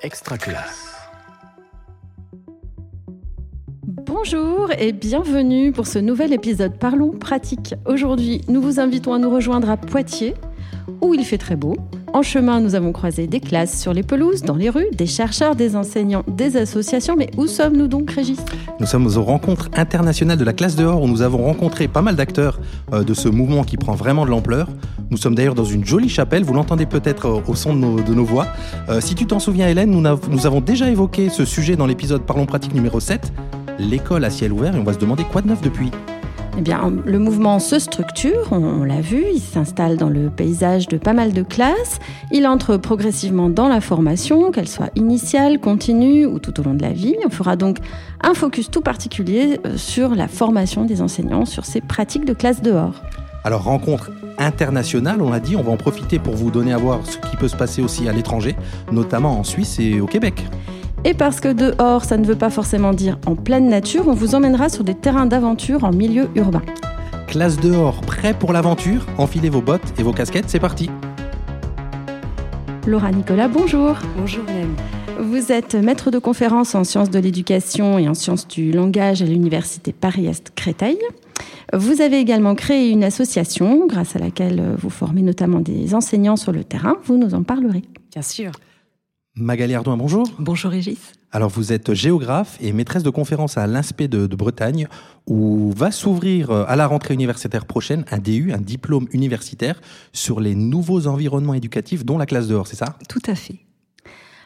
Extra 0.00 0.38
classe. 0.38 0.94
Bonjour 3.84 4.70
et 4.78 4.92
bienvenue 4.92 5.72
pour 5.72 5.88
ce 5.88 5.98
nouvel 5.98 6.32
épisode 6.32 6.78
Parlons 6.78 7.10
pratique. 7.10 7.74
Aujourd'hui, 7.84 8.42
nous 8.46 8.62
vous 8.62 8.78
invitons 8.78 9.12
à 9.12 9.18
nous 9.18 9.28
rejoindre 9.28 9.68
à 9.68 9.76
Poitiers, 9.76 10.34
où 11.00 11.14
il 11.14 11.24
fait 11.24 11.36
très 11.36 11.56
beau. 11.56 11.76
En 12.12 12.22
chemin, 12.22 12.60
nous 12.60 12.76
avons 12.76 12.92
croisé 12.92 13.26
des 13.26 13.40
classes 13.40 13.80
sur 13.80 13.92
les 13.92 14.04
pelouses, 14.04 14.42
dans 14.42 14.54
les 14.54 14.70
rues, 14.70 14.88
des 14.92 15.06
chercheurs, 15.06 15.56
des 15.56 15.74
enseignants, 15.74 16.22
des 16.28 16.56
associations. 16.56 17.16
Mais 17.16 17.30
où 17.36 17.48
sommes-nous 17.48 17.88
donc, 17.88 18.12
Régis? 18.12 18.38
Nous 18.78 18.86
sommes 18.86 19.06
aux 19.06 19.22
rencontres 19.22 19.68
internationales 19.74 20.38
de 20.38 20.44
la 20.44 20.52
classe 20.52 20.76
dehors 20.76 21.02
où 21.02 21.08
nous 21.08 21.22
avons 21.22 21.44
rencontré 21.44 21.88
pas 21.88 22.02
mal 22.02 22.14
d'acteurs 22.14 22.60
euh, 22.92 23.02
de 23.02 23.14
ce 23.14 23.28
mouvement 23.28 23.64
qui 23.64 23.76
prend 23.76 23.94
vraiment 23.94 24.24
de 24.24 24.30
l'ampleur. 24.30 24.68
Nous 25.10 25.16
sommes 25.16 25.34
d'ailleurs 25.34 25.54
dans 25.54 25.64
une 25.64 25.86
jolie 25.86 26.10
chapelle, 26.10 26.44
vous 26.44 26.52
l'entendez 26.52 26.84
peut-être 26.84 27.26
euh, 27.26 27.40
au 27.46 27.54
son 27.54 27.74
de 27.74 28.14
nos, 28.14 28.24
voix. 28.24 28.46
Euh, 28.90 29.00
si 29.00 29.14
tu 29.14 29.26
t'en 29.26 29.38
souviens, 29.38 29.66
Hélène, 29.66 29.90
nous, 29.90 30.46
avons 30.46 30.60
déjà 30.60 30.90
évoqué 30.90 31.30
ce 31.30 31.46
sujet 31.46 31.76
dans 31.76 31.86
l'épisode 31.86 32.22
Parlons 32.22 32.44
pratique 32.44 32.74
numéro 32.74 33.00
7, 33.00 33.32
l'école 33.78 34.24
à 34.24 34.30
ciel 34.30 34.52
ouvert, 34.52 34.76
et 34.76 34.78
on 34.78 34.84
va 34.84 34.92
se 34.92 34.98
demander 34.98 35.24
quoi 35.24 35.40
de 35.40 35.48
neuf 35.48 35.62
depuis. 35.62 35.90
Eh 36.58 36.60
bien, 36.60 36.92
le 37.06 37.18
mouvement 37.18 37.58
se 37.58 37.78
structure, 37.78 38.48
on, 38.50 38.62
on 38.62 38.84
l'a 38.84 39.00
vu, 39.00 39.24
il 39.32 39.40
s'installe 39.40 39.96
dans 39.96 40.10
le 40.10 40.28
paysage 40.28 40.88
de 40.88 40.98
pas 40.98 41.14
mal 41.14 41.32
de 41.32 41.42
classes, 41.42 42.00
il 42.30 42.46
entre 42.46 42.76
progressivement 42.76 43.48
dans 43.48 43.68
la 43.68 43.80
formation, 43.80 44.50
qu'elle 44.50 44.68
soit 44.68 44.90
initiale, 44.94 45.58
continue 45.58 46.26
ou 46.26 46.38
tout 46.38 46.60
au 46.60 46.64
long 46.64 46.74
de 46.74 46.82
la 46.82 46.92
vie. 46.92 47.16
On 47.24 47.30
fera 47.30 47.56
donc 47.56 47.78
un 48.20 48.34
focus 48.34 48.70
tout 48.70 48.82
particulier 48.82 49.58
euh, 49.64 49.78
sur 49.78 50.14
la 50.14 50.28
formation 50.28 50.84
des 50.84 51.00
enseignants, 51.00 51.46
sur 51.46 51.64
ces 51.64 51.80
pratiques 51.80 52.26
de 52.26 52.34
classe 52.34 52.60
dehors. 52.60 53.00
Alors, 53.44 53.62
rencontre 53.62 54.10
internationale, 54.38 55.22
on 55.22 55.30
l'a 55.30 55.40
dit, 55.40 55.56
on 55.56 55.62
va 55.62 55.72
en 55.72 55.76
profiter 55.76 56.18
pour 56.18 56.34
vous 56.34 56.50
donner 56.50 56.72
à 56.72 56.78
voir 56.78 57.00
ce 57.04 57.18
qui 57.18 57.36
peut 57.36 57.48
se 57.48 57.56
passer 57.56 57.82
aussi 57.82 58.08
à 58.08 58.12
l'étranger, 58.12 58.56
notamment 58.92 59.38
en 59.38 59.44
Suisse 59.44 59.78
et 59.80 60.00
au 60.00 60.06
Québec. 60.06 60.44
Et 61.04 61.14
parce 61.14 61.40
que 61.40 61.52
dehors, 61.52 62.04
ça 62.04 62.16
ne 62.16 62.24
veut 62.24 62.34
pas 62.34 62.50
forcément 62.50 62.92
dire 62.92 63.18
en 63.26 63.36
pleine 63.36 63.68
nature, 63.68 64.08
on 64.08 64.14
vous 64.14 64.34
emmènera 64.34 64.68
sur 64.68 64.84
des 64.84 64.94
terrains 64.94 65.26
d'aventure 65.26 65.84
en 65.84 65.92
milieu 65.92 66.28
urbain. 66.34 66.62
Classe 67.28 67.58
dehors, 67.58 68.00
prêt 68.00 68.34
pour 68.34 68.52
l'aventure? 68.52 69.06
Enfilez 69.16 69.48
vos 69.50 69.62
bottes 69.62 69.94
et 69.98 70.02
vos 70.02 70.12
casquettes, 70.12 70.48
c'est 70.48 70.60
parti 70.60 70.90
Laura 72.86 73.10
Nicolas, 73.10 73.48
bonjour. 73.48 73.96
Bonjour 74.16 74.44
Hélène. 74.48 74.74
Vous 75.20 75.50
êtes 75.50 75.74
maître 75.74 76.12
de 76.12 76.20
conférence 76.20 76.76
en 76.76 76.84
sciences 76.84 77.10
de 77.10 77.18
l'éducation 77.18 77.98
et 77.98 78.08
en 78.08 78.14
sciences 78.14 78.46
du 78.46 78.70
langage 78.70 79.20
à 79.20 79.24
l'université 79.24 79.92
Paris-Est 79.92 80.52
Créteil. 80.54 80.96
Vous 81.72 82.00
avez 82.00 82.18
également 82.18 82.54
créé 82.54 82.90
une 82.90 83.02
association 83.02 83.88
grâce 83.88 84.14
à 84.14 84.20
laquelle 84.20 84.76
vous 84.78 84.90
formez 84.90 85.22
notamment 85.22 85.58
des 85.58 85.92
enseignants 85.94 86.36
sur 86.36 86.52
le 86.52 86.62
terrain. 86.62 86.98
Vous 87.02 87.16
nous 87.16 87.34
en 87.34 87.42
parlerez. 87.42 87.82
Bien 88.12 88.22
sûr. 88.22 88.52
Magali 89.34 89.74
Ardouin, 89.74 89.96
bonjour. 89.96 90.24
Bonjour 90.38 90.70
Régis. 90.70 91.12
Alors 91.32 91.50
vous 91.50 91.72
êtes 91.72 91.94
géographe 91.94 92.56
et 92.60 92.72
maîtresse 92.72 93.02
de 93.02 93.10
conférence 93.10 93.58
à 93.58 93.66
l'INSPE 93.66 94.04
de, 94.04 94.28
de 94.28 94.36
Bretagne 94.36 94.86
où 95.26 95.72
va 95.76 95.90
s'ouvrir 95.90 96.50
euh, 96.50 96.64
à 96.68 96.76
la 96.76 96.86
rentrée 96.86 97.14
universitaire 97.14 97.66
prochaine 97.66 98.04
un 98.12 98.18
DU, 98.18 98.52
un 98.52 98.58
diplôme 98.58 99.08
universitaire 99.12 99.80
sur 100.12 100.38
les 100.38 100.54
nouveaux 100.54 101.08
environnements 101.08 101.54
éducatifs 101.54 102.04
dont 102.04 102.18
la 102.18 102.26
classe 102.26 102.46
dehors, 102.46 102.68
c'est 102.68 102.76
ça? 102.76 102.96
Tout 103.08 103.22
à 103.26 103.34
fait. 103.34 103.67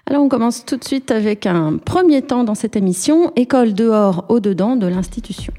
Alors 0.07 0.23
on 0.23 0.29
commence 0.29 0.65
tout 0.65 0.77
de 0.77 0.85
suite 0.85 1.11
avec 1.11 1.47
un 1.47 1.79
premier 1.79 2.23
temps 2.23 2.45
dans 2.45 2.55
cette 2.55 2.77
émission, 2.77 3.33
école 3.37 3.73
dehors 3.73 4.25
au 4.29 4.41
dedans 4.41 4.77
de 4.77 4.87
l'institution. 4.87 5.53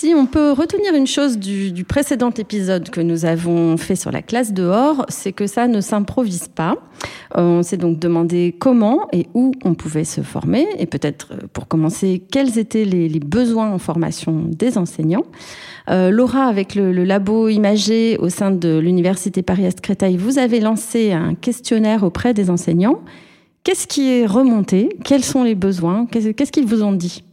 Si 0.00 0.14
on 0.14 0.26
peut 0.26 0.52
retenir 0.52 0.94
une 0.94 1.08
chose 1.08 1.38
du, 1.38 1.82
précédent 1.82 2.30
épisode 2.30 2.88
que 2.88 3.00
nous 3.00 3.24
avons 3.24 3.76
fait 3.76 3.96
sur 3.96 4.12
la 4.12 4.22
classe 4.22 4.52
dehors, 4.52 5.04
c'est 5.08 5.32
que 5.32 5.48
ça 5.48 5.66
ne 5.66 5.80
s'improvise 5.80 6.46
pas. 6.46 6.76
Euh, 7.36 7.58
on 7.58 7.62
s'est 7.64 7.78
donc 7.78 7.98
demandé 7.98 8.54
comment 8.56 9.08
et 9.12 9.26
où 9.34 9.50
on 9.64 9.74
pouvait 9.74 10.04
se 10.04 10.20
former, 10.20 10.68
et 10.78 10.86
peut-être 10.86 11.32
euh, 11.32 11.46
pour 11.52 11.66
commencer, 11.66 12.22
quels 12.30 12.60
étaient 12.60 12.84
les, 12.84 13.08
les, 13.08 13.18
besoins 13.18 13.72
en 13.72 13.78
formation 13.78 14.44
des 14.46 14.78
enseignants. 14.78 15.24
Euh, 15.90 16.10
Laura, 16.10 16.44
avec 16.44 16.76
le, 16.76 16.92
le, 16.92 17.02
labo 17.02 17.48
imagé 17.48 18.18
au 18.18 18.28
sein 18.28 18.52
de 18.52 18.78
l'Université 18.78 19.42
Paris-Est 19.42 19.80
Créteil, 19.80 20.16
vous 20.16 20.38
avez 20.38 20.60
lancé 20.60 21.10
un 21.10 21.34
questionnaire 21.34 22.04
auprès 22.04 22.34
des 22.34 22.50
enseignants. 22.50 23.00
Qu'est-ce 23.64 23.88
qui 23.88 24.08
est 24.08 24.26
remonté? 24.26 24.90
Quels 25.04 25.24
sont 25.24 25.42
les 25.42 25.56
besoins? 25.56 26.06
Qu'est-ce 26.06 26.52
qu'ils 26.52 26.66
vous 26.66 26.84
ont 26.84 26.92
dit? 26.92 27.24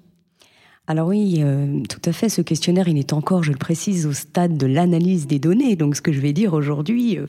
Alors 0.88 1.08
oui, 1.08 1.38
euh, 1.40 1.82
tout 1.90 2.02
à 2.06 2.12
fait. 2.12 2.30
Ce 2.30 2.42
questionnaire, 2.42 2.88
il 2.88 2.98
est 2.98 3.14
encore, 3.14 3.44
je 3.44 3.52
le 3.52 3.58
précise, 3.58 4.06
au 4.06 4.14
stade 4.14 4.56
de 4.56 4.68
l'analyse 4.68 5.26
des 5.26 5.40
données. 5.40 5.76
Donc 5.76 5.96
ce 5.96 6.02
que 6.02 6.12
je 6.12 6.20
vais 6.20 6.34
dire 6.34 6.54
aujourd'hui 6.54 7.18
euh, 7.18 7.26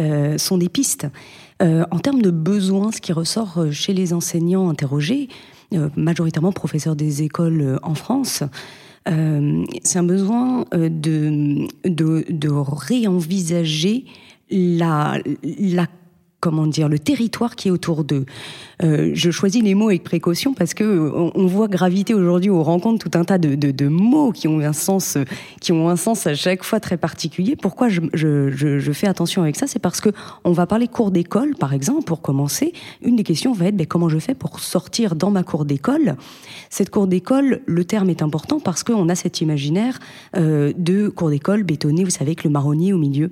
euh, 0.00 0.38
sont 0.38 0.58
des 0.58 0.68
pistes. 0.68 1.06
en 1.60 1.98
termes 2.00 2.20
de 2.20 2.30
besoins, 2.30 2.90
ce 2.92 3.00
qui 3.00 3.12
ressort 3.12 3.66
chez 3.70 3.94
les 3.94 4.12
enseignants 4.12 4.68
interrogés, 4.68 5.28
majoritairement 5.96 6.52
professeurs 6.52 6.96
des 6.96 7.22
écoles 7.22 7.78
en 7.82 7.94
France, 7.94 8.42
c'est 9.06 9.98
un 9.98 10.02
besoin 10.02 10.66
de, 10.72 11.66
de, 11.84 12.24
de 12.28 12.48
réenvisager 12.50 14.04
la, 14.50 15.18
la 15.42 15.86
comment 16.40 16.66
dire 16.66 16.88
le 16.88 16.98
territoire 16.98 17.56
qui 17.56 17.68
est 17.68 17.70
autour 17.70 18.04
d'eux. 18.04 18.26
Euh, 18.82 19.10
je 19.14 19.30
choisis 19.30 19.62
les 19.62 19.74
mots 19.74 19.88
avec 19.88 20.04
précaution 20.04 20.52
parce 20.52 20.74
que 20.74 20.84
on, 20.84 21.32
on 21.34 21.46
voit 21.46 21.68
graviter 21.68 22.14
aujourd'hui 22.14 22.50
aux 22.50 22.62
rencontres 22.62 23.08
tout 23.08 23.18
un 23.18 23.24
tas 23.24 23.38
de, 23.38 23.54
de, 23.54 23.88
mots 23.88 24.32
qui 24.32 24.46
ont 24.46 24.60
un 24.60 24.72
sens 24.72 25.16
qui 25.60 25.72
ont 25.72 25.88
un 25.88 25.96
sens 25.96 26.26
à 26.26 26.34
chaque 26.34 26.62
fois 26.62 26.78
très 26.78 26.96
particulier. 26.96 27.56
Pourquoi 27.56 27.88
je, 27.88 28.00
je, 28.12 28.50
je, 28.50 28.92
fais 28.92 29.06
attention 29.06 29.42
avec 29.42 29.56
ça? 29.56 29.66
C'est 29.66 29.78
parce 29.78 30.00
que 30.00 30.10
on 30.44 30.52
va 30.52 30.66
parler 30.66 30.88
cours 30.88 31.10
d'école, 31.10 31.54
par 31.56 31.72
exemple, 31.72 32.04
pour 32.04 32.20
commencer. 32.20 32.72
Une 33.02 33.16
des 33.16 33.24
questions 33.24 33.52
va 33.52 33.66
être 33.66 33.76
ben, 33.76 33.86
comment 33.86 34.08
je 34.08 34.18
fais 34.18 34.34
pour 34.34 34.60
sortir 34.60 35.16
dans 35.16 35.30
ma 35.30 35.42
cour 35.42 35.64
d'école? 35.64 36.16
Cette 36.68 36.90
cour 36.90 37.06
d'école, 37.06 37.60
le 37.66 37.84
terme 37.84 38.10
est 38.10 38.22
important 38.22 38.60
parce 38.60 38.82
qu'on 38.82 39.08
a 39.08 39.14
cet 39.14 39.40
imaginaire 39.40 39.98
euh, 40.36 40.72
de 40.76 41.08
cours 41.08 41.30
d'école 41.30 41.62
bétonné, 41.62 42.04
vous 42.04 42.10
savez, 42.10 42.30
avec 42.30 42.44
le 42.44 42.50
marronnier 42.50 42.92
au 42.92 42.98
milieu. 42.98 43.30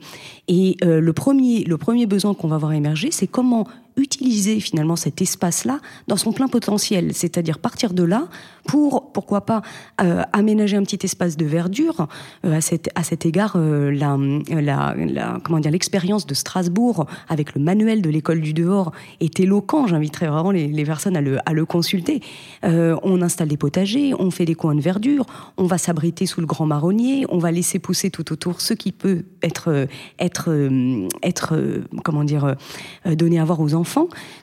Et 0.48 0.76
euh, 0.84 1.00
le 1.00 1.12
premier 1.12 1.64
le 1.64 1.76
premier 1.76 2.06
besoin 2.06 2.34
qu'on 2.34 2.48
va 2.48 2.58
voir 2.58 2.72
émerger, 2.72 2.93
c'est 3.10 3.26
comment 3.26 3.66
utiliser 3.96 4.58
finalement 4.60 4.96
cet 4.96 5.22
espace-là 5.22 5.78
dans 6.08 6.16
son 6.16 6.32
plein 6.32 6.48
potentiel, 6.48 7.14
c'est-à-dire 7.14 7.58
partir 7.58 7.92
de 7.92 8.02
là 8.02 8.28
pour, 8.66 9.12
pourquoi 9.12 9.42
pas, 9.42 9.62
euh, 10.00 10.22
aménager 10.32 10.76
un 10.76 10.82
petit 10.82 10.98
espace 11.04 11.36
de 11.36 11.44
verdure. 11.44 12.08
Euh, 12.44 12.56
à, 12.56 12.60
cet, 12.60 12.90
à 12.94 13.04
cet 13.04 13.26
égard, 13.26 13.54
euh, 13.56 13.90
la, 13.90 15.36
comment 15.44 15.60
dire, 15.60 15.70
l'expérience 15.70 16.26
de 16.26 16.34
Strasbourg 16.34 17.06
avec 17.28 17.54
le 17.54 17.60
manuel 17.60 18.02
de 18.02 18.10
l'école 18.10 18.40
du 18.40 18.52
dehors 18.52 18.92
est 19.20 19.38
éloquent. 19.38 19.86
J'inviterais 19.86 20.28
vraiment 20.28 20.50
les, 20.50 20.84
personnes 20.84 21.16
à 21.16 21.20
le, 21.20 21.38
à 21.46 21.52
le 21.52 21.64
consulter. 21.64 22.20
on 22.62 23.22
installe 23.22 23.48
des 23.48 23.56
potagers, 23.56 24.14
on 24.18 24.30
fait 24.30 24.44
des 24.44 24.54
coins 24.54 24.74
de 24.74 24.80
verdure, 24.80 25.26
on 25.56 25.66
va 25.66 25.78
s'abriter 25.78 26.26
sous 26.26 26.40
le 26.40 26.46
grand 26.46 26.66
marronnier, 26.66 27.26
on 27.28 27.38
va 27.38 27.50
laisser 27.50 27.78
pousser 27.78 28.10
tout 28.10 28.32
autour 28.32 28.60
ce 28.60 28.74
qui 28.74 28.92
peut 28.92 29.24
être, 29.42 29.86
être, 30.18 30.50
être, 31.22 31.54
comment 32.02 32.24
dire, 32.24 32.56
donné 33.06 33.38
à 33.38 33.44
voir 33.44 33.60
aux 33.60 33.74
enfants 33.74 33.83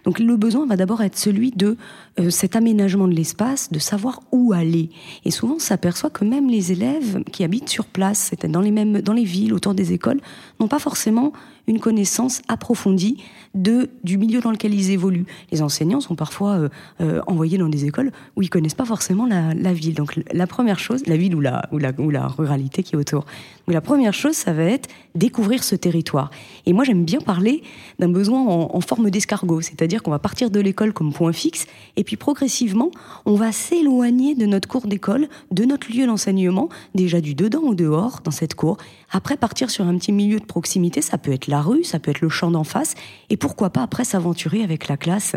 Donc 0.06 0.19
le 0.19 0.35
besoin 0.38 0.66
va 0.66 0.75
d'abord 0.75 1.02
être 1.02 1.18
celui 1.18 1.52
de 1.52 1.78
euh, 2.19 2.29
cet 2.29 2.56
aménagement 2.56 3.07
de 3.07 3.13
l'espace, 3.13 3.72
de 3.72 3.79
savoir 3.79 4.22
où 4.31 4.53
aller. 4.53 4.90
Et 5.25 5.31
souvent, 5.31 5.56
on 5.56 5.59
s'aperçoit 5.59 6.09
que 6.09 6.25
même 6.25 6.50
les 6.50 6.72
élèves 6.72 7.24
qui 7.31 7.44
habitent 7.44 7.69
sur 7.69 7.85
place, 7.85 8.29
c'est-à-dire 8.29 8.53
dans 8.53 8.62
les 8.62 8.72
mêmes, 8.72 9.02
dans 9.02 9.13
les 9.13 9.24
villes, 9.24 9.53
autour 9.53 9.74
des 9.74 9.94
écoles, 9.94 10.22
n'ont 10.59 10.68
pas 10.68 10.79
forcément 10.79 11.34
une 11.68 11.80
connaissance 11.80 12.42
approfondie 12.48 13.18
de, 13.54 13.90
du 14.04 14.18
milieu 14.18 14.40
dans 14.40 14.52
lequel 14.52 14.74
ils 14.74 14.92
évoluent. 14.92 15.26
Les 15.52 15.62
enseignants 15.62 16.02
sont 16.02 16.16
parfois 16.16 16.52
euh, 16.52 16.70
euh, 17.02 17.22
envoyés 17.28 17.58
dans 17.58 17.70
des 17.70 17.86
écoles 17.86 18.12
où 18.36 18.42
ils 18.42 18.50
connaissent 18.50 18.76
pas 18.76 18.86
forcément 18.86 19.26
la, 19.26 19.74
ville. 19.74 19.94
Donc 19.94 20.20
la 20.32 20.48
première 20.48 20.80
chose, 20.80 21.06
la 21.08 21.18
ville 21.18 21.36
ou 21.36 21.42
la, 21.42 22.28
ruralité 22.28 22.84
qui 22.84 22.96
est 22.96 22.98
autour. 22.98 23.26
La 23.68 23.82
première 23.82 24.14
chose, 24.14 24.34
ça 24.34 24.54
va 24.54 24.64
être 24.64 24.90
découvrir 25.16 25.64
ce 25.64 25.76
territoire. 25.76 26.32
Et 26.66 26.74
moi, 26.74 26.84
j'aime 26.84 27.03
bien 27.03 27.20
parler 27.20 27.64
d'un 28.00 28.09
besoin 28.09 28.41
en, 28.41 28.76
en 28.76 28.82
forme 28.82 29.09
d'escargot, 29.09 29.62
c'est-à-dire 29.62 30.03
qu'on 30.03 30.12
va 30.12 30.20
partir 30.20 30.50
de 30.50 30.59
l'école 30.59 30.94
comme 30.94 31.14
point 31.14 31.34
fixe, 31.34 31.68
et 31.96 32.03
puis 32.03 32.16
progressivement, 32.16 32.91
on 33.26 33.35
va 33.35 33.52
s'éloigner 33.52 34.35
de 34.35 34.46
notre 34.46 34.68
cours 34.68 34.88
d'école, 34.88 35.28
de 35.52 35.66
notre 35.66 35.91
lieu 35.91 36.06
d'enseignement, 36.06 36.70
déjà 36.96 37.22
du 37.22 37.35
dedans 37.35 37.62
ou 37.64 37.76
dehors 37.76 38.22
dans 38.24 38.32
cette 38.32 38.56
cour. 38.56 38.78
Après, 39.11 39.35
partir 39.35 39.69
sur 39.69 39.85
un 39.85 39.97
petit 39.97 40.13
milieu 40.13 40.40
de 40.40 40.46
proximité, 40.46 41.02
ça 41.02 41.17
peut 41.17 41.34
être 41.34 41.47
la 41.47 41.61
rue, 41.61 41.84
ça 41.84 41.99
peut 41.99 42.11
être 42.11 42.22
le 42.22 42.29
champ 42.29 42.49
d'en 42.49 42.63
face, 42.63 42.96
et 43.29 43.35
pourquoi 43.35 43.69
pas 43.69 43.84
après 43.84 44.05
s'aventurer 44.05 44.63
avec 44.63 44.87
la 44.87 44.96
classe 44.96 45.35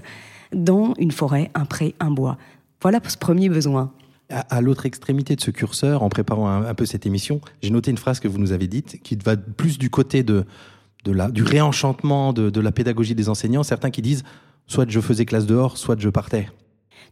dans 0.52 0.94
une 0.98 1.10
forêt, 1.10 1.50
un 1.54 1.64
pré, 1.64 1.96
un 1.98 2.12
bois. 2.12 2.38
Voilà 2.80 3.00
pour 3.00 3.10
ce 3.10 3.18
premier 3.18 3.48
besoin. 3.48 3.92
À, 4.30 4.60
l'autre 4.60 4.86
extrémité 4.86 5.36
de 5.36 5.40
ce 5.40 5.50
curseur, 5.50 6.02
en 6.02 6.08
préparant 6.08 6.48
un, 6.48 6.74
peu 6.74 6.86
cette 6.86 7.04
émission, 7.04 7.40
j'ai 7.62 7.70
noté 7.70 7.90
une 7.90 7.98
phrase 7.98 8.20
que 8.20 8.28
vous 8.28 8.38
nous 8.38 8.52
avez 8.52 8.68
dite 8.68 9.02
qui 9.02 9.16
va 9.16 9.36
plus 9.36 9.76
du 9.76 9.90
côté 9.90 10.22
de 10.22 10.44
la, 11.04 11.30
du 11.30 11.42
réenchantement 11.42 12.32
de, 12.32 12.50
de 12.50 12.60
la 12.60 12.72
pédagogie 12.72 13.14
des 13.14 13.28
enseignants. 13.28 13.64
Certains 13.64 13.90
qui 13.90 14.02
disent 14.02 14.22
soit 14.66 14.88
je 14.88 15.00
faisais 15.00 15.26
classe 15.26 15.46
dehors, 15.46 15.76
soit 15.76 16.00
je 16.00 16.08
partais. 16.08 16.48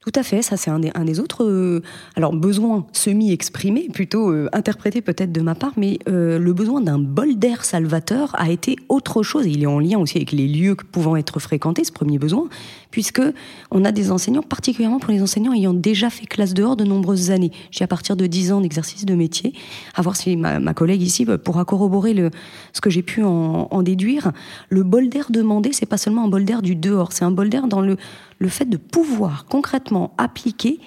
Tout 0.00 0.12
à 0.16 0.22
fait, 0.22 0.42
ça 0.42 0.56
c'est 0.56 0.70
un, 0.70 0.80
des, 0.80 1.20
autres, 1.20 1.44
euh, 1.44 1.80
alors 2.16 2.32
besoin 2.32 2.86
semi-exprimé, 2.92 3.88
plutôt 3.92 4.30
euh, 4.30 4.48
interprété 4.52 5.00
peut-être 5.00 5.30
de 5.30 5.40
ma 5.40 5.54
part, 5.54 5.72
mais 5.76 6.00
euh, 6.08 6.38
le 6.38 6.52
besoin 6.52 6.80
d'un 6.80 6.98
bol 6.98 7.36
d'air 7.36 7.64
salvateur 7.64 8.34
a 8.34 8.50
été 8.50 8.76
autre 8.88 9.22
chose, 9.22 9.46
il 9.46 9.62
est 9.62 9.66
en 9.66 9.78
lien 9.78 9.98
aussi 9.98 10.16
avec 10.16 10.32
les 10.32 10.48
lieux 10.48 10.74
pouvant 10.74 11.14
être 11.14 11.38
fréquentés, 11.38 11.84
ce 11.84 11.92
premier 11.92 12.18
besoin, 12.18 12.48
puisque 12.92 13.20
on 13.72 13.84
a 13.84 13.90
des 13.90 14.12
enseignants, 14.12 14.42
particulièrement 14.42 15.00
pour 15.00 15.10
les 15.10 15.20
enseignants 15.20 15.52
ayant 15.52 15.74
déjà 15.74 16.08
fait 16.08 16.26
classe 16.26 16.54
dehors 16.54 16.76
de 16.76 16.84
nombreuses 16.84 17.32
années. 17.32 17.50
J'ai 17.72 17.82
à 17.82 17.88
partir 17.88 18.14
de 18.14 18.26
10 18.26 18.52
ans 18.52 18.60
d'exercice 18.60 19.04
de 19.04 19.14
métier, 19.16 19.52
à 19.96 20.02
voir 20.02 20.14
si 20.14 20.36
ma, 20.36 20.74
collègue 20.74 21.02
ici 21.02 21.26
pourra 21.42 21.64
corroborer 21.64 22.14
ce 22.72 22.80
que 22.80 22.90
j'ai 22.90 23.02
pu 23.02 23.24
en, 23.24 23.66
en 23.68 23.82
déduire. 23.82 24.30
Le 24.68 24.84
bol 24.84 25.08
d'air 25.08 25.26
demandé, 25.30 25.72
c'est 25.72 25.86
pas 25.86 25.96
seulement 25.98 26.24
un 26.24 26.28
bol 26.28 26.44
d'air 26.44 26.62
du 26.62 26.76
dehors, 26.76 27.12
c'est 27.12 27.24
un 27.24 27.32
bol 27.32 27.48
d'air 27.48 27.66
dans 27.66 27.80
le 27.80 27.96
le 28.42 28.48
fait 28.48 28.64
de 28.64 28.76
pouvoir 28.76 29.46
concrètement 29.46 30.14
appliquer 30.18 30.80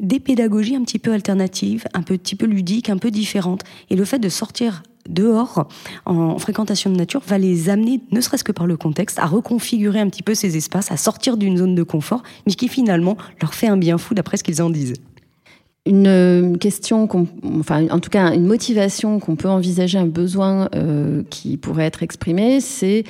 des 0.00 0.20
pédagogies 0.20 0.76
un 0.76 0.84
petit 0.84 0.98
peu 0.98 1.12
alternatives, 1.12 1.84
un 1.94 2.02
petit 2.02 2.36
peu 2.36 2.44
ludiques, 2.44 2.90
un 2.90 2.98
peu 2.98 3.10
différentes. 3.10 3.62
Et 3.88 3.96
le 3.96 4.04
fait 4.04 4.18
de 4.18 4.28
sortir 4.28 4.82
dehors 5.08 5.68
en 6.06 6.38
fréquentation 6.38 6.90
de 6.90 6.96
nature 6.96 7.22
va 7.26 7.38
les 7.38 7.68
amener, 7.68 8.00
ne 8.10 8.20
serait-ce 8.20 8.44
que 8.44 8.52
par 8.52 8.66
le 8.66 8.76
contexte, 8.76 9.18
à 9.18 9.26
reconfigurer 9.26 10.00
un 10.00 10.08
petit 10.08 10.22
peu 10.22 10.34
ces 10.34 10.56
espaces, 10.56 10.90
à 10.90 10.96
sortir 10.96 11.36
d'une 11.36 11.56
zone 11.56 11.74
de 11.74 11.82
confort, 11.82 12.22
mais 12.46 12.54
qui 12.54 12.68
finalement 12.68 13.16
leur 13.40 13.54
fait 13.54 13.68
un 13.68 13.76
bien 13.76 13.98
fou 13.98 14.14
d'après 14.14 14.36
ce 14.36 14.44
qu'ils 14.44 14.62
en 14.62 14.70
disent. 14.70 14.94
Une 15.86 16.56
question, 16.58 17.06
enfin 17.60 17.86
en 17.90 18.00
tout 18.00 18.08
cas 18.08 18.32
une 18.32 18.46
motivation 18.46 19.20
qu'on 19.20 19.36
peut 19.36 19.50
envisager, 19.50 19.98
un 19.98 20.06
besoin 20.06 20.70
euh, 20.74 21.22
qui 21.28 21.58
pourrait 21.58 21.84
être 21.84 22.02
exprimé, 22.02 22.60
c'est 22.62 23.04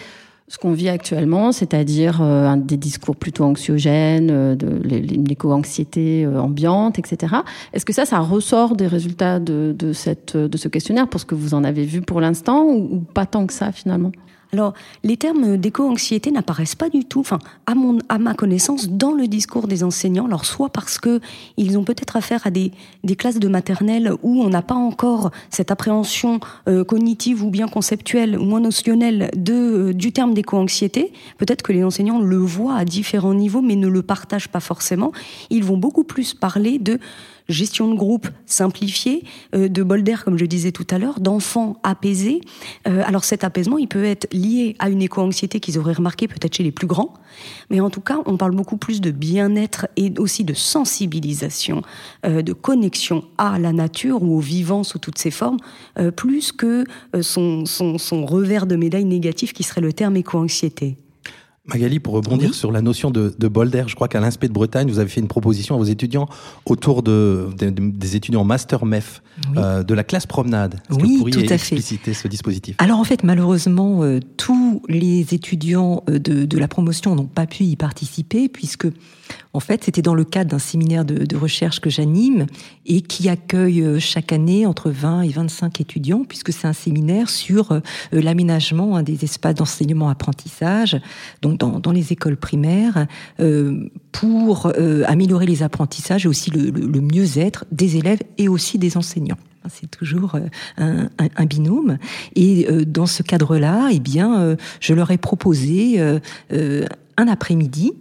ce 0.49 0.59
qu'on 0.59 0.73
vit 0.73 0.91
actuellement, 0.91 1.53
c'est-à-dire 1.53 2.21
euh, 2.21 2.55
des 2.57 2.77
discours 2.77 3.17
plutôt 3.17 3.45
anxiogènes, 3.45 4.31
euh, 4.31 4.55
de, 4.55 4.81
une 5.15 5.31
éco-anxiété 5.31 6.25
euh, 6.25 6.39
ambiante, 6.39 6.99
etc. 6.99 7.37
Est-ce 7.73 7.87
que 7.87 7.95
ça, 7.95 8.05
ça 8.05 8.19
ressort 8.19 8.77
des 8.77 8.87
résultats 8.87 9.41
de, 9.41 9.75
de, 9.77 9.93
cette, 9.93 10.37
de 10.37 10.57
ce 10.59 10.69
questionnaire 10.69 11.09
pour 11.09 11.21
ce 11.21 11.25
que 11.25 11.35
vous 11.35 11.55
en 11.55 11.65
avez 11.65 11.85
vu 11.85 12.03
pour 12.03 12.21
l'instant 12.21 12.65
ou 12.65 13.01
pas 13.01 13.25
tant 13.25 13.47
que 13.47 13.55
ça 13.55 13.73
finalement? 13.73 14.13
Alors, 14.55 14.75
les 15.03 15.17
termes 15.17 15.57
d'éco-anxiété 15.57 16.31
n'apparaissent 16.31 16.77
pas 16.77 16.89
du 16.89 17.05
tout, 17.05 17.19
enfin, 17.19 17.41
à, 17.67 18.19
ma 18.19 18.35
connaissance, 18.35 18.89
dans 18.89 19.11
le 19.11 19.27
discours 19.27 19.67
des 19.67 19.83
enseignants. 19.83 20.27
Alors, 20.27 20.45
soit 20.45 20.69
parce 20.69 20.99
que 21.01 21.21
ils 21.57 21.77
ont 21.77 21.83
peut-être 21.83 22.15
affaire 22.15 22.47
à 22.47 22.53
des, 22.53 22.71
classes 23.19 23.41
de 23.41 23.49
maternelle 23.49 24.13
où 24.23 24.43
on 24.43 24.49
n'a 24.51 24.63
pas 24.63 24.77
encore 24.77 25.33
cette 25.51 25.73
appréhension 25.73 26.39
euh, 26.69 26.85
cognitive 26.85 27.43
ou 27.43 27.51
bien 27.51 27.67
conceptuelle 27.67 28.39
ou 28.39 28.45
moins 28.45 28.61
notionnelle 28.61 29.33
euh, 29.51 29.93
du 29.93 30.13
terme 30.13 30.35
d'éco-anxiété. 30.35 31.13
Peut-être 31.37 31.63
que 31.63 31.73
les 31.73 31.83
enseignants 31.83 32.21
le 32.21 32.37
voient 32.37 32.77
à 32.77 32.85
différents 32.85 33.35
niveaux, 33.35 33.61
mais 33.61 33.75
ne 33.75 33.89
le 33.89 34.03
partagent 34.03 34.49
pas 34.49 34.61
forcément. 34.61 35.11
Ils 35.51 35.65
vont 35.65 35.79
beaucoup 35.79 36.05
plus 36.05 36.33
parler 36.33 36.79
de 36.79 37.01
gestion 37.49 37.89
de 37.89 37.97
groupe 37.97 38.29
simplifiée, 38.47 39.25
euh, 39.55 39.69
de 39.69 39.83
bol 39.83 40.03
d'air, 40.03 40.25
comme 40.25 40.39
je 40.39 40.45
disais 40.45 40.73
tout 40.73 40.87
à 40.91 40.99
l'heure, 40.99 41.21
d'enfants 41.21 41.79
apaisés. 41.83 42.41
Euh, 42.89 43.03
alors 43.05 43.25
cet 43.25 43.45
apaisement, 43.45 43.79
il 43.79 43.89
peut 43.89 44.05
être 44.05 44.33
lié 44.33 44.77
à 44.79 44.89
une 44.89 45.03
éco-anxiété 45.03 45.61
qu'ils 45.61 45.79
auraient 45.79 45.93
remarqué 45.93 46.29
peut-être 46.29 46.57
chez 46.57 46.63
les 46.63 46.73
plus 46.73 46.87
grands, 46.87 47.15
mais 47.71 47.81
en 47.81 47.91
tout 47.91 48.01
cas, 48.01 48.19
on 48.27 48.37
parle 48.37 48.55
beaucoup 48.55 48.77
plus 48.77 49.01
de 49.01 49.11
bien-être 49.11 49.87
et 49.97 50.13
aussi 50.19 50.45
de 50.45 50.55
sensibilisation, 50.55 51.83
euh, 52.25 52.43
de 52.43 52.53
connexion 52.53 53.25
à 53.39 53.59
la 53.59 53.73
nature 53.73 54.23
ou 54.23 54.37
au 54.37 54.41
vivant 54.41 54.85
sous 54.85 54.99
toutes 54.99 55.19
ses 55.19 55.31
formes, 55.31 55.59
plus 56.17 56.53
que 56.53 56.85
son, 57.21 57.67
son, 57.67 57.99
son 57.99 58.27
revers 58.27 58.67
de 58.67 58.77
médaille 58.77 59.05
négatif 59.05 59.53
qui 59.53 59.63
serait 59.63 59.81
le 59.81 59.93
terme 59.93 60.17
éco-anxiété. 60.17 60.97
Magali, 61.67 61.99
pour 61.99 62.13
rebondir 62.13 62.55
sur 62.55 62.71
la 62.71 62.83
notion 62.83 63.11
de, 63.11 63.35
de 63.39 63.49
bol 63.49 63.71
d'air, 63.71 63.89
je 63.89 63.95
crois 63.95 64.07
qu'à 64.07 64.21
l'Inspect 64.21 64.49
de 64.49 64.53
Bretagne, 64.53 64.87
vous 64.89 64.99
avez 64.99 65.09
fait 65.09 65.21
une 65.21 65.29
proposition 65.29 65.75
à 65.75 65.79
vos 65.79 65.85
étudiants 65.85 66.29
autour 66.67 67.03
de, 67.03 67.49
des 67.57 68.17
étudiants 68.17 68.45
master 68.45 68.85
MEF 68.85 69.23
euh, 69.57 69.83
de 69.83 69.95
la 69.95 70.05
classe 70.05 70.27
promenade. 70.27 70.75
Est-ce 70.91 70.99
oui, 70.99 71.03
que 71.03 71.09
vous 71.09 71.19
pourriez 71.21 71.47
tout 71.47 71.53
à 71.53 71.55
expliciter 71.55 72.13
ce 72.13 72.29
dispositif? 72.29 72.77
Alors 72.79 72.99
en 72.99 73.05
fait, 73.05 73.23
malheureusement, 73.25 74.03
euh, 74.03 74.21
tous 74.37 74.83
les 74.91 75.33
étudiants 75.33 76.05
euh, 76.11 76.19
de, 76.19 76.45
de 76.45 76.59
la 76.59 76.69
promotion 76.69 77.15
n'ont 77.15 77.25
pas 77.25 77.47
pu 77.47 77.65
y 77.65 77.77
participer 77.77 78.51
puisque 78.51 78.87
en 79.53 79.61
fait, 79.61 79.85
c'était 79.85 80.03
dans 80.03 80.15
le 80.15 80.25
cadre 80.25 80.51
d'un 80.51 80.59
séminaire 80.59 81.05
de, 81.05 81.37
recherche 81.37 81.81
que 81.81 81.91
j'anime 81.91 82.47
et 82.87 83.01
qui 83.01 83.29
accueille 83.29 83.83
euh, 83.83 83.99
chaque 83.99 84.33
année 84.33 84.67
entre 84.67 84.91
20 84.91 85.23
et 85.23 85.29
25 85.29 85.81
étudiants, 85.81 86.25
puisque 86.25 86.53
c'est 86.53 86.67
un 86.67 86.73
séminaire 86.73 87.29
sur 87.29 87.73
euh, 87.73 87.81
l'aménagement 88.13 88.97
hein, 88.97 89.03
des 89.03 89.25
espaces 89.25 89.55
d'enseignement-apprentissage, 89.55 91.01
donc 91.43 91.59
dans, 91.59 91.93
les 91.93 92.13
écoles 92.13 92.37
primaires, 92.37 93.07
euh, 93.41 93.89
pour 94.11 94.73
améliorer 95.07 95.47
les 95.47 95.63
apprentissages 95.63 96.25
et 96.25 96.29
aussi 96.29 96.51
le, 96.51 97.01
mieux-être 97.01 97.65
des 97.73 97.97
élèves 97.97 98.21
et 98.39 98.49
aussi 98.49 98.79
des 98.79 98.97
enseignants. 98.97 99.39
C'est 99.69 99.91
toujours 99.91 100.37
un, 100.77 101.47
binôme. 101.47 101.99
Et 102.37 102.67
dans 102.87 103.07
ce 103.07 103.23
cadre-là, 103.23 103.89
eh 103.91 103.99
bien, 103.99 104.57
je 104.81 104.95
leur 104.95 105.11
ai 105.11 105.19
proposé 105.19 106.01
un 106.51 107.29
après-midi, 107.29 107.93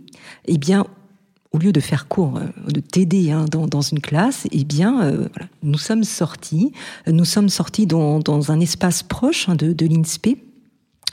eh 0.46 0.58
bien, 0.58 0.86
au 1.54 1.60
lieu 1.60 1.72
de 1.72 1.80
faire 1.80 2.08
cours, 2.08 2.38
euh, 2.38 2.72
de 2.72 2.80
t'aider 2.80 3.32
hein, 3.32 3.46
dans, 3.50 3.82
une 3.82 4.00
classe, 4.00 4.48
eh 4.52 4.64
bien, 4.64 5.04
euh, 5.04 5.28
nous 5.62 5.78
sommes 5.78 6.04
sortis. 6.04 6.74
Nous 7.08 7.26
sommes 7.26 7.50
sortis 7.50 7.86
dans, 7.86 8.52
un 8.52 8.60
espace 8.60 9.04
proche 9.04 9.48
hein, 9.48 9.56
de, 9.56 9.86
l'INSPE. 9.86 10.38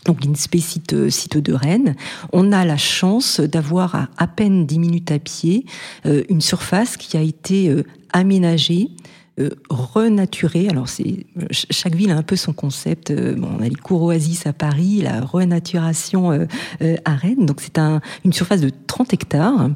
Donc 0.07 0.25
l'INSPE 0.25 0.57
site, 0.57 1.11
site 1.11 1.37
de 1.37 1.53
Rennes. 1.53 1.95
On 2.33 2.53
a 2.53 2.65
la 2.65 2.79
chance 2.79 3.39
d'avoir 3.39 3.95
à 3.95 4.09
à 4.17 4.27
peine 4.27 4.67
10 4.67 4.79
minutes 4.79 5.13
à 5.13 5.19
pied 5.19 5.67
euh, 6.07 6.23
une 6.31 6.41
surface 6.41 6.97
qui 6.97 7.19
a 7.19 7.21
été 7.21 7.75
aménagée 8.13 8.91
euh, 9.39 9.51
renaturé. 9.71 10.69
Alors, 10.69 10.89
c'est 10.89 11.25
chaque 11.53 11.95
ville 11.95 12.11
a 12.11 12.17
un 12.17 12.23
peu 12.23 12.37
son 12.37 12.53
concept. 12.53 13.11
Euh, 13.11 13.35
bon, 13.37 13.49
on 13.59 13.63
a 13.63 13.69
les 13.69 13.77
cours 13.77 14.03
oasis 14.03 14.47
à 14.47 14.53
Paris, 14.53 15.01
la 15.03 15.21
renaturation 15.21 16.33
euh, 16.33 16.97
à 17.05 17.15
Rennes. 17.15 17.47
Donc, 17.47 17.61
c'est 17.61 17.79
un, 17.79 18.01
une 18.25 18.33
surface 18.33 18.61
de 18.61 18.71
30 18.87 19.15
hectares. 19.15 19.71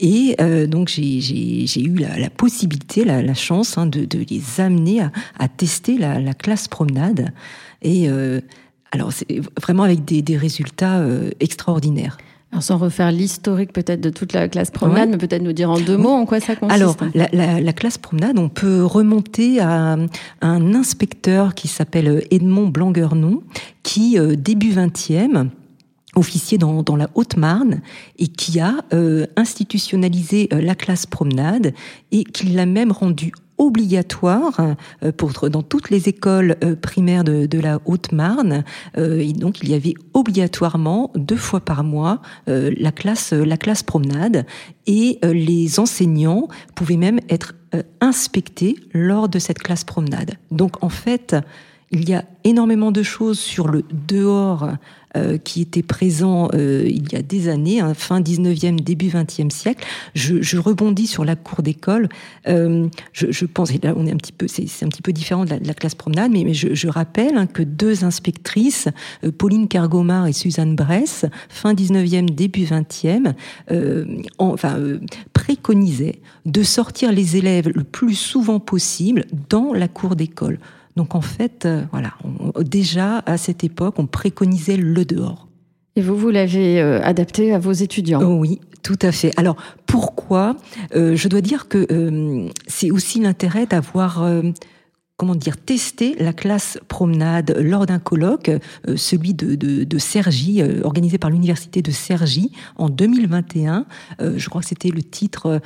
Et 0.00 0.36
donc, 0.66 0.88
j'ai 0.88 1.82
eu 1.82 1.96
la, 1.96 2.18
la 2.18 2.30
possibilité, 2.30 3.04
la, 3.04 3.22
la 3.22 3.34
chance 3.34 3.78
hein, 3.78 3.86
de, 3.86 4.04
de, 4.04 4.24
les 4.28 4.60
amener 4.60 5.02
à, 5.02 5.12
à 5.38 5.48
tester 5.48 5.98
la, 5.98 6.18
la, 6.18 6.34
classe 6.34 6.68
promenade. 6.68 7.32
Et 7.82 8.08
alors, 8.90 9.12
c'est 9.12 9.40
vraiment 9.60 9.84
avec 9.84 10.04
des, 10.04 10.20
des 10.22 10.36
résultats 10.36 11.04
extraordinaires. 11.40 12.18
Alors, 12.52 12.62
sans 12.62 12.78
refaire 12.78 13.10
l'historique 13.10 13.72
peut-être 13.72 14.00
de 14.00 14.10
toute 14.10 14.32
la 14.32 14.48
classe 14.48 14.70
promenade, 14.70 15.10
mais 15.10 15.18
peut-être 15.18 15.42
nous 15.42 15.52
dire 15.52 15.70
en 15.70 15.80
deux 15.80 15.96
mots 15.96 16.10
en 16.10 16.26
quoi 16.26 16.40
ça 16.40 16.54
consiste. 16.54 16.80
Alors, 16.80 16.96
la, 17.14 17.28
la, 17.32 17.60
la, 17.60 17.72
classe 17.72 17.98
promenade, 17.98 18.38
on 18.38 18.48
peut 18.48 18.84
remonter 18.84 19.60
à, 19.60 19.96
un 20.40 20.74
inspecteur 20.74 21.54
qui 21.54 21.68
s'appelle 21.68 22.24
Edmond 22.30 22.68
Blanguernon, 22.68 23.42
qui, 23.82 24.18
euh, 24.18 24.36
début 24.36 24.72
20e, 24.72 25.48
officier 26.16 26.58
dans, 26.58 26.82
dans 26.82 26.96
la 26.96 27.10
Haute-Marne 27.14 27.82
et 28.18 28.28
qui 28.28 28.58
a 28.58 28.74
euh, 28.92 29.26
institutionnalisé 29.36 30.48
euh, 30.52 30.60
la 30.60 30.74
classe 30.74 31.06
promenade 31.06 31.74
et 32.10 32.24
qui 32.24 32.46
l'a 32.46 32.66
même 32.66 32.90
rendue 32.90 33.32
obligatoire 33.58 34.76
euh, 35.02 35.12
pour 35.12 35.32
dans 35.50 35.62
toutes 35.62 35.90
les 35.90 36.08
écoles 36.08 36.56
euh, 36.62 36.76
primaires 36.76 37.24
de, 37.24 37.46
de 37.46 37.58
la 37.58 37.80
Haute-Marne. 37.84 38.64
Euh, 38.96 39.20
et 39.20 39.32
donc 39.32 39.62
il 39.62 39.70
y 39.70 39.74
avait 39.74 39.94
obligatoirement 40.14 41.10
deux 41.14 41.36
fois 41.36 41.60
par 41.60 41.84
mois 41.84 42.20
la 42.46 42.92
classe 42.92 43.32
la 43.32 43.56
classe 43.56 43.82
promenade 43.82 44.46
et 44.86 45.18
les 45.22 45.78
enseignants 45.78 46.48
pouvaient 46.74 46.96
même 46.96 47.20
être 47.28 47.54
inspectés 48.00 48.76
lors 48.92 49.28
de 49.28 49.38
cette 49.38 49.58
classe 49.58 49.84
promenade. 49.84 50.34
Donc 50.50 50.82
en 50.82 50.88
fait, 50.88 51.36
il 51.90 52.08
y 52.08 52.14
a 52.14 52.24
énormément 52.44 52.92
de 52.92 53.02
choses 53.02 53.38
sur 53.38 53.68
le 53.68 53.84
dehors 53.92 54.70
euh, 55.16 55.38
qui 55.38 55.62
était 55.62 55.82
présent 55.82 56.48
euh, 56.54 56.84
il 56.86 57.10
y 57.12 57.16
a 57.16 57.22
des 57.22 57.48
années, 57.48 57.80
hein, 57.80 57.94
fin 57.94 58.20
19e, 58.20 58.80
début 58.80 59.08
20e 59.08 59.50
siècle. 59.50 59.86
Je, 60.14 60.58
rebondis 60.58 61.06
sur 61.06 61.24
la 61.24 61.36
cour 61.36 61.62
d'école. 61.62 62.08
Euh, 62.48 62.88
je, 63.12 63.46
pense, 63.46 63.70
et 63.70 63.78
là 63.82 63.94
on 63.96 64.06
est 64.06 64.12
un 64.12 64.16
petit 64.16 64.32
peu, 64.32 64.46
c'est 64.48 64.84
un 64.84 64.88
petit 64.88 65.02
peu 65.02 65.12
différent 65.12 65.44
de 65.44 65.50
la, 65.50 65.74
classe 65.74 65.94
promenade, 65.94 66.30
mais, 66.32 66.52
je, 66.52 66.88
rappelle 66.88 67.36
hein, 67.36 67.46
que 67.46 67.62
deux 67.62 68.04
inspectrices, 68.04 68.88
Pauline 69.38 69.68
Cargomar 69.68 70.26
et 70.26 70.32
Suzanne 70.32 70.74
Bress, 70.74 71.24
fin 71.48 71.74
19e, 71.74 72.34
début 72.34 72.64
20e, 72.64 73.34
enfin 74.38 74.78
préconisaient 75.32 76.20
de 76.44 76.62
sortir 76.62 77.12
les 77.12 77.36
élèves 77.36 77.68
le 77.68 77.84
plus 77.84 78.14
souvent 78.14 78.60
possible 78.60 79.24
dans 79.48 79.72
la 79.72 79.88
cour 79.88 80.16
d'école. 80.16 80.58
Donc 80.96 81.14
en 81.14 81.20
fait, 81.20 81.66
euh, 81.66 81.82
voilà, 81.92 82.14
déjà 82.60 83.22
à 83.26 83.36
cette 83.36 83.64
époque, 83.64 83.96
on 83.98 84.06
préconisait 84.06 84.76
le 84.76 85.04
dehors. 85.04 85.46
Et 85.94 86.02
vous, 86.02 86.16
vous 86.16 86.30
l'avez 86.30 86.80
euh, 86.80 87.00
adapté 87.02 87.52
à 87.52 87.58
vos 87.58 87.72
étudiants 87.72 88.20
oh 88.22 88.38
Oui, 88.40 88.60
tout 88.82 88.98
à 89.02 89.12
fait. 89.12 89.30
Alors 89.36 89.56
pourquoi 89.86 90.56
euh, 90.94 91.14
Je 91.14 91.28
dois 91.28 91.42
dire 91.42 91.68
que 91.68 92.48
c'est 92.66 92.90
aussi 92.90 93.20
l'intérêt 93.20 93.66
d'avoir 93.66 94.24
comment 95.16 95.34
dire, 95.34 95.56
tester 95.56 96.14
la 96.18 96.32
classe 96.32 96.78
promenade 96.88 97.56
lors 97.58 97.86
d'un 97.86 97.98
colloque, 97.98 98.50
euh, 98.50 98.96
celui 98.96 99.32
de, 99.32 99.54
de, 99.54 99.84
de 99.84 99.98
Cergy, 99.98 100.60
euh, 100.60 100.82
organisé 100.84 101.16
par 101.16 101.30
l'université 101.30 101.80
de 101.80 101.90
Cergy 101.90 102.52
en 102.76 102.90
2021. 102.90 103.86
Euh, 104.20 104.34
je 104.36 104.48
crois 104.50 104.60
que 104.60 104.68
c'était 104.68 104.90
le 104.90 105.02
titre 105.02 105.60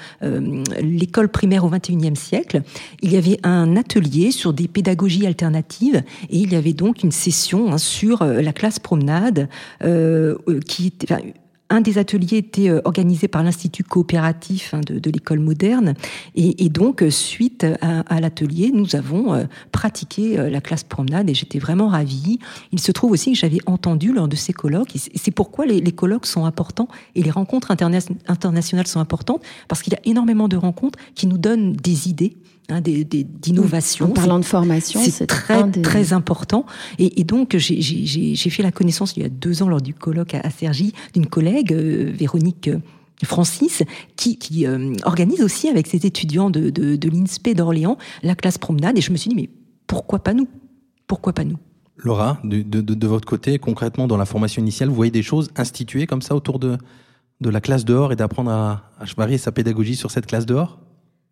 L'école 0.80 1.28
primaire 1.28 1.64
au 1.64 1.70
XXIe 1.70 2.14
siècle. 2.14 2.62
Il 3.02 3.12
y 3.12 3.16
avait 3.16 3.38
un 3.42 3.76
atelier 3.76 4.30
sur 4.30 4.52
des 4.52 4.68
pédagogies 4.68 5.26
alternatives 5.26 6.02
et 6.28 6.38
il 6.38 6.52
y 6.52 6.56
avait 6.56 6.72
donc 6.72 7.02
une 7.02 7.12
session 7.12 7.72
hein, 7.72 7.78
sur 7.78 8.24
la 8.24 8.52
classe 8.52 8.78
promenade 8.78 9.48
qui 10.66 10.86
était 10.86 11.34
un 11.70 11.80
des 11.80 11.98
ateliers 11.98 12.38
était 12.38 12.68
euh, 12.68 12.80
organisé 12.84 13.28
par 13.28 13.42
l'Institut 13.42 13.84
coopératif 13.84 14.74
hein, 14.74 14.80
de, 14.84 15.10
l'école 15.10 15.38
moderne. 15.38 15.94
Et, 16.34 16.68
donc, 16.68 17.02
euh, 17.02 17.10
suite 17.10 17.64
à, 17.80 18.20
l'atelier, 18.20 18.70
nous 18.74 18.96
avons 18.96 19.32
euh, 19.32 19.44
pratiqué 19.72 20.36
la 20.50 20.60
classe 20.60 20.84
promenade 20.84 21.30
et 21.30 21.34
j'étais 21.34 21.58
vraiment 21.58 21.88
ravie. 21.88 22.38
Il 22.72 22.80
se 22.80 22.92
trouve 22.92 23.12
aussi 23.12 23.32
que 23.32 23.38
j'avais 23.38 23.60
entendu 23.66 24.12
lors 24.12 24.28
de 24.28 24.36
ces 24.36 24.52
colloques, 24.52 24.96
et 24.96 24.98
c'est 25.14 25.30
pourquoi 25.30 25.66
les, 25.66 25.92
colloques 25.92 26.26
sont 26.26 26.44
importants 26.44 26.88
et 27.14 27.22
les 27.22 27.30
rencontres 27.30 27.70
internationales 27.70 28.86
sont 28.86 29.00
importantes, 29.00 29.42
parce 29.68 29.82
qu'il 29.82 29.92
y 29.92 29.96
a 29.96 30.00
énormément 30.04 30.48
de 30.48 30.56
rencontres 30.56 30.98
qui 31.14 31.26
nous 31.26 31.38
donnent 31.38 31.72
des 31.72 32.08
idées 32.08 32.36
Hein, 32.70 32.80
d'innovation. 32.80 34.06
En 34.06 34.10
parlant 34.10 34.38
de 34.38 34.44
formation, 34.44 35.00
c'est 35.02 35.26
très 35.26 35.68
très 35.70 36.12
important. 36.12 36.66
Et, 36.98 37.24
donc 37.24 37.56
j'ai 37.56 38.36
fait 38.36 38.62
la 38.62 38.72
connaissance 38.72 39.16
il 39.16 39.22
y 39.22 39.26
a 39.26 39.28
deux 39.28 39.62
ans 39.62 39.68
lors 39.68 39.80
du 39.80 39.94
colloque 39.94 40.34
à, 40.34 40.50
Sergi 40.50 40.92
d'une 41.14 41.26
collègue 41.26 41.72
euh, 41.72 42.12
Véronique. 42.14 42.68
Euh, 42.68 42.78
Francis, 43.22 43.82
qui, 44.16 44.66
euh, 44.66 44.94
organise 45.04 45.42
aussi 45.42 45.68
avec 45.68 45.86
ses 45.86 46.06
étudiants 46.06 46.48
de, 46.48 46.70
de, 46.70 47.08
l'INSPE 47.10 47.54
d'Orléans 47.54 47.98
la 48.22 48.34
classe 48.34 48.56
promenade. 48.56 48.96
Et 48.96 49.02
je 49.02 49.12
me 49.12 49.18
suis 49.18 49.28
dit, 49.28 49.36
mais 49.36 49.50
pourquoi 49.86 50.20
pas 50.20 50.32
nous? 50.32 50.48
Pourquoi 51.06 51.34
pas 51.34 51.44
nous? 51.44 51.58
Laura, 51.98 52.40
de, 52.44 52.62
de, 52.62 53.06
votre 53.06 53.28
côté, 53.28 53.58
concrètement, 53.58 54.06
dans 54.06 54.16
la 54.16 54.24
formation 54.24 54.62
initiale, 54.62 54.88
vous 54.88 54.94
voyez 54.94 55.10
des 55.10 55.22
choses 55.22 55.50
instituées 55.56 56.06
comme 56.06 56.22
ça 56.22 56.34
autour 56.34 56.58
de, 56.58 56.78
de 57.42 57.50
la 57.50 57.60
classe 57.60 57.84
dehors 57.84 58.10
et 58.10 58.16
d'apprendre 58.16 58.50
à, 58.50 58.90
à 58.98 59.04
varier 59.18 59.36
sa 59.36 59.52
pédagogie 59.52 59.96
sur 59.96 60.10
cette 60.10 60.24
classe 60.24 60.46
dehors? 60.46 60.78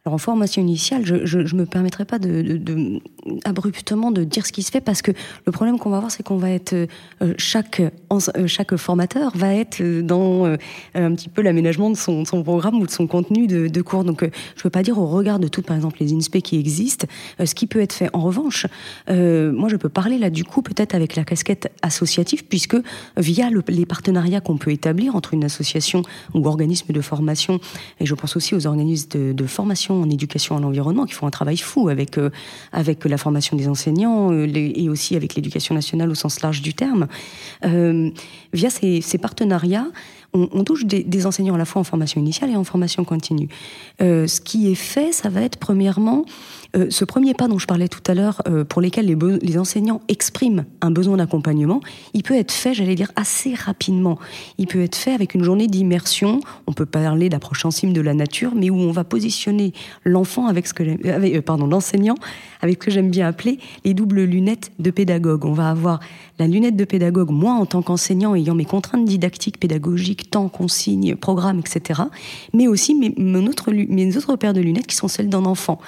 Alors 0.08 0.14
en 0.14 0.18
formation 0.18 0.62
initiale, 0.62 1.04
je 1.04 1.38
ne 1.38 1.54
me 1.54 1.66
permettrai 1.66 2.06
pas 2.06 2.18
de, 2.18 2.56
de, 2.56 2.98
abruptement 3.44 4.10
de 4.10 4.24
dire 4.24 4.46
ce 4.46 4.52
qui 4.52 4.62
se 4.62 4.70
fait 4.70 4.80
parce 4.80 5.02
que 5.02 5.12
le 5.44 5.52
problème 5.52 5.78
qu'on 5.78 5.90
va 5.90 5.98
avoir, 5.98 6.10
c'est 6.10 6.22
qu'on 6.22 6.38
va 6.38 6.50
être 6.50 6.72
euh, 6.72 7.34
chaque 7.36 7.80
euh, 7.80 8.46
chaque 8.46 8.74
formateur 8.76 9.36
va 9.36 9.54
être 9.54 9.82
euh, 9.82 10.00
dans 10.00 10.46
un 10.94 11.14
petit 11.14 11.28
peu 11.28 11.42
l'aménagement 11.42 11.90
de 11.90 11.96
son, 11.96 12.24
son, 12.24 12.42
programme 12.42 12.76
ou 12.76 12.86
de 12.86 12.90
son 12.90 13.06
contenu 13.06 13.46
de, 13.46 13.82
cours. 13.82 14.02
Donc 14.02 14.26
je 14.56 14.62
peux 14.62 14.70
pas 14.70 14.82
dire 14.82 14.98
au 14.98 15.06
regard 15.06 15.38
de 15.38 15.48
toutes, 15.48 15.66
par 15.66 15.76
exemple 15.76 15.98
les 16.00 16.14
INSPE 16.14 16.38
qui 16.38 16.58
existent, 16.58 17.06
ce 17.44 17.54
qui 17.54 17.66
peut 17.66 17.80
être 17.80 17.92
fait. 17.92 18.08
En 18.14 18.20
revanche, 18.20 18.66
moi 19.08 19.68
je 19.68 19.76
peux 19.76 19.90
parler 19.90 20.16
là 20.16 20.30
du 20.30 20.44
coup 20.44 20.62
peut-être 20.62 20.94
avec 20.94 21.16
la 21.16 21.24
casquette 21.24 21.70
associative 21.82 22.44
puisque 22.46 22.76
via 23.18 23.50
les 23.68 23.84
partenariats 23.84 24.40
qu'on 24.40 24.56
peut 24.56 24.70
établir 24.70 25.16
entre 25.16 25.34
une 25.34 25.44
association 25.44 26.02
ou 26.34 26.46
organisme 26.46 26.92
de 26.92 27.00
formation 27.00 27.60
et 28.00 28.06
je 28.06 28.14
pense 28.14 28.36
aussi 28.36 28.54
aux 28.54 28.66
organismes 28.66 29.34
de 29.34 29.46
formation 29.46 29.97
en 30.02 30.10
éducation 30.10 30.56
à 30.56 30.60
l'environnement 30.60 31.04
qui 31.04 31.14
font 31.14 31.26
un 31.26 31.30
travail 31.30 31.56
fou 31.56 31.88
avec 31.88 32.18
euh, 32.18 32.30
avec 32.72 33.04
la 33.04 33.18
formation 33.18 33.56
des 33.56 33.68
enseignants 33.68 34.32
euh, 34.32 34.46
et 34.54 34.88
aussi 34.88 35.16
avec 35.16 35.34
l'éducation 35.34 35.74
nationale 35.74 36.10
au 36.10 36.14
sens 36.14 36.40
large 36.40 36.62
du 36.62 36.74
terme. 36.74 37.08
Euh, 37.64 38.10
via 38.52 38.70
ces 38.70 39.18
partenariats, 39.20 39.88
on, 40.34 40.64
touche 40.64 40.84
des, 40.84 41.26
enseignants 41.26 41.54
à 41.54 41.58
la 41.58 41.64
fois 41.64 41.80
en 41.80 41.84
formation 41.84 42.20
initiale 42.20 42.50
et 42.50 42.56
en 42.56 42.64
formation 42.64 43.04
continue. 43.04 43.48
Euh, 44.02 44.26
ce 44.26 44.40
qui 44.40 44.70
est 44.70 44.74
fait, 44.74 45.12
ça 45.12 45.30
va 45.30 45.42
être 45.42 45.56
premièrement 45.56 46.24
euh, 46.76 46.88
ce 46.90 47.04
premier 47.06 47.32
pas 47.32 47.48
dont 47.48 47.58
je 47.58 47.66
parlais 47.66 47.88
tout 47.88 48.02
à 48.06 48.14
l'heure, 48.14 48.42
euh, 48.46 48.62
pour 48.62 48.82
lesquels 48.82 49.06
les, 49.06 49.58
enseignants 49.58 50.02
expriment 50.08 50.64
un 50.82 50.90
besoin 50.90 51.16
d'accompagnement, 51.16 51.80
il 52.12 52.22
peut 52.22 52.36
être 52.36 52.52
fait, 52.52 52.74
j'allais 52.74 52.94
dire, 52.94 53.10
assez 53.16 53.54
rapidement. 53.54 54.18
Il 54.58 54.66
peut 54.66 54.82
être 54.82 54.94
fait 54.94 55.12
avec 55.12 55.34
une 55.34 55.42
journée 55.42 55.66
d'immersion. 55.66 56.40
On 56.66 56.72
peut 56.72 56.84
parler 56.84 57.30
d'approche 57.30 57.62
sensible 57.62 57.94
de 57.94 58.00
la 58.02 58.12
nature, 58.12 58.52
mais 58.54 58.68
où 58.68 58.76
on 58.76 58.92
va 58.92 59.04
positionner 59.04 59.72
l'enfant 60.04 60.46
avec 60.46 60.66
ce 60.66 60.74
que 60.74 61.40
pardon, 61.40 61.66
l'enseignant 61.66 62.16
avec 62.60 62.82
ce 62.82 62.86
que 62.86 62.90
j'aime 62.90 63.10
bien 63.10 63.26
appeler 63.26 63.58
les 63.84 63.94
doubles 63.94 64.22
lunettes 64.22 64.70
de 64.78 64.90
pédagogue. 64.90 65.46
On 65.46 65.52
va 65.52 65.70
avoir 65.70 66.00
la 66.38 66.46
lunette 66.46 66.76
de 66.76 66.84
pédagogue, 66.84 67.30
moi 67.30 67.52
en 67.54 67.66
tant 67.66 67.82
qu'enseignant 67.82 68.34
ayant 68.34 68.54
mes 68.54 68.64
contraintes 68.64 69.04
didactiques, 69.04 69.58
pédagogiques, 69.58 70.17
temps, 70.24 70.48
consignes, 70.48 71.16
programmes, 71.16 71.60
etc. 71.60 72.02
Mais 72.52 72.66
aussi 72.66 72.94
mes, 72.94 73.14
autres, 73.48 73.72
mes 73.72 74.16
autres 74.16 74.36
paires 74.36 74.54
de 74.54 74.60
lunettes 74.60 74.86
qui 74.86 74.96
sont 74.96 75.08
celles 75.08 75.28
d'un 75.28 75.44
enfant. 75.44 75.78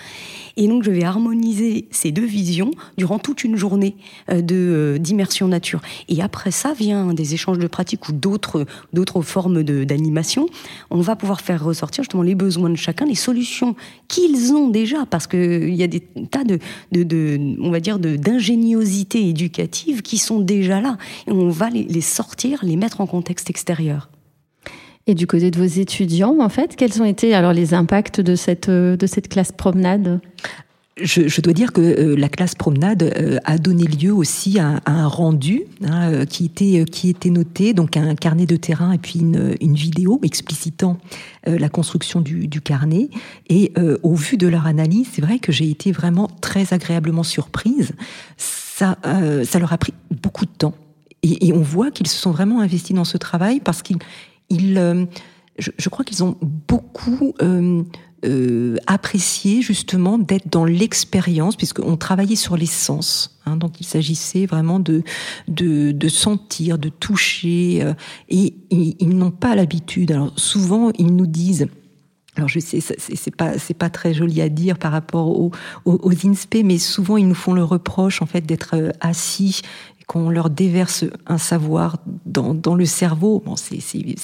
Et 0.56 0.68
donc, 0.68 0.82
je 0.82 0.90
vais 0.90 1.04
harmoniser 1.04 1.87
ces 1.90 2.12
deux 2.12 2.25
visions 2.25 2.70
durant 2.99 3.18
toute 3.18 3.44
une 3.44 3.56
journée 3.56 3.96
euh, 4.30 4.42
euh, 4.50 4.99
d'immersion 4.99 5.49
nature. 5.49 5.80
Et 6.08 6.20
après 6.22 6.50
ça 6.50 6.72
vient 6.72 7.14
des 7.14 7.34
échanges 7.34 7.58
de 7.58 7.66
pratiques 7.66 8.08
ou 8.08 8.12
d'autres 8.12 8.66
formes 9.22 9.62
d'animation. 9.62 10.46
On 10.90 11.00
va 11.00 11.16
pouvoir 11.16 11.40
faire 11.40 11.64
ressortir 11.64 12.04
justement 12.04 12.22
les 12.22 12.34
besoins 12.34 12.70
de 12.70 12.76
chacun, 12.76 13.06
les 13.06 13.14
solutions 13.14 13.75
qu'ils 14.08 14.52
ont 14.52 14.68
déjà, 14.68 15.06
parce 15.06 15.26
qu'il 15.26 15.75
y 15.75 15.82
a 15.82 15.87
des 15.87 16.00
tas 16.00 16.44
de, 16.44 16.58
de, 16.92 17.40
on 17.60 17.70
va 17.70 17.80
dire, 17.80 17.99
d'ingéniosité 17.99 19.28
éducative 19.28 20.02
qui 20.02 20.18
sont 20.18 20.40
déjà 20.40 20.80
là. 20.80 20.99
Et 21.26 21.32
on 21.32 21.49
va 21.49 21.70
les 21.70 22.00
sortir, 22.00 22.60
les 22.64 22.76
mettre 22.76 23.00
en 23.00 23.06
contexte 23.06 23.50
extérieur. 23.50 24.10
Du 25.14 25.26
côté 25.26 25.50
de 25.50 25.58
vos 25.58 25.64
étudiants, 25.64 26.36
en 26.40 26.48
fait, 26.48 26.76
quels 26.76 27.02
ont 27.02 27.04
été 27.04 27.34
alors 27.34 27.52
les 27.52 27.74
impacts 27.74 28.20
de 28.20 28.36
cette, 28.36 28.68
euh, 28.68 28.96
de 28.96 29.06
cette 29.06 29.28
classe 29.28 29.50
promenade? 29.50 30.20
Je, 31.02 31.40
dois 31.40 31.54
dire 31.54 31.72
que 31.72 31.80
euh, 31.80 32.16
la 32.16 32.28
classe 32.28 32.54
promenade 32.54 33.02
euh, 33.02 33.38
a 33.44 33.56
donné 33.56 33.84
lieu 33.84 34.12
aussi 34.12 34.58
à, 34.58 34.80
un 34.84 35.06
rendu 35.06 35.62
hein, 35.84 36.26
qui 36.26 36.44
était 36.44 36.84
qui 36.84 37.08
était 37.08 37.30
noté, 37.30 37.72
donc 37.72 37.96
un 37.96 38.14
carnet 38.14 38.44
de 38.44 38.56
terrain 38.56 38.92
et 38.92 38.98
puis 38.98 39.20
une, 39.20 39.74
vidéo 39.74 40.20
explicitant 40.22 40.98
la 41.46 41.68
construction 41.70 42.20
du, 42.20 42.60
carnet. 42.60 43.08
Et 43.48 43.72
au 44.02 44.14
vu 44.14 44.36
de 44.36 44.46
leur 44.46 44.66
analyse, 44.66 45.08
c'est 45.12 45.22
vrai 45.22 45.38
que 45.38 45.52
j'ai 45.52 45.70
été 45.70 45.90
vraiment 45.90 46.28
très 46.42 46.74
agréablement 46.74 47.22
surprise. 47.22 47.92
Ça 48.36 48.98
ça 49.44 49.58
leur 49.58 49.72
a 49.72 49.78
pris 49.78 49.94
beaucoup 50.10 50.44
de 50.44 50.50
temps. 50.50 50.74
Et 51.22 51.52
on 51.52 51.60
voit 51.60 51.90
qu'ils 51.90 52.08
se 52.08 52.16
sont 52.16 52.30
vraiment 52.30 52.60
investis 52.60 52.94
dans 52.94 53.04
ce 53.04 53.16
travail 53.16 53.60
parce 53.60 53.82
qu'ils 53.82 53.98
ils, 54.50 54.78
euh, 54.78 55.07
je, 55.59 55.88
crois 55.88 56.04
qu'ils 56.04 56.25
ont 56.25 56.37
beaucoup 56.40 57.35
euh, 57.42 57.83
euh, 58.25 58.76
apprécié 58.87 59.62
justement 59.62 60.19
d'être 60.19 60.49
dans 60.49 60.64
l'expérience, 60.64 61.57
puisqu'on 61.57 61.97
travaillait 61.97 62.37
sur 62.37 62.57
les 62.57 62.66
sens. 62.66 63.40
Hein, 63.47 63.57
donc 63.57 63.80
il 63.80 63.87
s'agissait 63.87 64.47
vraiment 64.47 64.80
de, 64.80 65.02
de, 65.49 66.09
sentir, 66.09 66.78
de 66.78 66.88
toucher, 66.88 67.95
et 68.28 68.54
ils, 68.71 69.16
n'ont 69.16 69.30
pas 69.30 69.54
l'habitude. 69.54 70.12
Alors 70.12 70.33
souvent 70.37 70.90
ils 70.99 71.14
nous 71.14 71.26
disent, 71.26 71.69
alors 72.37 72.49
je 72.49 72.61
sais, 72.61 72.80
c'est 72.80 73.37
pas 73.37 73.59
c'est 73.59 73.75
pas 73.75 73.90
très 73.90 74.14
joli 74.14 74.40
à 74.40 74.49
dire 74.49 74.78
par 74.78 74.92
rapport 74.92 75.28
aux, 75.28 75.50
aux, 75.85 75.99
aux 76.02 76.26
INSPE, 76.26 76.62
mais 76.64 76.78
souvent 76.78 77.16
ils 77.16 77.26
nous 77.28 77.35
font 77.35 77.54
le 77.54 77.64
reproche 77.64 78.23
en 78.23 78.26
fait 78.26 78.42
d'être 78.42 78.92
assis 79.00 79.62
qu'on 80.10 80.28
leur 80.28 80.50
déverse 80.50 81.04
un 81.28 81.38
savoir 81.38 81.98
dans, 82.26 82.52
dans 82.52 82.74
le 82.74 82.84
cerveau. 82.84 83.44
Bon, 83.46 83.54
c'est 83.54 83.78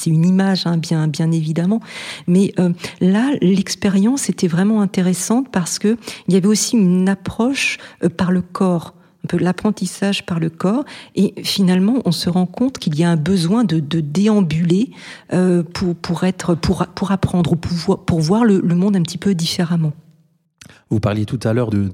une 0.06 0.26
image, 0.26 0.66
hein, 0.66 0.78
bien, 0.78 1.06
bien 1.06 1.30
évidemment. 1.30 1.80
Mais 2.26 2.52
euh, 2.58 2.72
là, 3.00 3.30
l'expérience 3.40 4.28
était 4.28 4.48
vraiment 4.48 4.80
intéressante 4.80 5.46
parce 5.52 5.78
que 5.78 5.96
il 6.26 6.34
y 6.34 6.36
avait 6.36 6.48
aussi 6.48 6.76
une 6.76 7.08
approche 7.08 7.78
euh, 8.02 8.08
par 8.08 8.32
le 8.32 8.42
corps 8.42 8.94
un 9.24 9.28
peu 9.28 9.38
l'apprentissage 9.38 10.26
par 10.26 10.40
le 10.40 10.50
corps 10.50 10.84
et 11.14 11.34
finalement 11.42 12.00
on 12.04 12.12
se 12.12 12.28
rend 12.30 12.46
compte 12.46 12.78
qu'il 12.78 12.96
y 12.96 13.02
a 13.02 13.10
un 13.10 13.16
besoin 13.16 13.64
de, 13.64 13.80
de 13.80 14.00
déambuler 14.00 14.90
euh, 15.32 15.62
pour 15.62 15.96
pour 15.96 16.24
être 16.24 16.54
pour 16.54 16.86
pour 16.94 17.10
apprendre 17.10 17.56
pour, 17.56 18.04
pour 18.04 18.20
voir 18.20 18.44
le, 18.44 18.60
le 18.60 18.74
monde 18.74 18.96
un 18.96 19.02
petit 19.02 19.18
peu 19.18 19.34
différemment. 19.34 19.92
Vous 20.88 21.00
parliez 21.00 21.24
tout 21.24 21.40
à 21.42 21.52
l'heure 21.52 21.70
de, 21.70 21.90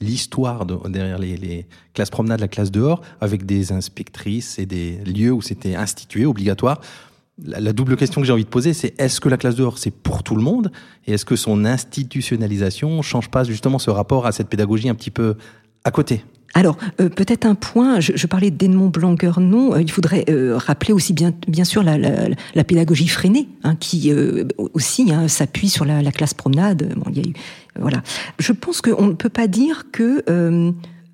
l'histoire 0.00 0.66
de, 0.66 0.76
derrière 0.88 1.18
les, 1.18 1.36
les, 1.36 1.66
classes 1.94 2.10
promenades, 2.10 2.40
la 2.40 2.48
classe 2.48 2.70
dehors, 2.70 3.00
avec 3.20 3.46
des 3.46 3.72
inspectrices 3.72 4.58
et 4.58 4.66
des 4.66 4.98
lieux 5.04 5.32
où 5.32 5.40
c'était 5.40 5.74
institué, 5.74 6.26
obligatoire. 6.26 6.80
La, 7.42 7.60
la, 7.60 7.72
double 7.72 7.96
question 7.96 8.20
que 8.20 8.26
j'ai 8.26 8.32
envie 8.32 8.44
de 8.44 8.50
poser, 8.50 8.74
c'est 8.74 8.98
est-ce 9.00 9.20
que 9.20 9.30
la 9.30 9.38
classe 9.38 9.54
dehors, 9.54 9.78
c'est 9.78 9.90
pour 9.90 10.22
tout 10.22 10.36
le 10.36 10.42
monde? 10.42 10.70
Et 11.06 11.12
est-ce 11.12 11.24
que 11.24 11.36
son 11.36 11.64
institutionnalisation 11.64 13.00
change 13.00 13.30
pas 13.30 13.44
justement 13.44 13.78
ce 13.78 13.90
rapport 13.90 14.26
à 14.26 14.32
cette 14.32 14.48
pédagogie 14.48 14.90
un 14.90 14.94
petit 14.94 15.10
peu 15.10 15.36
à 15.84 15.90
côté? 15.90 16.22
Alors, 16.54 16.76
euh, 17.00 17.08
peut-être 17.08 17.46
un 17.46 17.54
point, 17.54 18.00
je, 18.00 18.26
parlais 18.26 18.50
d'Edmond 18.50 18.88
Blanquer-Non, 18.88 19.74
euh, 19.74 19.82
il 19.82 19.90
faudrait 19.90 20.24
euh, 20.28 20.56
rappeler 20.56 20.92
aussi 20.92 21.12
bien, 21.12 21.64
sûr 21.64 21.82
la, 21.82 22.64
pédagogie 22.64 23.08
freinée, 23.08 23.48
hein, 23.62 23.76
qui 23.78 24.12
aussi 24.74 25.12
hein, 25.12 25.28
s'appuie 25.28 25.68
sur 25.68 25.84
la, 25.84 26.02
la, 26.02 26.12
classe 26.12 26.34
promenade. 26.34 26.92
Bon, 26.96 27.10
il 27.14 27.34
voilà. 27.78 28.02
Je 28.38 28.52
pense 28.52 28.80
qu'on 28.80 29.06
ne 29.06 29.12
peut 29.12 29.28
pas 29.28 29.46
dire 29.46 29.86
que 29.92 30.24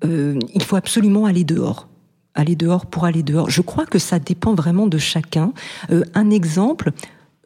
il 0.03 0.63
faut 0.63 0.75
absolument 0.75 1.25
aller 1.25 1.43
dehors 1.43 1.87
aller 2.35 2.55
dehors 2.55 2.85
pour 2.85 3.05
aller 3.05 3.23
dehors. 3.23 3.49
Je 3.49 3.63
crois 3.63 3.87
que 3.87 3.97
ça 3.97 4.19
dépend 4.19 4.53
vraiment 4.53 4.85
de 4.85 4.99
chacun. 4.99 5.53
un 6.13 6.29
exemple, 6.29 6.91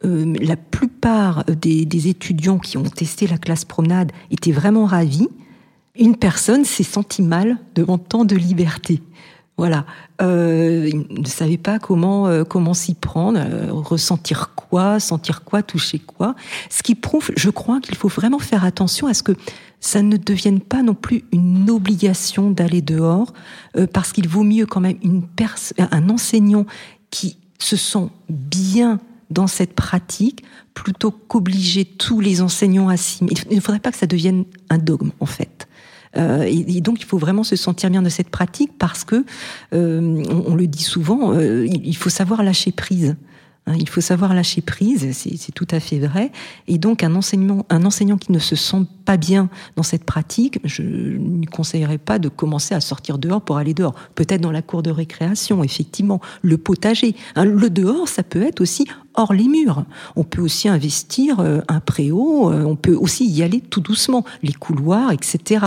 la 0.02 0.56
plupart 0.56 1.44
des, 1.46 1.86
des, 1.86 2.08
étudiants 2.08 2.58
qui 2.58 2.76
ont 2.76 2.82
testé 2.82 3.26
la 3.26 3.38
classe 3.38 3.64
promenade 3.64 4.12
étaient 4.30 4.52
vraiment 4.52 4.84
ravis 4.84 5.28
une 5.94 6.16
personne 6.16 6.64
s'est 6.64 6.82
sentie 6.82 7.22
mal 7.22 7.58
devant 7.74 7.98
tant 7.98 8.24
de 8.24 8.36
liberté. 8.36 9.02
Voilà, 9.58 9.84
euh, 10.22 10.88
il 10.90 11.20
ne 11.20 11.26
savait 11.26 11.58
pas 11.58 11.78
comment 11.78 12.26
euh, 12.26 12.42
comment 12.42 12.72
s'y 12.72 12.94
prendre, 12.94 13.38
euh, 13.38 13.68
ressentir 13.70 14.54
quoi, 14.56 14.98
sentir 14.98 15.44
quoi, 15.44 15.62
toucher 15.62 15.98
quoi. 15.98 16.34
Ce 16.70 16.82
qui 16.82 16.94
prouve, 16.94 17.30
je 17.36 17.50
crois 17.50 17.80
qu'il 17.80 17.94
faut 17.94 18.08
vraiment 18.08 18.38
faire 18.38 18.64
attention 18.64 19.06
à 19.06 19.14
ce 19.14 19.22
que 19.22 19.32
ça 19.78 20.00
ne 20.00 20.16
devienne 20.16 20.60
pas 20.60 20.82
non 20.82 20.94
plus 20.94 21.24
une 21.32 21.68
obligation 21.68 22.50
d'aller 22.50 22.80
dehors, 22.80 23.34
euh, 23.76 23.86
parce 23.86 24.12
qu'il 24.12 24.26
vaut 24.26 24.42
mieux 24.42 24.64
quand 24.64 24.80
même 24.80 24.96
une 25.02 25.26
un 25.78 26.08
enseignant 26.08 26.64
qui 27.10 27.36
se 27.58 27.76
sent 27.76 28.08
bien 28.30 29.00
dans 29.30 29.46
cette 29.46 29.74
pratique 29.74 30.44
plutôt 30.72 31.10
qu'obliger 31.10 31.84
tous 31.84 32.20
les 32.20 32.40
enseignants 32.40 32.88
à 32.88 32.96
s'y. 32.96 33.24
Il 33.50 33.56
ne 33.56 33.60
faudrait 33.60 33.80
pas 33.80 33.92
que 33.92 33.98
ça 33.98 34.06
devienne 34.06 34.44
un 34.70 34.78
dogme 34.78 35.10
en 35.20 35.26
fait. 35.26 35.68
Euh, 36.16 36.44
et, 36.44 36.80
donc, 36.80 37.00
il 37.00 37.06
faut 37.06 37.18
vraiment 37.18 37.44
se 37.44 37.56
sentir 37.56 37.90
bien 37.90 38.02
de 38.02 38.08
cette 38.08 38.30
pratique 38.30 38.72
parce 38.78 39.04
que, 39.04 39.24
euh, 39.72 40.22
on, 40.46 40.54
le 40.54 40.66
dit 40.66 40.82
souvent, 40.82 41.32
euh, 41.32 41.66
il 41.66 41.96
faut 41.96 42.10
savoir 42.10 42.42
lâcher 42.42 42.72
prise. 42.72 43.16
Hein, 43.68 43.74
il 43.78 43.88
faut 43.88 44.00
savoir 44.00 44.34
lâcher 44.34 44.60
prise, 44.60 45.12
c'est 45.12 45.52
tout 45.52 45.68
à 45.70 45.78
fait 45.78 46.00
vrai. 46.00 46.32
Et 46.66 46.78
donc, 46.78 47.04
un 47.04 47.14
enseignant, 47.14 47.64
un 47.70 47.84
enseignant 47.84 48.18
qui 48.18 48.32
ne 48.32 48.40
se 48.40 48.56
sent 48.56 48.84
pas 49.04 49.16
bien 49.16 49.50
dans 49.76 49.84
cette 49.84 50.02
pratique, 50.02 50.58
je 50.64 50.82
ne 50.82 51.46
conseillerais 51.46 51.98
pas 51.98 52.18
de 52.18 52.28
commencer 52.28 52.74
à 52.74 52.80
sortir 52.80 53.18
dehors 53.18 53.40
pour 53.40 53.58
aller 53.58 53.72
dehors. 53.72 53.94
Peut-être 54.16 54.40
dans 54.40 54.50
la 54.50 54.62
cour 54.62 54.82
de 54.82 54.90
récréation, 54.90 55.62
effectivement, 55.62 56.20
le 56.42 56.58
potager. 56.58 57.14
Hein, 57.36 57.44
le 57.44 57.70
dehors, 57.70 58.08
ça 58.08 58.24
peut 58.24 58.42
être 58.42 58.60
aussi 58.60 58.84
hors 59.14 59.32
les 59.32 59.46
murs. 59.46 59.84
On 60.16 60.24
peut 60.24 60.42
aussi 60.42 60.68
investir 60.68 61.38
un 61.38 61.80
préau, 61.80 62.50
on 62.50 62.74
peut 62.74 62.96
aussi 62.96 63.26
y 63.26 63.44
aller 63.44 63.60
tout 63.60 63.80
doucement, 63.80 64.24
les 64.42 64.54
couloirs, 64.54 65.12
etc. 65.12 65.66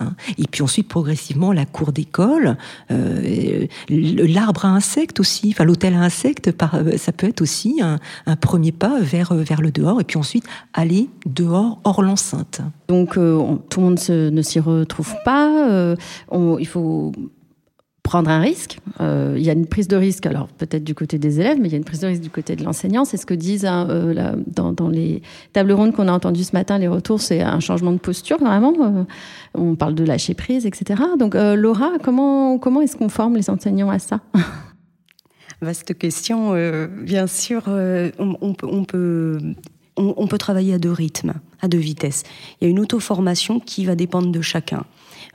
Hein. 0.00 0.14
Et 0.38 0.44
puis 0.50 0.62
ensuite, 0.62 0.88
progressivement, 0.88 1.52
la 1.52 1.66
cour 1.66 1.92
d'école, 1.92 2.56
euh, 2.90 3.66
l'arbre 3.88 4.64
à 4.64 4.68
insectes 4.68 5.20
aussi, 5.20 5.50
enfin 5.52 5.64
l'hôtel 5.64 5.94
à 5.94 6.00
insectes, 6.00 6.50
euh, 6.74 6.96
ça 6.96 7.12
peut 7.12 7.28
être 7.28 7.40
aussi 7.42 7.80
un, 7.82 7.98
premier 8.36 8.72
pas 8.72 9.00
vers, 9.00 9.32
euh, 9.32 9.42
vers 9.42 9.60
le 9.60 9.70
dehors, 9.70 10.00
et 10.00 10.04
puis 10.04 10.18
ensuite 10.18 10.44
aller 10.72 11.08
dehors 11.26 11.80
hors 11.84 12.02
l'enceinte. 12.02 12.60
Donc 12.88 13.14
tout 13.14 13.80
le 13.80 13.82
monde 13.82 14.00
ne 14.08 14.42
s'y 14.42 14.60
retrouve 14.60 15.14
pas. 15.24 15.94
il 16.32 16.66
faut 16.66 17.12
prendre 18.02 18.30
un 18.30 18.40
risque. 18.40 18.78
Euh, 19.00 19.34
il 19.36 19.42
y 19.42 19.50
a 19.50 19.52
une 19.52 19.66
prise 19.66 19.88
de 19.88 19.96
risque, 19.96 20.26
alors 20.26 20.48
peut-être 20.48 20.84
du 20.84 20.94
côté 20.94 21.18
des 21.18 21.40
élèves, 21.40 21.58
mais 21.60 21.68
il 21.68 21.72
y 21.72 21.74
a 21.74 21.78
une 21.78 21.84
prise 21.84 22.00
de 22.00 22.06
risque 22.06 22.22
du 22.22 22.30
côté 22.30 22.56
de 22.56 22.64
l'enseignant. 22.64 23.04
C'est 23.04 23.16
ce 23.16 23.26
que 23.26 23.34
disent 23.34 23.66
hein, 23.66 23.86
euh, 23.90 24.34
dans, 24.46 24.88
les 24.88 25.22
tables 25.52 25.72
rondes 25.72 25.92
qu'on 25.94 26.08
a 26.08 26.12
entendues 26.12 26.44
ce 26.44 26.52
matin, 26.52 26.78
les 26.78 26.88
retours, 26.88 27.20
c'est 27.20 27.42
un 27.42 27.60
changement 27.60 27.92
de 27.92 27.98
posture 27.98 28.38
vraiment. 28.38 28.74
Euh, 28.80 29.04
on 29.54 29.74
parle 29.74 29.94
de 29.94 30.04
lâcher 30.04 30.34
prise, 30.34 30.66
etc. 30.66 31.02
Donc 31.18 31.34
Laura, 31.34 31.92
comment, 32.02 32.58
comment 32.58 32.80
est-ce 32.80 32.96
qu'on 32.96 33.08
forme 33.08 33.36
les 33.36 33.50
enseignants 33.50 33.90
à 33.90 33.98
ça? 33.98 34.20
Vaste 35.62 35.96
question. 35.98 36.54
bien 37.02 37.26
sûr, 37.26 37.64
on, 37.68 38.54
peut, 38.54 38.66
on 38.66 38.84
peut 38.84 39.38
on, 39.96 40.26
peut 40.26 40.38
travailler 40.38 40.74
à 40.74 40.78
deux 40.78 40.92
rythmes, 40.92 41.34
à 41.60 41.68
deux 41.68 41.78
vitesses. 41.78 42.22
Il 42.60 42.64
y 42.64 42.66
a 42.68 42.70
une 42.70 42.80
auto-formation 42.80 43.60
qui 43.60 43.84
va 43.84 43.94
dépendre 43.94 44.30
de 44.30 44.40
chacun. 44.40 44.84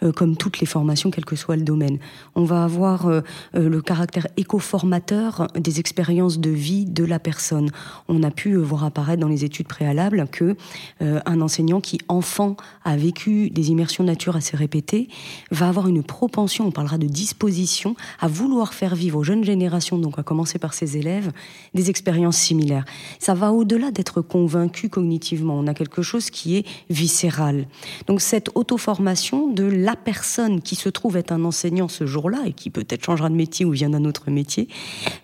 Euh, 0.04 0.12
comme 0.12 0.36
toutes 0.36 0.60
les 0.60 0.66
formations, 0.66 1.10
quel 1.10 1.25
que 1.25 1.36
soit 1.36 1.56
le 1.56 1.64
domaine. 1.64 2.00
On 2.36 2.44
va 2.44 2.64
avoir 2.64 3.08
euh, 3.08 3.22
euh, 3.56 3.70
le 3.70 3.82
caractère 3.82 4.28
éco-formateur 4.36 5.48
des 5.56 5.80
expériences 5.80 6.40
de 6.40 6.50
vie 6.50 6.86
de 6.86 7.06
la 7.06 7.20
personne. 7.20 7.70
On 8.10 8.24
a 8.24 8.32
pu 8.32 8.56
voir 8.56 8.84
apparaître 8.84 9.22
dans 9.22 9.28
les 9.28 9.46
études 9.46 9.68
préalables 9.68 10.28
que 10.32 10.56
un 11.00 11.42
enseignant 11.42 11.82
qui 11.82 12.00
enfant 12.08 12.56
a 12.84 12.98
vécu 12.98 13.50
des 13.50 13.70
immersions 13.70 14.04
nature 14.04 14.36
assez 14.36 14.56
répétées 14.56 15.08
va 15.52 15.68
avoir 15.68 15.88
une 15.88 16.04
propension, 16.04 16.68
on 16.68 16.72
parlera 16.72 16.98
de 16.98 17.08
disposition, 17.08 17.96
à 18.20 18.28
vouloir 18.28 18.74
faire 18.74 18.96
vivre 18.96 19.20
aux 19.20 19.24
jeunes 19.24 19.44
générations, 19.44 19.98
donc 19.98 20.18
à 20.20 20.24
commencer 20.24 20.60
par 20.60 20.74
ses 20.74 20.98
élèves, 20.98 21.32
des 21.74 21.90
expériences 21.90 22.38
similaires. 22.38 22.86
Ça 23.20 23.34
va 23.34 23.52
au-delà 23.52 23.92
d'être 23.92 24.22
convaincu 24.22 24.90
cognitivement. 24.90 25.56
On 25.56 25.68
a 25.68 25.74
quelque 25.74 26.02
chose 26.02 26.30
qui 26.30 26.58
est 26.58 26.66
viscéral. 26.90 27.68
Donc 28.08 28.22
cette 28.22 28.50
auto-formation 28.56 29.52
de 29.52 29.64
la 29.86 29.96
personne 29.96 30.62
qui 30.62 30.75
se 30.75 30.89
trouve 30.89 31.15
être 31.15 31.32
un 31.32 31.46
enseignant 31.46 31.88
ce 31.88 32.08
jour-là 32.08 32.42
et 32.48 32.54
qui 32.54 32.72
peut-être 32.72 33.06
changera 33.06 33.30
de 33.30 33.36
métier 33.36 33.65
ou 33.65 33.72
vient 33.72 33.92
d'un 33.92 34.04
autre 34.04 34.32
métier, 34.32 34.68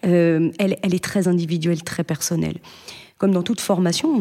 euh, 0.05 0.51
elle, 0.59 0.77
est 0.83 1.03
très 1.03 1.27
individuelle, 1.27 1.81
très 1.83 2.03
personnelle. 2.03 2.57
Comme 3.17 3.31
dans 3.31 3.41
toute 3.41 3.59
formation, 3.59 4.09
on 4.13 4.19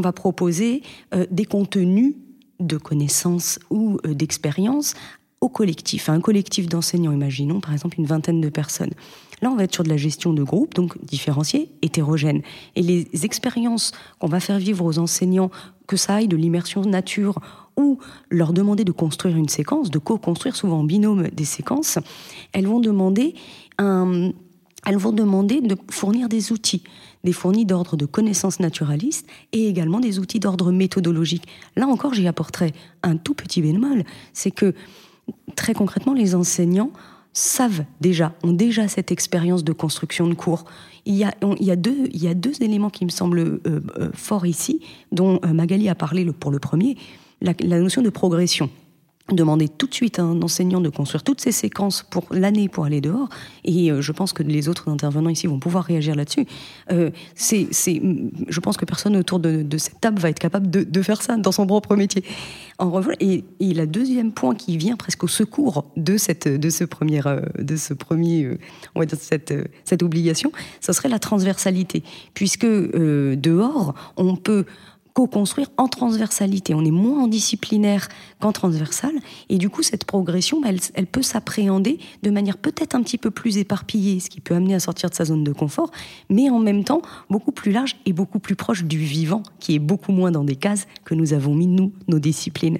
va, 0.00 0.12
proposer 0.12 0.82
euh, 1.14 1.26
des 1.30 1.44
contenus 1.44 2.14
de 2.60 2.78
connaissances 2.78 3.58
ou 3.68 3.98
euh, 4.06 4.14
d'expériences 4.14 4.94
au 5.42 5.50
collectif, 5.50 6.08
un 6.08 6.20
collectif 6.20 6.66
d'enseignants, 6.66 7.12
imaginons 7.12 7.60
par 7.60 7.72
exemple 7.72 8.00
une 8.00 8.06
vingtaine 8.06 8.40
de 8.40 8.48
personnes. 8.48 8.90
Là, 9.40 9.50
on 9.50 9.54
va 9.54 9.64
être 9.64 9.74
sur 9.74 9.84
de 9.84 9.88
la 9.88 9.96
gestion 9.96 10.32
de 10.32 10.42
groupe, 10.42 10.74
donc 10.74 10.96
différencié, 11.04 11.70
hétérogène. 11.82 12.42
Et 12.74 12.82
les 12.82 13.06
expériences 13.24 13.92
qu'on 14.18 14.26
va 14.26 14.40
faire 14.40 14.58
vivre 14.58 14.84
aux 14.84 14.98
enseignants, 14.98 15.50
que 15.86 15.96
ça 15.96 16.16
aille 16.16 16.26
de 16.26 16.36
l'immersion 16.36 16.82
nature 16.82 17.38
ou 17.78 17.98
leur 18.28 18.52
demander 18.52 18.84
de 18.84 18.92
construire 18.92 19.36
une 19.36 19.48
séquence, 19.48 19.90
de 19.90 19.98
co-construire 19.98 20.56
souvent 20.56 20.80
en 20.80 20.84
binôme 20.84 21.28
des 21.28 21.46
séquences, 21.46 21.98
elles 22.52 22.66
vont 22.66 22.80
demander 22.80 23.34
elles 24.86 24.96
vont 24.96 25.12
demander 25.12 25.60
de 25.60 25.76
fournir 25.90 26.28
des 26.28 26.52
outils, 26.52 26.82
des 27.24 27.32
fournis 27.32 27.66
d'ordre 27.66 27.96
de 27.96 28.06
connaissances 28.06 28.60
naturalistes 28.60 29.26
et 29.52 29.68
également 29.68 30.00
des 30.00 30.18
outils 30.18 30.40
d'ordre 30.40 30.72
méthodologique. 30.72 31.46
Là 31.76 31.86
encore, 31.86 32.14
j'y 32.14 32.26
apporterai 32.26 32.72
un 33.02 33.16
tout 33.16 33.34
petit 33.34 33.60
bémol, 33.60 34.04
c'est 34.32 34.50
que 34.50 34.74
très 35.56 35.74
concrètement, 35.74 36.14
les 36.14 36.34
enseignants 36.34 36.90
savent 37.32 37.84
déjà, 38.00 38.34
ont 38.42 38.52
déjà 38.52 38.88
cette 38.88 39.12
expérience 39.12 39.62
de 39.62 39.72
construction 39.72 40.26
de 40.26 40.34
cours. 40.34 40.64
Il 41.04 41.14
y 41.14 41.24
a, 41.24 41.34
il 41.60 41.66
y 41.66 41.70
a, 41.70 41.76
deux, 41.76 42.08
il 42.12 42.22
y 42.22 42.28
a 42.28 42.34
deux 42.34 42.62
éléments 42.62 42.90
qui 42.90 43.04
me 43.04 43.10
semblent 43.10 43.38
euh, 43.38 43.60
euh, 43.66 44.10
forts 44.14 44.46
ici, 44.46 44.80
dont 45.12 45.38
euh, 45.44 45.52
Magali 45.52 45.88
a 45.88 45.94
parlé 45.94 46.24
pour 46.26 46.50
le 46.50 46.58
premier 46.58 46.96
la, 47.40 47.80
notion 47.80 48.02
de 48.02 48.10
progression 48.10 48.70
demander 49.32 49.68
tout 49.68 49.86
de 49.86 49.94
suite 49.94 50.18
à 50.18 50.22
un 50.22 50.40
enseignant 50.42 50.80
de 50.80 50.88
construire 50.88 51.22
toutes 51.22 51.40
ces 51.40 51.52
séquences 51.52 52.02
pour 52.02 52.24
l'année 52.30 52.68
pour 52.68 52.86
aller 52.86 53.00
dehors, 53.00 53.28
et 53.64 53.90
euh, 53.90 54.00
je 54.00 54.12
pense 54.12 54.32
que 54.32 54.42
les 54.42 54.68
autres 54.68 54.88
intervenants 54.88 55.28
ici 55.28 55.46
vont 55.46 55.58
pouvoir 55.58 55.84
réagir 55.84 56.14
là-dessus. 56.14 56.46
Euh, 56.90 57.10
c'est, 57.34 57.68
je 57.70 58.60
pense 58.60 58.76
que 58.76 58.86
personne 58.86 59.16
autour 59.16 59.38
de, 59.38 59.66
cette 59.76 60.00
table 60.00 60.18
va 60.18 60.30
être 60.30 60.38
capable 60.38 60.70
de, 60.70 61.02
faire 61.02 61.20
ça 61.20 61.36
dans 61.36 61.52
son 61.52 61.66
propre 61.66 61.94
métier. 61.94 62.24
En 62.78 62.90
revanche, 62.90 63.14
et, 63.20 63.44
et 63.60 63.74
le 63.74 63.86
deuxième 63.86 64.32
point 64.32 64.54
qui 64.54 64.76
vient 64.76 64.96
presque 64.96 65.24
au 65.24 65.28
secours 65.28 65.84
de 65.96 66.16
cette, 66.16 66.48
de 66.48 66.70
ce 66.70 66.84
premier, 66.84 67.20
euh, 67.26 67.40
de 67.58 67.76
ce 67.76 67.92
premier, 67.92 68.56
on 68.94 69.00
va 69.00 69.06
dire 69.06 69.18
cette, 69.20 69.52
cette 69.84 70.02
obligation, 70.02 70.52
ce 70.80 70.92
serait 70.92 71.08
la 71.08 71.18
transversalité, 71.18 72.02
puisque 72.32 72.66
dehors 72.66 73.94
on 74.16 74.36
peut 74.36 74.64
co-construire 75.18 75.68
en 75.78 75.88
transversalité. 75.88 76.74
On 76.74 76.84
est 76.84 76.92
moins 76.92 77.24
en 77.24 77.26
disciplinaire 77.26 78.06
qu'en 78.38 78.52
transversal. 78.52 79.10
Et 79.48 79.58
du 79.58 79.68
coup, 79.68 79.82
cette 79.82 80.04
progression, 80.04 80.60
bah, 80.60 80.68
elle, 80.94 81.06
peut 81.08 81.22
s'appréhender 81.22 81.98
de 82.22 82.30
manière 82.30 82.56
peut-être 82.56 82.94
un 82.94 83.02
petit 83.02 83.18
peu 83.18 83.32
plus 83.32 83.58
éparpillée, 83.58 84.20
ce 84.20 84.30
qui 84.30 84.40
peut 84.40 84.54
amener 84.54 84.76
à 84.76 84.80
sortir 84.80 85.10
de 85.10 85.16
sa 85.16 85.24
zone 85.24 85.42
de 85.42 85.52
confort, 85.52 85.90
mais 86.30 86.50
en 86.50 86.60
même 86.60 86.84
temps 86.84 87.02
beaucoup 87.30 87.50
plus 87.50 87.72
large 87.72 87.96
et 88.06 88.12
beaucoup 88.12 88.38
plus 88.38 88.54
proche 88.54 88.84
du 88.84 88.98
vivant, 88.98 89.42
qui 89.58 89.74
est 89.74 89.80
beaucoup 89.80 90.12
moins 90.12 90.30
dans 90.30 90.44
des 90.44 90.54
cases 90.54 90.86
que 91.04 91.16
nous 91.16 91.32
avons 91.32 91.52
mis, 91.52 91.66
nous, 91.66 91.92
nos 92.06 92.20
disciplines. 92.20 92.78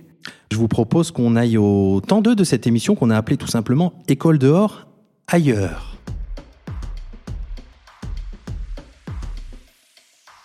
Je 0.53 0.59
vous 0.59 0.68
propose 0.68 1.11
qu'on 1.11 1.35
aille 1.35 1.57
au 1.59 2.01
temps 2.07 2.20
2 2.20 2.37
de 2.37 2.44
cette 2.44 2.68
émission 2.68 2.94
qu'on 2.94 3.11
a 3.11 3.16
appelé 3.16 3.37
tout 3.37 3.48
simplement 3.48 3.94
École 4.07 4.38
dehors, 4.38 4.87
ailleurs. 5.27 5.96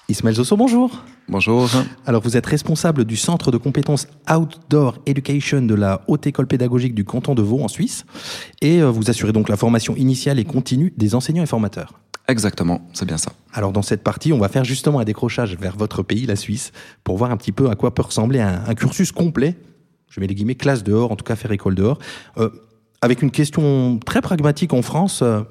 Ismaël 0.09 0.35
Zosso, 0.35 0.57
bonjour. 0.57 1.03
Bonjour. 1.29 1.69
Alors, 2.05 2.21
vous 2.21 2.35
êtes 2.35 2.45
responsable 2.45 3.05
du 3.05 3.15
centre 3.15 3.49
de 3.49 3.57
compétences 3.57 4.07
Outdoor 4.29 4.99
Education 5.05 5.61
de 5.61 5.73
la 5.73 6.01
Haute 6.07 6.27
École 6.27 6.47
Pédagogique 6.47 6.93
du 6.93 7.05
canton 7.05 7.33
de 7.33 7.41
Vaud 7.41 7.63
en 7.63 7.69
Suisse. 7.69 8.05
Et 8.61 8.81
euh, 8.81 8.89
vous 8.89 9.09
assurez 9.09 9.31
donc 9.31 9.47
la 9.47 9.55
formation 9.55 9.95
initiale 9.95 10.37
et 10.37 10.43
continue 10.43 10.93
des 10.97 11.15
enseignants 11.15 11.43
et 11.43 11.47
formateurs. 11.47 11.93
Exactement, 12.27 12.81
c'est 12.93 13.05
bien 13.05 13.17
ça. 13.17 13.31
Alors, 13.53 13.71
dans 13.71 13.81
cette 13.81 14.03
partie, 14.03 14.33
on 14.33 14.37
va 14.37 14.49
faire 14.49 14.65
justement 14.65 14.99
un 14.99 15.05
décrochage 15.05 15.55
vers 15.57 15.77
votre 15.77 16.03
pays, 16.03 16.25
la 16.25 16.35
Suisse, 16.35 16.71
pour 17.03 17.17
voir 17.17 17.31
un 17.31 17.37
petit 17.37 17.53
peu 17.53 17.69
à 17.69 17.75
quoi 17.75 17.93
peut 17.93 18.03
ressembler 18.03 18.41
un, 18.41 18.73
cursus 18.75 19.11
complet. 19.11 19.55
Je 20.09 20.19
mets 20.19 20.27
les 20.27 20.35
guillemets, 20.35 20.55
classe 20.55 20.83
dehors, 20.83 21.11
en 21.11 21.15
tout 21.15 21.25
cas 21.25 21.37
faire 21.37 21.51
école 21.51 21.75
dehors. 21.75 21.99
Euh, 22.37 22.49
avec 23.01 23.21
une 23.21 23.31
question 23.31 23.99
très 24.05 24.21
pragmatique 24.21 24.73
en 24.73 24.81
France. 24.81 25.21
Euh, 25.21 25.41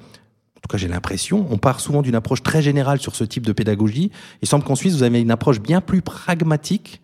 tout 0.63 0.71
cas 0.71 0.77
j'ai 0.77 0.87
l'impression, 0.87 1.45
on 1.49 1.57
part 1.57 1.81
souvent 1.81 2.01
d'une 2.01 2.15
approche 2.15 2.41
très 2.41 2.61
générale 2.61 2.99
sur 2.99 3.15
ce 3.15 3.25
type 3.25 3.45
de 3.45 3.51
pédagogie. 3.51 4.11
Il 4.41 4.47
semble 4.47 4.63
qu'en 4.63 4.75
Suisse, 4.75 4.93
vous 4.93 5.03
avez 5.03 5.19
une 5.19 5.31
approche 5.31 5.59
bien 5.59 5.81
plus 5.81 6.01
pragmatique 6.01 7.01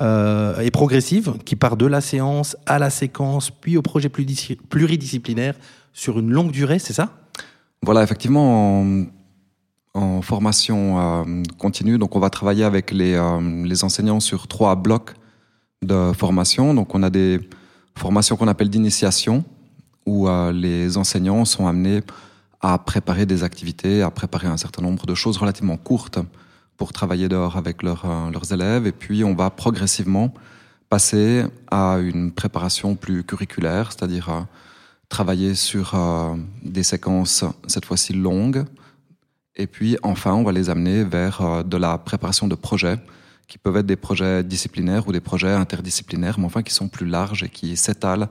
euh, 0.00 0.58
et 0.60 0.70
progressive 0.70 1.34
qui 1.44 1.54
part 1.54 1.76
de 1.76 1.84
la 1.84 2.00
séance 2.00 2.56
à 2.64 2.78
la 2.78 2.88
séquence, 2.88 3.50
puis 3.50 3.76
au 3.76 3.82
projet 3.82 4.08
pluridisciplinaire 4.08 5.54
sur 5.92 6.18
une 6.18 6.30
longue 6.30 6.50
durée, 6.50 6.78
c'est 6.78 6.94
ça? 6.94 7.10
Voilà, 7.82 8.02
effectivement, 8.02 8.82
en, 9.92 10.22
formation 10.22 10.98
euh, 10.98 11.42
continue, 11.58 11.98
donc 11.98 12.16
on 12.16 12.20
va 12.20 12.30
travailler 12.30 12.64
avec 12.64 12.90
les, 12.90 13.14
euh, 13.14 13.64
les 13.64 13.84
enseignants 13.84 14.18
sur 14.18 14.48
trois 14.48 14.76
blocs 14.76 15.12
de 15.82 16.12
formation. 16.12 16.72
Donc 16.72 16.94
on 16.94 17.02
a 17.02 17.10
des 17.10 17.38
formation 17.96 18.36
qu'on 18.36 18.48
appelle 18.48 18.70
d'initiation, 18.70 19.44
où 20.06 20.26
les 20.52 20.98
enseignants 20.98 21.44
sont 21.44 21.66
amenés 21.66 22.02
à 22.64 22.78
préparer 22.78 23.26
des 23.26 23.44
activités, 23.44 24.02
à 24.02 24.10
préparer 24.10 24.46
un 24.46 24.56
certain 24.56 24.82
nombre 24.82 25.06
de 25.06 25.14
choses 25.14 25.36
relativement 25.36 25.76
courtes 25.76 26.18
pour 26.76 26.92
travailler 26.92 27.28
dehors 27.28 27.56
avec 27.56 27.82
leurs 27.82 28.52
élèves. 28.52 28.86
Et 28.86 28.92
puis, 28.92 29.22
on 29.22 29.34
va 29.34 29.50
progressivement 29.50 30.32
passer 30.88 31.44
à 31.70 31.98
une 32.00 32.32
préparation 32.32 32.96
plus 32.96 33.22
curriculaire, 33.22 33.92
c'est-à-dire 33.92 34.46
travailler 35.08 35.54
sur 35.54 35.94
des 36.62 36.82
séquences, 36.82 37.44
cette 37.66 37.84
fois-ci 37.84 38.14
longues, 38.14 38.64
et 39.56 39.66
puis 39.66 39.96
enfin, 40.02 40.34
on 40.34 40.42
va 40.42 40.52
les 40.52 40.68
amener 40.68 41.04
vers 41.04 41.40
euh, 41.40 41.62
de 41.62 41.76
la 41.76 41.98
préparation 41.98 42.48
de 42.48 42.54
projets 42.54 42.98
qui 43.46 43.58
peuvent 43.58 43.76
être 43.76 43.86
des 43.86 43.96
projets 43.96 44.42
disciplinaires 44.42 45.06
ou 45.06 45.12
des 45.12 45.20
projets 45.20 45.52
interdisciplinaires, 45.52 46.38
mais 46.38 46.46
enfin 46.46 46.62
qui 46.62 46.74
sont 46.74 46.88
plus 46.88 47.06
larges 47.06 47.44
et 47.44 47.48
qui 47.48 47.76
s'étalent 47.76 48.28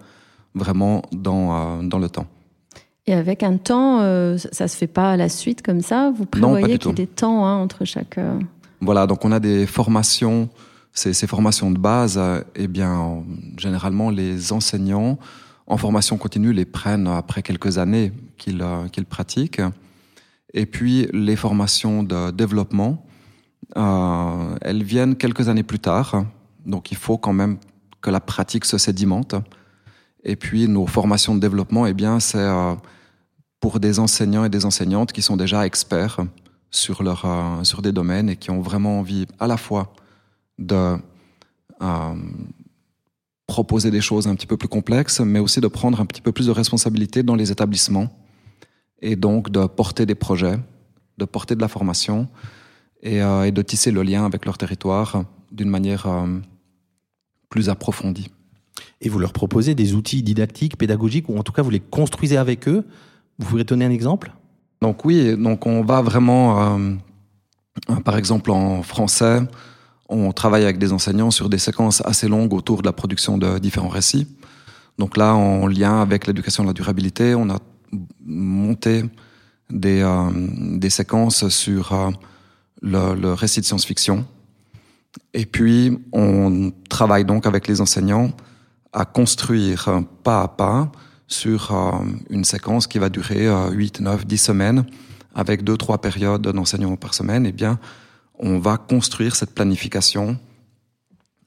vraiment 0.54 1.04
dans, 1.12 1.80
euh, 1.80 1.84
dans 1.84 2.00
le 2.00 2.10
temps. 2.10 2.28
Et 3.06 3.14
avec 3.14 3.44
un 3.44 3.58
temps, 3.58 4.00
euh, 4.02 4.38
ça 4.38 4.68
se 4.68 4.78
fait 4.78 4.88
pas 4.88 5.12
à 5.12 5.18
la 5.18 5.30
suite 5.30 5.62
comme 5.62 5.82
ça? 5.82 6.12
Vous 6.16 6.26
prévoyez 6.26 6.78
qu'il 6.78 6.90
y 6.90 6.92
ait 6.92 6.96
des 6.96 7.08
temps 7.08 7.46
hein, 7.46 7.56
entre 7.56 7.86
chaque... 7.86 8.20
Voilà, 8.80 9.08
donc 9.08 9.24
on 9.24 9.32
a 9.32 9.40
des 9.40 9.66
formations, 9.66 10.50
ces, 10.94 11.14
ces 11.14 11.28
formations 11.28 11.72
de 11.72 11.78
base, 11.78 12.22
eh 12.56 12.68
bien, 12.68 13.24
généralement, 13.58 14.10
les 14.10 14.52
enseignants 14.52 15.18
en 15.68 15.78
formation 15.78 16.18
continue 16.18 16.54
les 16.54 16.66
prennent 16.66 17.08
après 17.08 17.42
quelques 17.42 17.78
années 17.78 18.12
qu'ils 18.38 18.64
qu'ils 18.92 19.06
pratiquent. 19.06 19.62
Et 20.54 20.66
puis 20.66 21.08
les 21.14 21.36
formations 21.36 22.04
de 22.04 22.32
développement, 22.32 23.06
euh, 23.78 24.56
elles 24.62 24.84
viennent 24.84 25.16
quelques 25.16 25.50
années 25.50 25.64
plus 25.64 25.80
tard. 25.80 26.26
Donc 26.66 26.92
il 26.92 26.98
faut 26.98 27.18
quand 27.18 27.34
même 27.34 27.58
que 28.02 28.10
la 28.10 28.20
pratique 28.20 28.66
se 28.66 28.78
sédimente. 28.78 29.36
Et 30.24 30.36
puis 30.36 30.68
nos 30.68 30.88
formations 30.88 31.36
de 31.36 31.40
développement, 31.40 31.86
eh 31.86 31.94
bien 31.94 32.20
c'est 32.20 32.38
euh, 32.38 32.76
pour 33.60 33.80
des 33.80 34.00
enseignants 34.00 34.46
et 34.46 34.50
des 34.50 34.66
enseignantes 34.66 35.12
qui 35.12 35.22
sont 35.22 35.38
déjà 35.38 35.66
experts 35.66 36.20
sur 36.72 37.02
euh, 37.02 37.64
sur 37.64 37.82
des 37.82 37.92
domaines 37.92 38.30
et 38.30 38.38
qui 38.38 38.50
ont 38.50 38.62
vraiment 38.62 39.00
envie 39.00 39.26
à 39.40 39.48
la 39.48 39.58
fois 39.58 39.94
de 40.58 40.96
euh, 41.82 42.16
proposer 43.48 43.92
des 43.92 44.02
choses 44.02 44.28
un 44.28 44.36
petit 44.36 44.48
peu 44.48 44.56
plus 44.56 44.70
complexes, 44.70 45.20
mais 45.20 45.40
aussi 45.40 45.60
de 45.60 45.68
prendre 45.68 46.00
un 46.00 46.06
petit 46.06 46.22
peu 46.22 46.32
plus 46.32 46.48
de 46.48 46.52
responsabilité 46.52 47.22
dans 47.22 47.36
les 47.36 47.52
établissements 47.52 48.10
et 49.02 49.18
donc 49.18 49.50
de 49.50 49.66
porter 49.66 50.06
des 50.06 50.16
projets, 50.16 50.58
de 51.18 51.26
porter 51.26 51.56
de 51.56 51.62
la 51.62 51.68
formation 51.68 52.30
et, 53.02 53.20
de 53.20 53.62
tisser 53.62 53.92
le 53.92 54.02
lien 54.02 54.26
avec 54.26 54.46
leur 54.46 54.58
territoire 54.58 55.26
d'une 55.52 55.70
manière 55.70 56.08
plus 57.50 57.68
approfondie. 57.68 58.30
Et 59.02 59.10
vous 59.10 59.20
leur 59.20 59.34
proposez 59.34 59.76
des 59.76 59.94
outils 59.94 60.24
didactiques, 60.24 60.78
pédagogiques, 60.78 61.30
ou 61.30 61.38
en 61.38 61.44
tout 61.44 61.52
cas 61.52 61.62
vous 61.62 61.70
les 61.70 61.80
construisez 61.80 62.38
avec 62.38 62.68
eux. 62.68 62.86
Vous 63.40 63.48
pourriez 63.48 63.64
donner 63.64 63.86
un 63.86 63.92
exemple? 63.92 64.34
Donc 64.82 65.06
oui, 65.06 65.38
donc 65.38 65.66
on 65.66 65.84
va 65.84 66.02
vraiment, 66.02 66.78
euh, 66.78 68.00
par 68.04 68.18
exemple 68.18 68.52
en 68.52 68.84
français, 68.84 69.42
on 70.10 70.32
travaille 70.32 70.64
avec 70.64 70.78
des 70.78 70.92
enseignants 70.92 71.32
sur 71.32 71.50
des 71.50 71.58
séquences 71.58 72.02
assez 72.06 72.28
longues 72.28 72.54
autour 72.54 72.82
de 72.82 72.88
la 72.88 72.94
production 72.94 73.38
de 73.38 73.60
différents 73.60 73.90
récits. 73.90 74.28
Donc 75.00 75.18
là, 75.18 75.34
en 75.34 75.68
lien 75.68 76.02
avec 76.02 76.28
l'éducation 76.28 76.64
de 76.64 76.70
la 76.70 76.74
durabilité, 76.74 77.34
on 77.36 77.50
a 77.50 77.60
monter 78.26 79.04
des, 79.70 80.02
euh, 80.02 80.90
séquences 80.90 81.48
sur 81.50 81.94
euh, 81.94 82.12
le, 82.82 83.34
récit 83.34 83.62
de 83.62 83.66
science-fiction. 83.66 84.26
Et 85.34 85.46
puis, 85.46 85.98
on 86.12 86.72
travaille 86.90 87.26
donc 87.26 87.46
avec 87.46 87.68
les 87.68 87.82
enseignants 87.82 88.32
à 88.94 89.06
construire 89.06 90.02
pas 90.24 90.42
à 90.42 90.48
pas 90.48 90.92
sur 91.28 91.74
euh, 91.74 91.92
une 92.30 92.44
séquence 92.44 92.88
qui 92.88 93.00
va 93.00 93.10
durer 93.10 93.48
8, 93.72 94.02
9, 94.02 94.26
10 94.26 94.38
semaines, 94.38 94.86
avec 95.34 95.64
deux, 95.64 95.78
trois 95.78 96.00
périodes 96.00 96.42
d'enseignement 96.42 96.96
par 96.96 97.14
semaine. 97.14 97.46
Eh 97.46 97.52
bien, 97.52 97.80
on 98.38 98.60
va 98.60 98.78
construire 98.78 99.36
cette 99.36 99.54
planification 99.54 100.38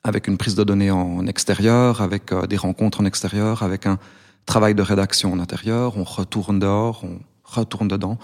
avec 0.03 0.29
une 0.29 0.39
prise 0.39 0.55
de 0.55 0.65
données 0.65 0.91
en 0.91 1.27
extérieur, 1.27 2.01
avec 2.01 2.33
des 2.49 2.57
rencontres 2.57 3.01
en 3.01 3.05
extérieur, 3.05 3.63
avec 3.63 3.87
un 3.87 3.99
travail 4.47 4.75
de 4.75 4.83
rédaction 4.83 5.33
en 5.33 5.41
intérieur, 5.41 5.97
on 5.97 6.05
retourne 6.05 6.61
dehors, 6.61 7.05
on 7.05 7.19
retourne 7.45 7.89
dedans, 7.89 8.19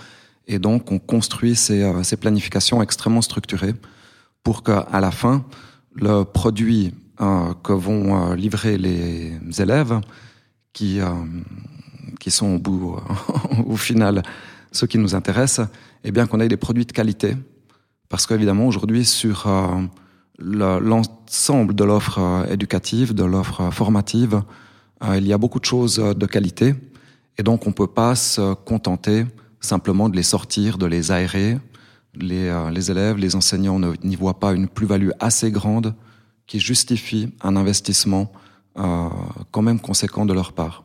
et 0.46 0.58
donc 0.58 0.90
on 0.90 0.98
construit 0.98 1.54
ces, 1.56 1.82
euh, 1.82 2.02
ces 2.02 2.16
planifications 2.16 2.82
extrêmement 2.82 3.22
structurées 3.22 3.74
pour 4.42 4.62
qu'à 4.62 5.00
la 5.00 5.11
fin, 5.11 5.44
le 5.94 6.22
produit 6.24 6.87
euh, 6.87 7.01
que 7.62 7.72
vont 7.72 8.30
euh, 8.30 8.37
livrer 8.37 8.78
les 8.78 9.38
élèves, 9.58 10.00
qui, 10.72 11.00
euh, 11.00 11.08
qui 12.20 12.30
sont 12.30 12.54
au 12.54 12.58
bout, 12.58 12.96
au 13.66 13.76
final, 13.76 14.22
ceux 14.70 14.87
qui 14.87 14.98
nous 14.98 15.14
intéressent, 15.14 15.68
eh 16.04 16.12
bien 16.12 16.26
qu'on 16.26 16.40
ait 16.40 16.48
des 16.48 16.56
produits 16.56 16.87
de 16.87 16.92
qualité, 16.92 17.37
parce 18.08 18.26
qu'évidemment 18.26 18.66
aujourd'hui 18.66 19.04
sur 19.04 19.46
l'ensemble 20.38 21.74
de 21.74 21.85
l'offre 21.85 22.46
éducative, 22.50 23.14
de 23.14 23.24
l'offre 23.24 23.70
formative, 23.70 24.42
euh, 25.04 25.16
il 25.16 25.26
y 25.26 25.32
a 25.32 25.38
beaucoup 25.38 25.58
de 25.58 25.64
choses 25.64 25.98
euh, 25.98 26.14
de 26.14 26.26
qualité 26.26 26.74
et 27.38 27.42
donc 27.42 27.66
on 27.66 27.72
peut 27.72 27.87
pas 27.88 28.14
se 28.14 28.54
contenter 28.54 29.26
simplement 29.61 30.08
de 30.08 30.16
les 30.16 30.22
sortir, 30.22 30.78
de 30.78 30.87
les 30.87 31.11
aérer. 31.11 31.58
Les, 32.14 32.48
euh, 32.48 32.70
les 32.70 32.90
élèves, 32.90 33.16
les 33.16 33.35
enseignants 33.35 33.80
n'y 34.04 34.16
voient 34.16 34.38
pas 34.38 34.52
une 34.52 34.68
plus-value 34.68 35.11
assez 35.18 35.50
grande 35.50 35.94
qui 36.46 36.61
justifie 36.61 37.28
un 37.42 37.57
investissement 37.57 38.33
euh, 38.78 39.09
quand 39.50 39.62
même 39.62 39.81
conséquent 39.81 40.24
de 40.26 40.33
leur 40.33 40.52
part. 40.52 40.85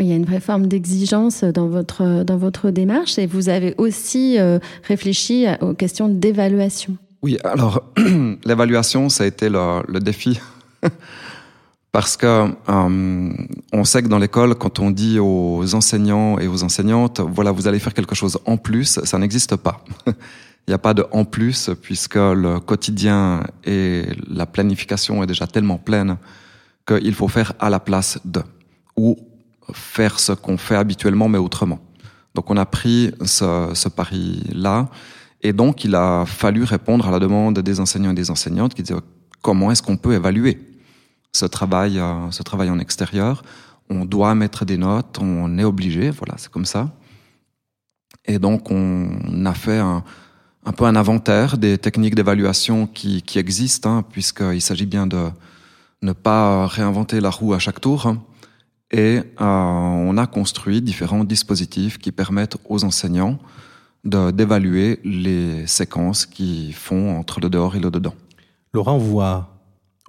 Il 0.00 0.06
y 0.06 0.12
a 0.12 0.16
une 0.16 0.24
vraie 0.24 0.40
forme 0.40 0.68
d'exigence 0.68 1.42
dans 1.42 1.66
votre, 1.66 2.22
dans 2.22 2.36
votre 2.36 2.70
démarche 2.70 3.18
et 3.18 3.26
vous 3.26 3.48
avez 3.48 3.74
aussi 3.78 4.38
euh, 4.38 4.60
réfléchi 4.84 5.46
aux 5.60 5.74
questions 5.74 6.08
d'évaluation. 6.08 6.96
Oui, 7.22 7.36
alors 7.42 7.82
l'évaluation, 8.44 9.08
ça 9.08 9.24
a 9.24 9.26
été 9.26 9.48
le, 9.48 9.82
le 9.88 9.98
défi 9.98 10.38
parce 11.92 12.16
que 12.16 12.26
euh, 12.68 13.32
on 13.72 13.84
sait 13.84 14.02
que 14.02 14.08
dans 14.08 14.18
l'école, 14.18 14.54
quand 14.54 14.78
on 14.78 14.92
dit 14.92 15.18
aux 15.18 15.74
enseignants 15.74 16.38
et 16.38 16.46
aux 16.46 16.62
enseignantes, 16.62 17.20
voilà, 17.20 17.50
vous 17.50 17.66
allez 17.66 17.80
faire 17.80 17.94
quelque 17.94 18.14
chose 18.14 18.38
en 18.46 18.56
plus, 18.56 19.00
ça 19.02 19.18
n'existe 19.18 19.56
pas. 19.56 19.82
Il 20.68 20.72
n'y 20.72 20.74
a 20.74 20.78
pas 20.78 20.92
de 20.92 21.06
en 21.12 21.24
plus 21.24 21.70
puisque 21.80 22.16
le 22.16 22.60
quotidien 22.60 23.42
et 23.64 24.04
la 24.28 24.44
planification 24.44 25.22
est 25.22 25.26
déjà 25.26 25.46
tellement 25.46 25.78
pleine 25.78 26.18
qu'il 26.86 27.14
faut 27.14 27.26
faire 27.26 27.54
à 27.58 27.70
la 27.70 27.80
place 27.80 28.18
de 28.26 28.42
ou 28.94 29.16
faire 29.72 30.20
ce 30.20 30.32
qu'on 30.32 30.58
fait 30.58 30.76
habituellement 30.76 31.26
mais 31.26 31.38
autrement. 31.38 31.78
Donc 32.34 32.50
on 32.50 32.58
a 32.58 32.66
pris 32.66 33.14
ce, 33.24 33.88
pari-là 33.88 34.90
et 35.40 35.54
donc 35.54 35.84
il 35.84 35.94
a 35.94 36.26
fallu 36.26 36.64
répondre 36.64 37.08
à 37.08 37.12
la 37.12 37.18
demande 37.18 37.60
des 37.60 37.80
enseignants 37.80 38.10
et 38.10 38.14
des 38.14 38.30
enseignantes 38.30 38.74
qui 38.74 38.82
disaient 38.82 39.00
comment 39.40 39.70
est-ce 39.70 39.82
qu'on 39.82 39.96
peut 39.96 40.12
évaluer 40.12 40.60
ce 41.32 41.46
travail, 41.46 41.98
euh, 41.98 42.30
ce 42.30 42.42
travail 42.42 42.68
en 42.68 42.78
extérieur? 42.78 43.42
On 43.88 44.04
doit 44.04 44.34
mettre 44.34 44.66
des 44.66 44.76
notes, 44.76 45.18
on 45.18 45.56
est 45.56 45.64
obligé, 45.64 46.10
voilà, 46.10 46.34
c'est 46.36 46.50
comme 46.50 46.66
ça. 46.66 46.90
Et 48.26 48.38
donc 48.38 48.70
on 48.70 49.46
a 49.46 49.54
fait 49.54 49.78
un, 49.78 50.04
un 50.64 50.72
peu 50.72 50.84
un 50.84 50.96
inventaire 50.96 51.58
des 51.58 51.78
techniques 51.78 52.14
d'évaluation 52.14 52.86
qui, 52.86 53.22
qui 53.22 53.38
existent, 53.38 53.90
hein, 53.90 54.04
puisqu'il 54.10 54.60
s'agit 54.60 54.86
bien 54.86 55.06
de 55.06 55.28
ne 56.02 56.12
pas 56.12 56.66
réinventer 56.66 57.20
la 57.20 57.30
roue 57.30 57.54
à 57.54 57.58
chaque 57.58 57.80
tour. 57.80 58.14
Et 58.90 59.18
euh, 59.18 59.44
on 59.44 60.16
a 60.16 60.26
construit 60.26 60.80
différents 60.80 61.24
dispositifs 61.24 61.98
qui 61.98 62.12
permettent 62.12 62.56
aux 62.68 62.84
enseignants 62.84 63.38
d'évaluer 64.04 65.00
les 65.04 65.66
séquences 65.66 66.24
qui 66.24 66.72
font 66.72 67.18
entre 67.18 67.40
le 67.40 67.50
dehors 67.50 67.76
et 67.76 67.80
le 67.80 67.90
dedans. 67.90 68.14
Laurent, 68.72 68.94
on 68.94 68.98
voit 68.98 69.58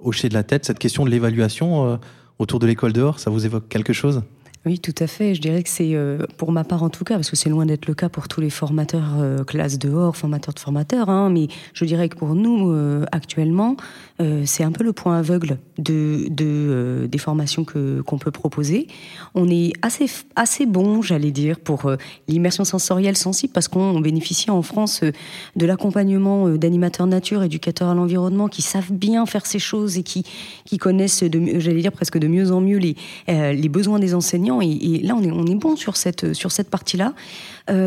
hocher 0.00 0.28
de 0.28 0.34
la 0.34 0.42
tête 0.42 0.64
cette 0.64 0.78
question 0.78 1.04
de 1.04 1.10
l'évaluation 1.10 1.86
euh, 1.86 1.96
autour 2.38 2.58
de 2.60 2.66
l'école 2.66 2.92
dehors 2.92 3.18
Ça 3.18 3.30
vous 3.30 3.44
évoque 3.44 3.68
quelque 3.68 3.92
chose? 3.92 4.22
Oui, 4.66 4.78
tout 4.78 4.94
à 4.98 5.06
fait. 5.06 5.34
Je 5.34 5.40
dirais 5.40 5.62
que 5.62 5.70
c'est, 5.70 5.94
euh, 5.94 6.18
pour 6.36 6.52
ma 6.52 6.64
part 6.64 6.82
en 6.82 6.90
tout 6.90 7.02
cas, 7.02 7.14
parce 7.14 7.30
que 7.30 7.36
c'est 7.36 7.48
loin 7.48 7.64
d'être 7.64 7.86
le 7.86 7.94
cas 7.94 8.10
pour 8.10 8.28
tous 8.28 8.42
les 8.42 8.50
formateurs 8.50 9.14
euh, 9.18 9.42
classe 9.42 9.78
dehors, 9.78 10.18
formateurs 10.18 10.52
de 10.52 10.58
formateurs, 10.58 11.08
hein, 11.08 11.30
mais 11.30 11.48
je 11.72 11.86
dirais 11.86 12.10
que 12.10 12.16
pour 12.16 12.34
nous, 12.34 12.70
euh, 12.70 13.06
actuellement, 13.10 13.76
euh, 14.20 14.42
c'est 14.44 14.64
un 14.64 14.72
peu 14.72 14.84
le 14.84 14.92
point 14.92 15.18
aveugle 15.18 15.58
de, 15.78 16.28
euh, 16.40 17.06
des 17.06 17.18
formations 17.18 17.64
que 17.64 18.02
qu'on 18.02 18.18
peut 18.18 18.30
proposer. 18.30 18.86
On 19.34 19.48
est 19.48 19.72
assez 19.82 20.06
assez 20.36 20.66
bon, 20.66 21.00
j'allais 21.00 21.30
dire, 21.30 21.58
pour 21.58 21.86
euh, 21.86 21.96
l'immersion 22.28 22.64
sensorielle 22.64 23.16
sensible, 23.16 23.52
parce 23.52 23.68
qu'on 23.68 24.00
bénéficie 24.00 24.50
en 24.50 24.62
France 24.62 25.02
de 25.56 25.66
l'accompagnement 25.66 26.48
d'animateurs 26.50 27.06
nature, 27.06 27.42
éducateurs 27.42 27.88
à 27.88 27.94
l'environnement, 27.94 28.48
qui 28.48 28.62
savent 28.62 28.92
bien 28.92 29.24
faire 29.26 29.46
ces 29.46 29.58
choses 29.58 29.96
et 29.96 30.02
qui 30.02 30.24
qui 30.64 30.78
connaissent, 30.78 31.24
j'allais 31.56 31.80
dire 31.80 31.92
presque 31.92 32.18
de 32.18 32.28
mieux 32.28 32.52
en 32.52 32.60
mieux 32.60 32.78
les 32.78 32.96
les 33.28 33.68
besoins 33.68 33.98
des 33.98 34.14
enseignants 34.14 34.60
et, 34.60 34.66
et, 34.66 35.02
là, 35.02 35.14
on 35.16 35.22
est, 35.22 35.30
on 35.30 35.46
est 35.46 35.54
bon 35.54 35.76
sur 35.76 35.96
cette, 35.96 36.34
sur 36.34 36.52
cette 36.52 36.68
partie-là. 36.70 37.14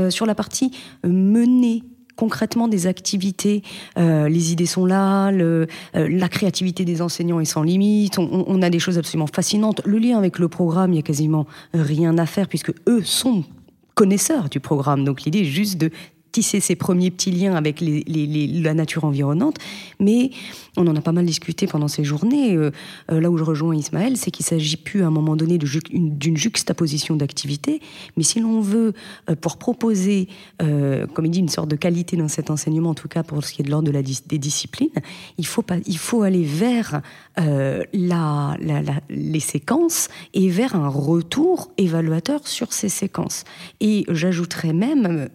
Sur 0.10 0.26
la 0.26 0.34
partie 0.34 0.72
menée 1.04 1.84
concrètement 2.16 2.68
des 2.68 2.88
activités. 2.88 3.64
Euh, 3.98 4.30
les 4.30 4.52
idées 4.52 4.66
sont 4.66 4.86
là, 4.86 5.30
euh, 5.32 5.66
la 5.94 6.30
créativité 6.30 6.86
des 6.86 7.02
enseignants 7.02 7.40
est 7.40 7.46
sans 7.46 7.64
limite. 7.64 8.18
On, 8.18 8.62
a 8.62 8.70
des 8.70 8.80
choses 8.80 8.98
absolument 8.98 9.28
fascinantes. 9.28 9.82
Le 9.86 9.98
lien 9.98 10.18
avec 10.18 10.40
le 10.40 10.48
programme, 10.48 10.94
il 10.94 10.98
y 10.98 11.00
a 11.00 11.04
quasiment 11.04 11.46
rien 11.74 12.18
à 12.18 12.26
faire 12.26 12.48
puisque 12.48 12.72
eux 12.88 13.04
sont 13.04 13.44
connaisseurs 13.96 14.50
du 14.50 14.60
programme. 14.60 15.04
Donc 15.04 15.24
l'idée 15.24 15.40
est 15.40 15.46
juste 15.46 15.80
de 15.80 15.92
tisser 16.34 16.60
ces 16.60 16.76
premiers 16.76 17.12
petits 17.12 17.32
liens 17.32 17.56
avec 17.56 17.82
la 17.82 18.74
nature 18.74 19.06
environnante. 19.06 19.58
Mais 20.02 20.32
on 20.76 20.88
en 20.88 20.96
a 20.96 21.02
pas 21.02 21.12
mal 21.12 21.26
discuté 21.26 21.68
pendant 21.68 21.88
ces 21.88 22.04
journées. 22.04 22.56
Euh, 22.56 22.72
euh, 23.12 23.22
là 23.22 23.30
où 23.30 23.38
je 23.38 23.44
rejoins 23.44 23.76
Ismaël, 23.76 24.18
c'est 24.18 24.32
qu'il 24.32 24.46
s'agit 24.46 24.78
plus 24.78 25.04
à 25.04 25.08
un 25.08 25.12
moment 25.12 25.36
donné 25.36 25.58
d'une 25.58 26.38
juxtaposition 26.38 27.16
d'activités, 27.16 27.80
mais 28.18 28.24
si 28.24 28.40
l'on 28.40 28.60
veut, 28.60 28.94
euh, 29.30 29.36
pour 29.36 29.58
proposer, 29.58 30.28
comme 30.60 31.26
il 31.26 31.32
dit, 31.32 31.40
une 31.40 31.50
sorte 31.50 31.70
de 31.70 31.76
qualité 31.76 32.18
dans 32.18 32.28
cet 32.28 32.50
enseignement, 32.50 32.92
en 32.92 32.94
tout 32.94 33.08
cas 33.08 33.24
pour 33.24 33.44
ce 33.44 33.54
qui 33.54 33.62
est 33.62 33.66
de 33.66 33.70
l'ordre 33.70 33.92
de 33.92 34.04
des 34.28 34.38
disciplines, 34.38 34.90
il 35.38 35.46
faut, 35.46 35.62
pas, 35.62 35.78
il 35.86 35.98
faut 35.98 36.24
aller 36.24 36.44
vers 36.44 37.02
la, 37.38 38.58
la, 38.60 38.82
les 39.10 39.40
séquences 39.40 40.10
et 40.34 40.50
vers 40.50 40.76
un 40.76 40.88
retour 40.88 41.72
évaluateur 41.78 42.48
sur 42.48 42.74
ces 42.74 42.90
séquences. 42.90 43.44
Et 43.80 44.06
j'ajouterais 44.10 44.74
même 44.74 45.30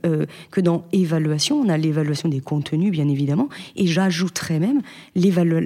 que 0.51 0.61
dans 0.61 0.85
évaluation, 0.93 1.61
on 1.61 1.69
a 1.69 1.77
l'évaluation 1.77 2.29
des 2.29 2.41
contenus, 2.41 2.91
bien 2.91 3.09
évidemment, 3.09 3.49
et 3.77 3.87
j'ajouterais 3.87 4.59
même 4.59 4.83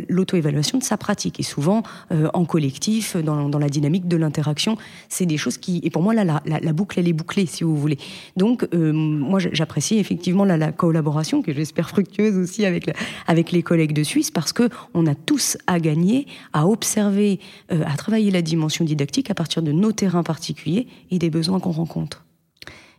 l'auto-évaluation 0.09 0.79
de 0.79 0.83
sa 0.83 0.97
pratique. 0.97 1.41
Et 1.41 1.43
souvent, 1.43 1.83
euh, 2.11 2.29
en 2.35 2.45
collectif, 2.45 3.17
dans, 3.17 3.49
dans, 3.49 3.59
la 3.59 3.69
dynamique 3.69 4.09
de 4.09 4.17
l'interaction, 4.17 4.77
c'est 5.09 5.27
des 5.27 5.37
choses 5.37 5.59
qui... 5.59 5.81
Et 5.83 5.91
pour 5.91 6.03
moi, 6.03 6.15
là, 6.15 6.25
la, 6.25 6.43
la, 6.45 6.73
boucle, 6.73 6.99
elle 6.99 7.09
est 7.09 7.13
bouclée, 7.13 7.47
si 7.47 7.65
vous 7.65 7.77
voulez. 7.77 7.99
Donc, 8.37 8.67
euh, 8.75 8.93
moi, 8.93 9.39
j'apprécie 9.41 9.99
effectivement 9.99 10.45
la, 10.45 10.57
la, 10.57 10.73
collaboration, 10.73 11.43
que 11.43 11.53
j'espère 11.53 11.89
fructueuse 11.89 12.37
aussi 12.37 12.65
avec, 12.65 12.91
avec 13.27 13.53
les 13.53 13.63
collègues 13.63 13.93
de 13.93 14.03
Suisse, 14.03 14.31
parce 14.31 14.53
que 14.53 14.69
on 14.95 15.07
a 15.07 15.15
tous 15.15 15.57
à 15.67 15.81
gagner 15.81 16.27
à 16.53 16.67
observer, 16.67 17.41
euh, 17.71 17.83
à 17.87 17.97
travailler 17.97 18.31
la 18.31 18.43
dimension 18.43 18.85
didactique 18.85 19.31
à 19.31 19.35
partir 19.35 19.63
de 19.63 19.73
nos 19.73 19.93
terrains 19.93 20.23
particuliers 20.23 20.87
et 21.11 21.19
des 21.19 21.31
besoins 21.31 21.61
qu'on 21.61 21.71
rencontre. 21.71 22.25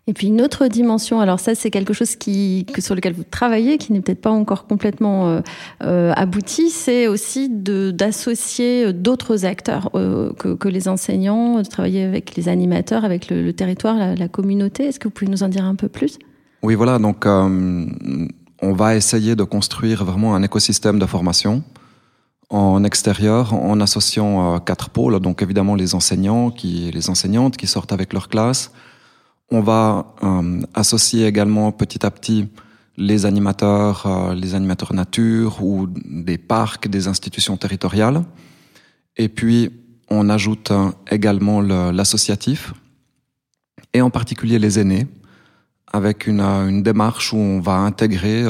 Et 0.06 0.14
puis 0.14 0.28
une 0.28 0.42
autre 0.42 0.68
dimension, 0.68 1.22
alors 1.22 1.40
ça 1.40 1.56
c'est 1.56 1.72
quelque 1.72 1.94
chose 1.94 2.18
qui, 2.18 2.66
sur 2.80 2.94
lequel 2.94 3.14
vous 3.14 3.24
travaillez, 3.24 3.78
qui 3.78 3.94
n'est 3.94 4.02
peut-être 4.02 4.22
pas 4.22 4.32
encore 4.32 4.68
complètement 4.68 5.30
euh, 5.30 5.42
euh 5.82 6.12
abouti, 6.18 6.70
c'est 6.70 7.08
aussi 7.08 7.48
d'associer 7.50 8.92
d'autres 8.92 9.46
acteurs 9.46 9.90
euh, 9.96 10.34
que, 10.34 10.68
les 10.68 10.90
enseignants, 10.90 11.60
de 11.60 11.64
travailler 11.64 12.04
avec 12.04 12.36
les 12.36 12.50
animateurs, 12.50 13.06
avec 13.06 13.30
le, 13.30 13.54
territoire, 13.54 14.16
la, 14.18 14.28
communauté. 14.28 14.86
Est-ce 14.86 15.00
que 15.00 15.08
vous 15.08 15.14
pouvez 15.14 15.32
nous 15.32 15.44
en 15.44 15.48
dire 15.48 15.64
un 15.64 15.76
peu 15.76 15.88
plus? 15.88 16.20
Oui, 16.64 16.76
voilà, 16.76 17.00
donc 17.00 17.26
euh, 17.26 17.86
on 18.62 18.74
va 18.74 18.96
essayer 18.96 19.38
de 19.38 19.44
construire 19.44 20.04
vraiment 20.04 20.36
un 20.36 20.44
écosystème 20.44 21.00
de 21.00 21.06
formation 21.06 21.64
en 22.50 22.84
extérieur 22.84 23.54
en 23.54 23.80
associant 23.80 24.60
quatre 24.60 24.90
pôles, 24.90 25.20
donc 25.22 25.42
évidemment 25.42 25.76
les 25.76 25.96
enseignants, 25.96 26.52
qui, 26.52 26.92
les 26.92 27.10
enseignantes 27.10 27.56
qui 27.56 27.68
sortent 27.68 27.94
avec 27.94 28.12
leur 28.12 28.28
classe, 28.28 28.72
on 29.52 29.62
va 29.62 30.16
euh, 30.24 30.62
associer 30.74 31.28
également 31.28 31.72
petit 31.72 32.06
à 32.06 32.12
petit 32.12 32.50
les 32.98 33.26
animateurs, 33.26 34.06
euh, 34.06 34.34
les 34.36 34.56
animateurs 34.56 34.94
nature 34.94 35.64
ou 35.64 35.88
des 35.88 36.38
parcs, 36.38 36.88
des 36.88 37.08
institutions 37.08 37.58
territoriales. 37.58 38.24
Et 39.18 39.30
puis, 39.30 39.72
on 40.10 40.30
ajoute 40.30 40.72
euh, 40.72 40.90
également 41.10 41.62
l'associatif, 41.62 42.74
et 43.94 44.02
en 44.02 44.10
particulier 44.10 44.60
les 44.60 44.80
aînés, 44.80 45.08
avec 45.92 46.26
une, 46.26 46.82
démarche 46.82 47.34
où 47.34 47.38
on 47.38 47.60
va 47.60 47.76
intégrer 47.76 48.44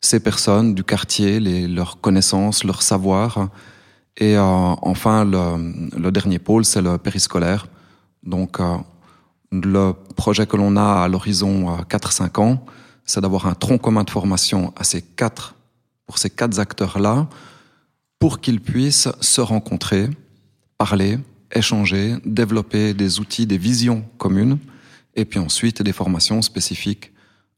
ces 0.00 0.18
personnes 0.20 0.74
du 0.74 0.82
quartier, 0.82 1.38
leurs 1.68 2.00
connaissances, 2.00 2.64
leurs 2.64 2.80
savoirs. 2.80 3.50
Et 4.16 4.38
enfin, 4.38 5.26
le, 5.26 5.98
le, 5.98 6.10
dernier 6.10 6.38
pôle, 6.38 6.64
c'est 6.64 6.80
le 6.80 6.96
périscolaire. 6.96 7.66
Donc, 8.22 8.58
le 9.52 9.92
projet 10.16 10.46
que 10.46 10.56
l'on 10.56 10.76
a 10.76 11.02
à 11.02 11.08
l'horizon 11.08 11.76
4-5 11.88 12.40
ans, 12.40 12.64
c'est 13.04 13.20
d'avoir 13.20 13.46
un 13.46 13.54
tronc 13.54 13.78
commun 13.78 14.04
de 14.04 14.10
formation 14.10 14.72
à 14.76 14.84
ces 14.84 15.02
quatre, 15.02 15.54
pour 16.06 16.18
ces 16.18 16.30
quatre 16.30 16.58
acteurs-là, 16.58 17.28
pour 18.18 18.40
qu'ils 18.40 18.60
puissent 18.60 19.08
se 19.20 19.40
rencontrer, 19.40 20.08
parler, 20.78 21.18
échanger, 21.54 22.16
développer 22.24 22.94
des 22.94 23.20
outils, 23.20 23.46
des 23.46 23.58
visions 23.58 24.04
communes, 24.18 24.58
et 25.14 25.24
puis 25.24 25.38
ensuite 25.38 25.82
des 25.82 25.92
formations 25.92 26.42
spécifiques 26.42 27.12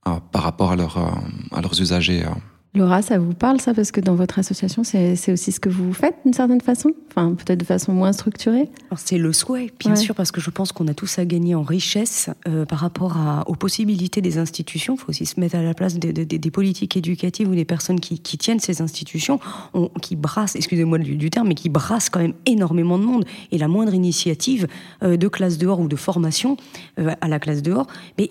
euh, 0.06 0.18
par 0.32 0.42
rapport 0.42 0.72
à, 0.72 0.76
leur, 0.76 0.98
euh, 0.98 1.10
à 1.52 1.60
leurs 1.60 1.80
usagers. 1.80 2.24
Euh. 2.24 2.30
Laura, 2.76 3.02
ça 3.02 3.18
vous 3.18 3.34
parle 3.34 3.60
ça 3.60 3.72
Parce 3.72 3.92
que 3.92 4.00
dans 4.00 4.16
votre 4.16 4.40
association, 4.40 4.82
c'est 4.82 5.32
aussi 5.32 5.52
ce 5.52 5.60
que 5.60 5.68
vous 5.68 5.92
faites 5.92 6.16
d'une 6.24 6.34
certaine 6.34 6.60
façon? 6.60 6.90
Enfin, 7.08 7.32
peut-être 7.34 7.60
de 7.60 7.64
façon 7.64 7.92
moins 7.92 8.12
structurée? 8.12 8.68
C'est 8.96 9.16
le 9.16 9.32
souhait, 9.32 9.70
bien 9.78 9.94
sûr, 9.94 10.16
parce 10.16 10.32
que 10.32 10.40
je 10.40 10.50
pense 10.50 10.72
qu'on 10.72 10.88
a 10.88 10.94
tous 10.94 11.20
à 11.20 11.24
gagner 11.24 11.54
en 11.54 11.62
richesse 11.62 12.30
euh, 12.48 12.64
par 12.64 12.80
rapport 12.80 13.16
à, 13.16 13.48
aux 13.48 13.54
possibilités 13.54 14.20
des 14.20 14.38
institutions. 14.38 14.96
Il 14.96 15.00
faut 15.00 15.10
aussi 15.10 15.24
se 15.24 15.38
mettre 15.38 15.54
à 15.54 15.62
la 15.62 15.72
place 15.72 15.94
des, 16.00 16.12
des, 16.12 16.26
des 16.26 16.50
politiques 16.50 16.96
éducatives 16.96 17.48
ou 17.48 17.54
des 17.54 17.64
personnes 17.64 18.00
qui, 18.00 18.18
qui 18.18 18.38
tiennent 18.38 18.58
ces 18.58 18.82
institutions, 18.82 19.38
on, 19.72 19.88
qui 20.02 20.16
brassent, 20.16 20.56
excusez-moi 20.56 20.98
du, 20.98 21.14
du, 21.14 21.30
terme, 21.30 21.48
mais 21.48 21.54
qui 21.54 21.68
brassent 21.68 22.10
quand 22.10 22.20
même 22.20 22.34
énormément 22.44 22.98
de 22.98 23.04
monde. 23.04 23.24
Et 23.52 23.58
la 23.58 23.68
moindre 23.68 23.94
initiative 23.94 24.66
euh, 25.04 25.16
de 25.16 25.28
classe 25.28 25.58
dehors 25.58 25.78
ou 25.78 25.86
de 25.86 25.96
formation 25.96 26.56
euh, 26.98 27.12
à 27.20 27.28
la 27.28 27.38
classe 27.38 27.62
dehors 27.62 27.86
mais, 28.18 28.28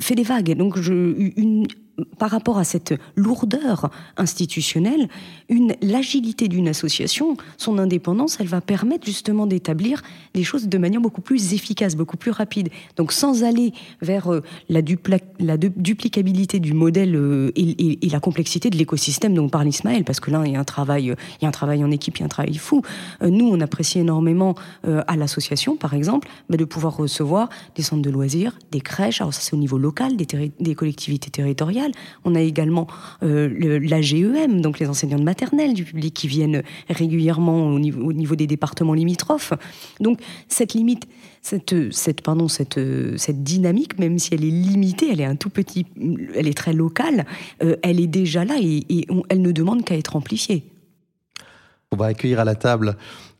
fait 0.00 0.16
des 0.16 0.24
vagues. 0.24 0.56
Donc, 0.56 0.76
je, 0.80 1.14
une, 1.36 1.68
par 2.18 2.30
rapport 2.30 2.58
à 2.58 2.64
cette 2.64 2.94
lourdeur 3.14 3.90
institutionnelle, 4.16 5.08
l'agilité 5.82 6.48
d'une 6.48 6.68
association, 6.68 7.36
son 7.56 7.78
indépendance, 7.78 8.38
elle 8.40 8.48
va 8.48 8.60
permettre 8.60 9.06
justement 9.06 9.46
d'établir 9.46 10.02
des 10.34 10.44
choses 10.44 10.68
de 10.68 10.78
manière 10.78 11.00
beaucoup 11.00 11.20
plus 11.20 11.54
efficace, 11.54 11.96
beaucoup 11.96 12.16
plus 12.16 12.30
rapide. 12.30 12.68
Donc 12.96 13.12
sans 13.12 13.44
aller 13.44 13.72
vers 14.02 14.32
euh, 14.32 14.42
la, 14.68 14.82
duplicabilité 14.82 16.60
du 16.60 16.74
modèle 16.74 17.14
euh, 17.16 17.50
et, 17.56 17.98
la 18.10 18.20
complexité 18.20 18.70
de 18.70 18.76
l'écosystème 18.76 19.34
dont 19.34 19.48
parle 19.48 19.68
Ismaël, 19.68 20.04
parce 20.04 20.20
que 20.20 20.30
là, 20.30 20.42
il 20.44 20.52
y 20.52 20.56
a 20.56 20.60
un 20.60 20.64
travail, 20.64 21.14
il 21.40 21.42
y 21.42 21.44
a 21.44 21.48
un 21.48 21.52
travail 21.52 21.82
en 21.82 21.90
équipe, 21.90 22.18
il 22.18 22.20
y 22.20 22.22
a 22.22 22.26
un 22.26 22.28
travail 22.28 22.56
fou. 22.56 22.82
Euh, 23.22 23.30
nous, 23.30 23.46
on 23.46 23.60
apprécie 23.60 23.98
énormément 23.98 24.54
à 24.84 25.16
l'association, 25.16 25.76
par 25.76 25.94
exemple, 25.94 26.28
bah, 26.48 26.56
de 26.56 26.64
pouvoir 26.64 26.96
recevoir 26.96 27.48
des 27.74 27.82
centres 27.82 28.02
de 28.02 28.10
loisirs, 28.10 28.58
des 28.70 28.80
crèches, 28.80 29.20
alors 29.20 29.34
ça 29.34 29.40
c'est 29.40 29.54
au 29.54 29.58
niveau 29.58 29.78
local, 29.78 30.16
des 30.16 30.74
collectivités 30.74 31.30
territoriales, 31.30 31.85
on 32.24 32.34
a 32.34 32.40
également 32.40 32.86
euh, 33.22 33.78
l'AGEM, 33.80 34.60
donc 34.60 34.78
les 34.78 34.88
enseignants 34.88 35.18
de 35.18 35.24
maternelle 35.24 35.74
du 35.74 35.84
public 35.84 36.14
qui 36.14 36.28
viennent 36.28 36.62
régulièrement 36.88 37.68
au 37.68 37.78
niveau, 37.78 38.02
au 38.02 38.12
niveau 38.12 38.36
des 38.36 38.46
départements 38.46 38.94
limitrophes. 38.94 39.52
Donc 40.00 40.20
cette 40.48 40.74
limite, 40.74 41.06
cette, 41.42 41.74
cette, 41.92 42.22
cette, 42.48 42.80
cette 43.16 43.42
dynamique, 43.42 43.98
même 43.98 44.18
si 44.18 44.34
elle 44.34 44.44
est 44.44 44.50
limitée, 44.50 45.10
elle 45.12 45.20
est 45.20 45.26
un 45.26 45.36
tout 45.36 45.50
petit, 45.50 45.86
elle 46.34 46.48
est 46.48 46.56
très 46.56 46.72
locale, 46.72 47.26
euh, 47.62 47.76
elle 47.82 48.00
est 48.00 48.06
déjà 48.06 48.44
là 48.44 48.56
et, 48.60 49.06
elle 49.28 49.42
ne 49.42 49.52
demande 49.52 49.84
qu'à 49.84 49.96
être 49.96 50.16
amplifiée. 50.16 50.64
On 51.92 51.96
va 51.96 52.06
accueillir 52.06 52.40
à 52.40 52.44
la 52.44 52.56
table 52.56 52.96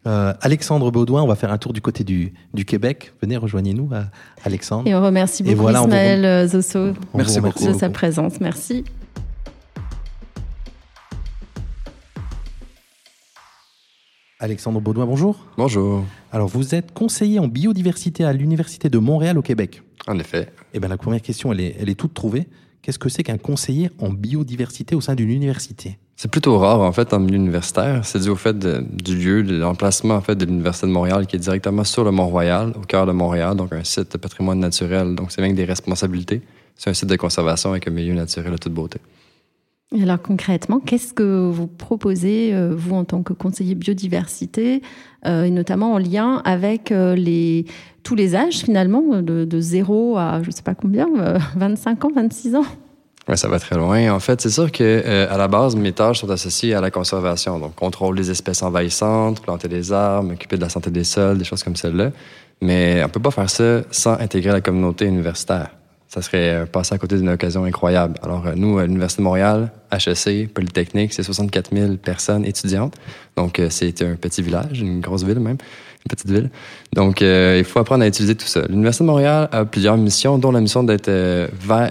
euh, 0.06 0.32
Alexandre 0.40 0.90
Baudouin, 0.90 1.22
on 1.22 1.26
va 1.26 1.34
faire 1.34 1.52
un 1.52 1.58
tour 1.58 1.72
du 1.72 1.80
côté 1.80 2.04
du, 2.04 2.32
du 2.54 2.64
Québec. 2.64 3.12
Venez, 3.20 3.36
rejoignez-nous, 3.36 3.90
euh, 3.92 4.02
Alexandre. 4.44 4.88
Et 4.88 4.94
on 4.94 5.02
remercie 5.02 5.42
beaucoup 5.42 5.56
voilà, 5.56 5.80
Ismaël 5.82 6.20
vous... 6.20 6.56
Euh, 6.56 6.62
Zosso 6.62 6.94
Merci 7.14 7.40
beaucoup. 7.40 7.66
de 7.66 7.72
sa 7.72 7.90
présence. 7.90 8.40
Merci. 8.40 8.84
Alexandre 14.38 14.80
Baudouin, 14.80 15.06
bonjour. 15.06 15.46
Bonjour. 15.56 16.04
Alors, 16.30 16.46
vous 16.48 16.74
êtes 16.74 16.92
conseiller 16.92 17.38
en 17.38 17.48
biodiversité 17.48 18.22
à 18.22 18.32
l'Université 18.32 18.90
de 18.90 18.98
Montréal 18.98 19.38
au 19.38 19.42
Québec. 19.42 19.82
En 20.06 20.18
effet. 20.18 20.52
Eh 20.74 20.78
bien, 20.78 20.88
la 20.88 20.98
première 20.98 21.22
question, 21.22 21.52
elle 21.52 21.60
est, 21.60 21.76
elle 21.80 21.88
est 21.88 21.94
toute 21.94 22.12
trouvée. 22.14 22.46
Qu'est-ce 22.82 22.98
que 22.98 23.08
c'est 23.08 23.22
qu'un 23.22 23.38
conseiller 23.38 23.90
en 23.98 24.10
biodiversité 24.10 24.94
au 24.94 25.00
sein 25.00 25.14
d'une 25.14 25.30
université? 25.30 25.98
C'est 26.16 26.30
plutôt 26.30 26.56
rare, 26.58 26.80
en 26.80 26.92
fait, 26.92 27.12
en 27.12 27.20
milieu 27.20 27.36
universitaire. 27.36 28.04
C'est 28.06 28.20
dû 28.20 28.30
au 28.30 28.36
fait 28.36 28.58
du 28.58 29.16
lieu, 29.16 29.42
de 29.42 29.54
l'emplacement, 29.58 30.14
en 30.14 30.22
fait, 30.22 30.34
de 30.34 30.46
l'Université 30.46 30.86
de 30.86 30.92
Montréal, 30.92 31.26
qui 31.26 31.36
est 31.36 31.40
directement 31.40 31.84
sur 31.84 32.04
le 32.04 32.10
Mont-Royal, 32.10 32.72
au 32.74 32.86
cœur 32.86 33.04
de 33.04 33.12
Montréal, 33.12 33.54
donc 33.54 33.72
un 33.74 33.84
site 33.84 34.12
de 34.12 34.16
patrimoine 34.16 34.58
naturel. 34.58 35.14
Donc, 35.14 35.30
c'est 35.30 35.42
bien 35.42 35.52
des 35.52 35.66
responsabilités. 35.66 36.40
C'est 36.74 36.88
un 36.88 36.94
site 36.94 37.10
de 37.10 37.16
conservation 37.16 37.70
avec 37.70 37.86
un 37.86 37.90
milieu 37.90 38.14
naturel 38.14 38.52
de 38.52 38.56
toute 38.56 38.72
beauté. 38.72 38.98
Alors 39.92 40.20
concrètement, 40.20 40.80
qu'est-ce 40.80 41.14
que 41.14 41.48
vous 41.48 41.68
proposez, 41.68 42.52
euh, 42.52 42.74
vous, 42.76 42.96
en 42.96 43.04
tant 43.04 43.22
que 43.22 43.32
conseiller 43.32 43.76
biodiversité, 43.76 44.82
euh, 45.26 45.44
et 45.44 45.50
notamment 45.50 45.92
en 45.92 45.98
lien 45.98 46.42
avec 46.44 46.90
euh, 46.90 47.14
les, 47.14 47.66
tous 48.02 48.16
les 48.16 48.34
âges, 48.34 48.58
finalement, 48.58 49.22
de, 49.22 49.44
de 49.44 49.60
0 49.60 50.16
à, 50.16 50.42
je 50.42 50.48
ne 50.48 50.52
sais 50.52 50.62
pas 50.62 50.74
combien, 50.74 51.06
25 51.56 52.04
ans, 52.04 52.10
26 52.14 52.56
ans? 52.56 52.64
Oui, 53.28 53.36
ça 53.36 53.48
va 53.48 53.58
très 53.58 53.76
loin. 53.76 54.12
En 54.12 54.20
fait, 54.20 54.40
c'est 54.40 54.50
sûr 54.50 54.70
que 54.70 54.84
euh, 54.84 55.32
à 55.32 55.36
la 55.36 55.48
base, 55.48 55.74
mes 55.74 55.92
tâches 55.92 56.20
sont 56.20 56.30
associées 56.30 56.74
à 56.74 56.80
la 56.80 56.92
conservation, 56.92 57.58
donc 57.58 57.74
contrôle 57.74 58.16
des 58.16 58.30
espèces 58.30 58.62
envahissantes, 58.62 59.42
planter 59.42 59.66
des 59.66 59.92
arbres, 59.92 60.30
m'occuper 60.30 60.56
de 60.56 60.62
la 60.62 60.68
santé 60.68 60.90
des 60.90 61.02
sols, 61.02 61.38
des 61.38 61.44
choses 61.44 61.64
comme 61.64 61.74
celle-là. 61.74 62.12
Mais 62.60 63.02
on 63.04 63.08
peut 63.08 63.20
pas 63.20 63.32
faire 63.32 63.50
ça 63.50 63.82
sans 63.90 64.12
intégrer 64.12 64.52
la 64.52 64.60
communauté 64.60 65.06
universitaire. 65.06 65.70
Ça 66.08 66.22
serait 66.22 66.66
passer 66.66 66.94
à 66.94 66.98
côté 66.98 67.16
d'une 67.16 67.28
occasion 67.28 67.64
incroyable. 67.64 68.14
Alors, 68.22 68.44
nous, 68.54 68.78
à 68.78 68.86
l'Université 68.86 69.22
de 69.22 69.24
Montréal, 69.24 69.72
HEC, 69.90 70.52
Polytechnique, 70.54 71.12
c'est 71.12 71.24
64 71.24 71.74
000 71.74 71.96
personnes 71.96 72.44
étudiantes. 72.44 72.94
Donc, 73.36 73.60
c'est 73.70 74.02
un 74.02 74.14
petit 74.14 74.40
village, 74.40 74.80
une 74.80 75.00
grosse 75.00 75.24
ville 75.24 75.40
même 75.40 75.58
petite 76.08 76.30
ville. 76.30 76.50
Donc, 76.94 77.22
euh, 77.22 77.56
il 77.58 77.64
faut 77.64 77.78
apprendre 77.78 78.04
à 78.04 78.06
utiliser 78.06 78.34
tout 78.34 78.46
ça. 78.46 78.62
L'Université 78.68 79.04
de 79.04 79.06
Montréal 79.06 79.48
a 79.52 79.64
plusieurs 79.64 79.96
missions, 79.96 80.38
dont 80.38 80.52
la 80.52 80.60
mission 80.60 80.82
d'être 80.82 81.08
euh, 81.08 81.48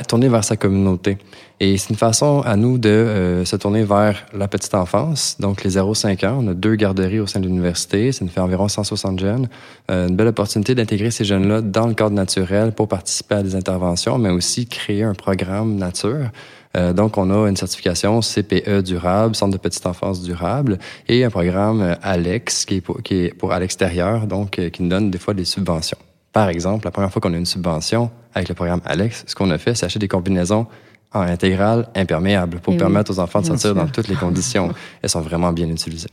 tournée 0.07 0.29
vers 0.29 0.43
sa 0.43 0.57
communauté. 0.57 1.17
Et 1.59 1.77
c'est 1.77 1.89
une 1.89 1.95
façon 1.95 2.41
à 2.41 2.57
nous 2.57 2.77
de 2.77 2.89
euh, 2.89 3.45
se 3.45 3.55
tourner 3.55 3.83
vers 3.83 4.25
la 4.33 4.47
petite 4.47 4.73
enfance, 4.75 5.37
donc 5.39 5.63
les 5.63 5.77
0-5 5.77 6.27
ans. 6.27 6.39
On 6.41 6.47
a 6.49 6.53
deux 6.53 6.75
garderies 6.75 7.19
au 7.19 7.27
sein 7.27 7.39
de 7.39 7.47
l'université, 7.47 8.11
ça 8.11 8.25
nous 8.25 8.31
fait 8.31 8.41
environ 8.41 8.67
160 8.67 9.19
jeunes. 9.19 9.47
une 9.87 10.15
belle 10.15 10.27
opportunité 10.27 10.75
d'intégrer 10.75 11.11
ces 11.11 11.23
jeunes-là 11.23 11.61
dans 11.61 11.87
le 11.87 11.93
cadre 11.93 12.15
naturel 12.15 12.73
pour 12.73 12.89
participer 12.89 13.35
à 13.35 13.43
des 13.43 13.55
interventions, 13.55 14.17
mais 14.17 14.31
aussi 14.31 14.67
créer 14.67 15.03
un 15.03 15.13
programme 15.13 15.75
nature 15.75 16.29
euh, 16.75 16.93
donc, 16.93 17.17
on 17.17 17.29
a 17.29 17.49
une 17.49 17.55
certification 17.55 18.19
CPE 18.19 18.81
durable, 18.81 19.35
Centre 19.35 19.53
de 19.53 19.57
petite 19.57 19.85
enfance 19.85 20.21
durable, 20.21 20.77
et 21.07 21.23
un 21.23 21.29
programme 21.29 21.81
euh, 21.81 21.95
ALEX 22.01 22.65
qui 22.65 22.75
est 22.75 22.81
pour, 22.81 23.01
qui 23.01 23.25
est 23.25 23.33
pour 23.33 23.53
à 23.53 23.59
l'extérieur, 23.59 24.27
donc 24.27 24.59
euh, 24.59 24.69
qui 24.69 24.83
nous 24.83 24.89
donne 24.89 25.09
des 25.09 25.17
fois 25.17 25.33
des 25.33 25.45
subventions. 25.45 25.97
Par 26.33 26.49
exemple, 26.49 26.85
la 26.85 26.91
première 26.91 27.11
fois 27.11 27.21
qu'on 27.21 27.33
a 27.33 27.37
une 27.37 27.45
subvention 27.45 28.11
avec 28.33 28.49
le 28.49 28.55
programme 28.55 28.81
ALEX, 28.85 29.23
ce 29.25 29.35
qu'on 29.35 29.49
a 29.51 29.57
fait, 29.57 29.73
c'est 29.75 29.85
acheter 29.85 29.99
des 29.99 30.09
combinaisons 30.09 30.67
en 31.13 31.21
intégrale 31.21 31.87
imperméables 31.95 32.59
pour 32.59 32.75
permettre 32.75 33.11
aux 33.11 33.19
enfants 33.19 33.39
de 33.39 33.45
sortir 33.45 33.73
dans 33.73 33.87
toutes 33.87 34.09
les 34.09 34.15
conditions. 34.15 34.73
Elles 35.01 35.09
sont 35.09 35.21
vraiment 35.21 35.53
bien 35.53 35.69
utilisées 35.69 36.09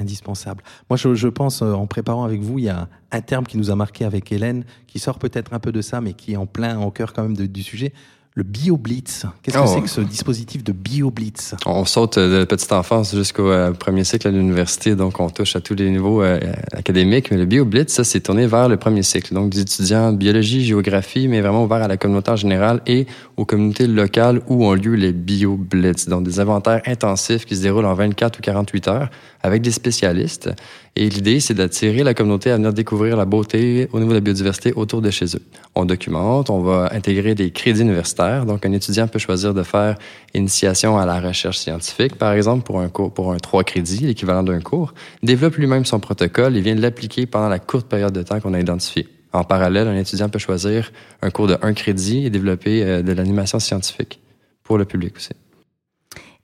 indispensable. 0.00 0.62
Moi, 0.88 0.96
je, 0.96 1.16
je, 1.16 1.26
pense, 1.26 1.60
en 1.60 1.88
préparant 1.88 2.22
avec 2.22 2.40
vous, 2.40 2.60
il 2.60 2.66
y 2.66 2.68
a 2.68 2.86
un 3.10 3.20
terme 3.20 3.44
qui 3.44 3.58
nous 3.58 3.72
a 3.72 3.74
marqué 3.74 4.04
avec 4.04 4.30
Hélène, 4.30 4.64
qui 4.86 5.00
sort 5.00 5.18
peut-être 5.18 5.52
un 5.52 5.58
peu 5.58 5.72
de 5.72 5.80
ça, 5.80 6.00
mais 6.00 6.12
qui 6.12 6.34
est 6.34 6.36
en 6.36 6.46
plein 6.46 6.78
au 6.78 6.92
cœur 6.92 7.12
quand 7.12 7.24
même 7.24 7.36
du 7.36 7.62
sujet 7.64 7.92
le 8.38 8.44
BioBlitz. 8.44 9.26
Qu'est-ce 9.42 9.56
que 9.56 9.62
oh. 9.64 9.66
c'est 9.66 9.80
que 9.80 9.88
ce 9.88 10.00
dispositif 10.00 10.62
de 10.62 10.70
BioBlitz? 10.70 11.56
On 11.66 11.84
saute 11.84 12.20
de 12.20 12.44
petite 12.44 12.70
enfance 12.70 13.12
jusqu'au 13.12 13.50
euh, 13.50 13.72
premier 13.72 14.04
cycle 14.04 14.28
à 14.28 14.30
l'université, 14.30 14.94
donc 14.94 15.18
on 15.18 15.28
touche 15.28 15.56
à 15.56 15.60
tous 15.60 15.74
les 15.74 15.90
niveaux 15.90 16.22
euh, 16.22 16.38
académiques. 16.72 17.32
Mais 17.32 17.36
le 17.36 17.46
BioBlitz, 17.46 17.92
ça, 17.92 18.04
c'est 18.04 18.20
tourné 18.20 18.46
vers 18.46 18.68
le 18.68 18.76
premier 18.76 19.02
cycle, 19.02 19.34
donc 19.34 19.50
des 19.50 19.62
étudiants 19.62 20.12
biologie, 20.12 20.64
géographie, 20.64 21.26
mais 21.26 21.40
vraiment 21.40 21.64
ouvert 21.64 21.82
à 21.82 21.88
la 21.88 21.96
communauté 21.96 22.30
en 22.30 22.36
général 22.36 22.80
et 22.86 23.08
aux 23.36 23.44
communautés 23.44 23.88
locales 23.88 24.40
où 24.46 24.64
ont 24.64 24.74
lieu 24.74 24.94
les 24.94 25.12
BioBlitz, 25.12 26.08
donc 26.08 26.22
des 26.22 26.38
inventaires 26.38 26.82
intensifs 26.86 27.44
qui 27.44 27.56
se 27.56 27.62
déroulent 27.62 27.86
en 27.86 27.94
24 27.94 28.38
ou 28.38 28.40
48 28.40 28.86
heures 28.86 29.10
avec 29.42 29.62
des 29.62 29.72
spécialistes. 29.72 30.50
Et 31.00 31.08
l'idée, 31.08 31.38
c'est 31.38 31.54
d'attirer 31.54 32.02
la 32.02 32.12
communauté 32.12 32.50
à 32.50 32.56
venir 32.56 32.72
découvrir 32.72 33.16
la 33.16 33.24
beauté 33.24 33.88
au 33.92 34.00
niveau 34.00 34.10
de 34.10 34.16
la 34.16 34.20
biodiversité 34.20 34.72
autour 34.72 35.00
de 35.00 35.10
chez 35.10 35.26
eux. 35.26 35.42
On 35.76 35.84
documente, 35.84 36.50
on 36.50 36.60
va 36.60 36.88
intégrer 36.92 37.36
des 37.36 37.52
crédits 37.52 37.82
universitaires. 37.82 38.44
Donc, 38.46 38.66
un 38.66 38.72
étudiant 38.72 39.06
peut 39.06 39.20
choisir 39.20 39.54
de 39.54 39.62
faire 39.62 39.96
initiation 40.34 40.98
à 40.98 41.06
la 41.06 41.20
recherche 41.20 41.58
scientifique, 41.58 42.16
par 42.16 42.32
exemple, 42.32 42.64
pour 42.64 42.80
un 42.80 42.88
cours, 42.88 43.14
pour 43.14 43.32
un 43.32 43.36
trois 43.36 43.62
crédits, 43.62 44.06
l'équivalent 44.06 44.42
d'un 44.42 44.58
cours. 44.58 44.92
développe 45.22 45.54
lui-même 45.54 45.84
son 45.84 46.00
protocole 46.00 46.56
et 46.56 46.60
vient 46.60 46.74
l'appliquer 46.74 47.26
pendant 47.26 47.48
la 47.48 47.60
courte 47.60 47.86
période 47.86 48.12
de 48.12 48.24
temps 48.24 48.40
qu'on 48.40 48.52
a 48.52 48.58
identifiée. 48.58 49.06
En 49.32 49.44
parallèle, 49.44 49.86
un 49.86 49.96
étudiant 49.96 50.28
peut 50.28 50.40
choisir 50.40 50.90
un 51.22 51.30
cours 51.30 51.46
de 51.46 51.56
un 51.62 51.74
crédit 51.74 52.26
et 52.26 52.30
développer 52.30 52.82
euh, 52.82 53.02
de 53.02 53.12
l'animation 53.12 53.60
scientifique 53.60 54.18
pour 54.64 54.78
le 54.78 54.84
public 54.84 55.14
aussi. 55.16 55.30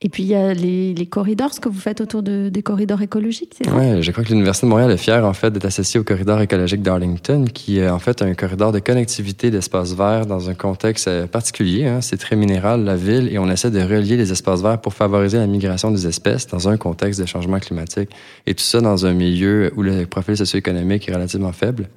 Et 0.03 0.09
puis 0.09 0.25
il 0.25 0.29
y 0.29 0.35
a 0.35 0.53
les, 0.53 0.93
les, 0.93 1.07
corridors, 1.07 1.55
ce 1.55 1.61
que 1.61 1.69
vous 1.69 1.79
faites 1.79 2.01
autour 2.01 2.23
de, 2.23 2.51
des 2.51 2.63
corridors 2.63 3.01
écologiques, 3.01 3.55
c'est 3.57 3.65
ça? 3.65 3.75
Oui, 3.75 4.03
je 4.03 4.11
crois 4.11 4.25
que 4.25 4.29
l'Université 4.29 4.67
de 4.67 4.71
Montréal 4.71 4.91
est 4.91 4.99
fière 4.99 5.25
en 5.25 5.33
fait 5.33 5.51
d'être 5.51 5.65
associée 5.65 5.99
au 5.99 6.05
corridor 6.05 6.41
écologique 6.41 6.83
d'Arlington, 6.83 7.47
qui 7.47 7.79
est 7.79 7.89
en 7.89 8.01
fait 8.01 8.21
un 8.21 8.35
corridor 8.35 8.73
de 8.73 8.81
connectivité 8.81 9.51
d'espaces 9.51 9.95
verts 9.95 10.27
dans 10.27 10.51
un 10.51 10.55
contexte 10.55 11.09
euh, 11.09 11.27
particulier. 11.27 11.87
Hein. 11.87 12.01
C'est 12.01 12.19
très 12.19 12.37
minéral, 12.37 12.85
la 12.85 12.97
ville, 12.97 13.33
et 13.33 13.39
on 13.39 13.49
essaie 13.49 13.71
de 13.71 13.81
relier 13.81 14.17
les 14.17 14.31
espaces 14.31 14.63
verts 14.63 14.81
pour 14.81 14.93
favoriser 14.95 15.39
la 15.39 15.47
migration 15.47 15.91
des 15.91 16.07
espèces 16.07 16.49
dans 16.49 16.69
un 16.69 16.77
contexte 16.77 17.21
de 17.21 17.27
changement 17.27 17.61
climatique. 17.61 18.11
Et 18.47 18.55
tout 18.55 18.65
ça 18.65 18.81
dans 18.81 19.07
un 19.07 19.15
milieu 19.15 19.73
où 19.77 19.83
le 19.83 20.07
profil 20.07 20.37
socio-économique 20.37 21.09
est 21.09 21.15
relativement 21.15 21.53
faible. 21.53 21.89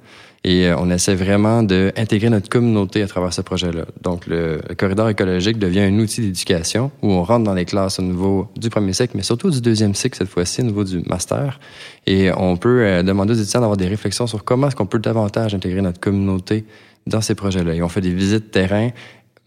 Et 0.44 0.66
euh, 0.66 0.76
on 0.78 0.90
essaie 0.90 1.14
vraiment 1.14 1.62
d'intégrer 1.62 2.30
notre 2.30 2.48
communauté 2.48 3.02
à 3.02 3.06
travers 3.06 3.32
ce 3.32 3.40
projet-là. 3.40 3.86
Donc, 4.02 4.26
le, 4.26 4.60
corridor 4.76 5.08
écologique 5.08 5.58
devient 5.58 5.80
un 5.80 5.98
outil 5.98 6.20
d'éducation 6.20 6.90
où 7.02 7.10
on 7.10 7.22
rentre 7.22 7.44
dans 7.44 7.54
les 7.54 7.64
classes 7.64 7.98
au 7.98 8.02
niveau 8.02 8.48
du 8.56 8.70
premier 8.70 8.92
cycle, 8.92 9.16
mais 9.16 9.22
surtout 9.22 9.50
du 9.50 9.60
deuxième 9.60 9.94
cycle 9.94 10.16
cette 10.16 10.28
fois-ci, 10.28 10.60
au 10.60 10.64
niveau 10.64 10.84
du 10.84 11.00
master. 11.06 11.58
Et 12.06 12.30
on 12.36 12.56
peut 12.56 12.82
euh, 12.82 13.02
demander 13.02 13.32
aux 13.32 13.36
étudiants 13.36 13.60
d'avoir 13.60 13.76
des 13.76 13.88
réflexions 13.88 14.26
sur 14.26 14.44
comment 14.44 14.68
est-ce 14.68 14.76
qu'on 14.76 14.86
peut 14.86 15.00
davantage 15.00 15.54
intégrer 15.54 15.82
notre 15.82 16.00
communauté 16.00 16.64
dans 17.06 17.20
ces 17.20 17.34
projets-là. 17.34 17.74
Et 17.74 17.82
on 17.82 17.88
fait 17.88 18.00
des 18.00 18.12
visites 18.12 18.44
de 18.44 18.50
terrain 18.50 18.90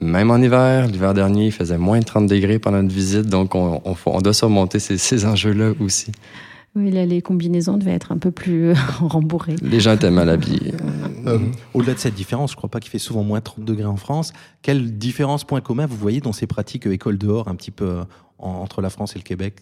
même 0.01 0.31
en 0.31 0.37
hiver, 0.37 0.87
l'hiver 0.87 1.13
dernier, 1.13 1.45
il 1.45 1.51
faisait 1.51 1.77
moins 1.77 1.99
de 1.99 2.05
30 2.05 2.25
degrés 2.25 2.57
pendant 2.57 2.81
notre 2.81 2.93
visite, 2.93 3.27
donc 3.27 3.53
on, 3.53 3.81
on, 3.85 3.95
on 4.07 4.21
doit 4.21 4.33
surmonter 4.33 4.79
ces, 4.79 4.97
ces 4.97 5.25
enjeux-là 5.27 5.73
aussi. 5.79 6.11
Oui, 6.75 6.89
là, 6.89 7.05
les 7.05 7.21
combinaisons 7.21 7.77
devaient 7.77 7.91
être 7.91 8.13
un 8.13 8.17
peu 8.17 8.31
plus 8.31 8.69
euh, 8.69 8.73
rembourrées. 9.01 9.57
Les 9.61 9.81
gens 9.81 9.93
étaient 9.93 10.11
mal 10.11 10.29
habillés. 10.29 10.73
Euh, 11.27 11.37
au-delà 11.73 11.93
de 11.93 11.99
cette 11.99 12.13
différence, 12.13 12.51
je 12.51 12.55
ne 12.55 12.57
crois 12.57 12.69
pas 12.69 12.79
qu'il 12.79 12.89
fait 12.89 12.99
souvent 12.99 13.23
moins 13.23 13.41
30 13.41 13.65
degrés 13.65 13.85
en 13.85 13.97
France. 13.97 14.31
Quelle 14.61 14.97
différence, 14.97 15.43
point 15.43 15.59
commun, 15.59 15.85
vous 15.85 15.97
voyez 15.97 16.21
dans 16.21 16.31
ces 16.31 16.47
pratiques 16.47 16.87
euh, 16.87 16.93
école 16.93 17.17
dehors, 17.17 17.49
un 17.49 17.55
petit 17.55 17.71
peu 17.71 17.99
entre 18.37 18.81
la 18.81 18.89
France 18.89 19.15
et 19.15 19.19
le 19.19 19.23
Québec? 19.23 19.55